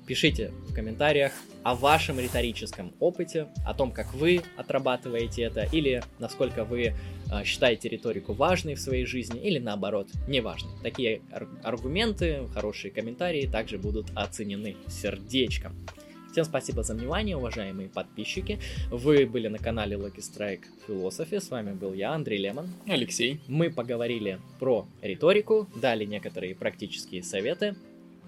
Пишите 0.08 0.51
в 0.70 0.74
комментариях 0.74 1.34
о 1.64 1.76
вашем 1.76 2.18
риторическом 2.18 2.93
опыте, 3.01 3.49
о 3.66 3.74
том, 3.74 3.91
как 3.91 4.14
вы 4.14 4.41
отрабатываете 4.55 5.41
это, 5.41 5.68
или 5.70 6.01
насколько 6.18 6.64
вы 6.64 6.93
э, 6.93 7.43
считаете 7.43 7.89
риторику 7.89 8.32
важной 8.32 8.76
в 8.76 8.80
своей 8.80 9.05
жизни, 9.05 9.38
или 9.41 9.60
наоборот, 9.60 10.08
неважной. 10.30 10.72
Такие 10.82 11.22
ар- 11.30 11.49
аргументы, 11.62 12.47
хорошие 12.53 12.89
комментарии 12.89 13.49
также 13.51 13.78
будут 13.78 14.08
оценены 14.16 14.78
сердечком. 14.88 15.76
Всем 16.32 16.45
спасибо 16.45 16.84
за 16.84 16.93
внимание, 16.93 17.36
уважаемые 17.36 17.89
подписчики. 17.89 18.60
Вы 18.89 19.26
были 19.26 19.49
на 19.49 19.58
канале 19.58 19.97
Lucky 19.97 20.20
Strike 20.20 20.64
Philosophy. 20.88 21.41
С 21.41 21.49
вами 21.49 21.74
был 21.74 21.93
я, 21.93 22.14
Андрей 22.14 22.38
Лемон. 22.38 22.70
Алексей. 22.88 23.41
Мы 23.47 23.72
поговорили 23.72 24.39
про 24.60 24.88
риторику, 25.01 25.68
дали 25.76 26.05
некоторые 26.05 26.55
практические 26.55 27.24
советы. 27.24 27.76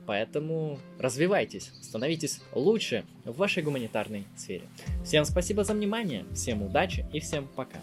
Поэтому 0.10 0.80
развивайтесь, 0.98 1.72
становитесь 1.84 2.42
лучше 2.56 3.06
в 3.26 3.38
вашей 3.38 3.62
гуманитарной 3.62 4.26
сфере. 4.36 4.64
Всем 5.06 5.24
спасибо 5.24 5.64
за 5.64 5.74
внимание, 5.76 6.26
всем 6.34 6.64
удачи 6.64 7.06
и 7.14 7.20
всем 7.20 7.48
пока. 7.56 7.78